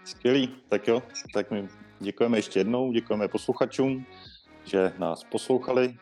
Skvělý, 0.05 0.55
tak 0.69 0.87
jo, 0.87 1.01
tak 1.33 1.51
my 1.51 1.67
děkujeme 1.99 2.37
ještě 2.37 2.59
jednou, 2.59 2.91
děkujeme 2.91 3.27
posluchačům, 3.27 4.05
že 4.65 4.93
nás 4.97 5.23
poslouchali 5.23 5.97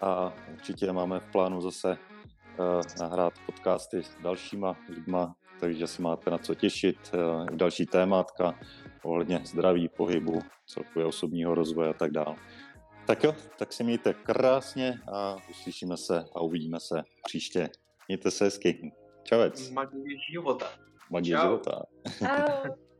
a 0.00 0.32
určitě 0.52 0.92
máme 0.92 1.20
v 1.20 1.32
plánu 1.32 1.60
zase 1.60 1.88
uh, 1.90 2.80
nahrát 3.00 3.32
podcasty 3.46 4.02
s 4.02 4.16
dalšíma 4.22 4.76
lidma, 4.88 5.34
takže 5.60 5.86
si 5.86 6.02
máte 6.02 6.30
na 6.30 6.38
co 6.38 6.54
těšit, 6.54 6.96
uh, 7.14 7.46
další 7.46 7.86
témátka 7.86 8.54
ohledně 9.02 9.40
zdraví, 9.44 9.88
pohybu, 9.88 10.42
celkově 10.66 11.06
osobního 11.06 11.54
rozvoje 11.54 11.90
a 11.90 11.92
tak 11.92 12.10
dále. 12.10 12.36
Tak 13.06 13.24
jo, 13.24 13.34
tak 13.58 13.72
si 13.72 13.84
mějte 13.84 14.14
krásně 14.14 15.00
a 15.12 15.36
uslyšíme 15.50 15.96
se 15.96 16.24
a 16.34 16.40
uvidíme 16.40 16.80
se 16.80 17.02
příště. 17.24 17.70
Mějte 18.08 18.30
se 18.30 18.44
hezky. 18.44 18.92
Čavec. 19.22 19.70
Magie 19.70 20.18
života. 20.32 20.66
Magie 21.10 21.38
života. 21.42 21.82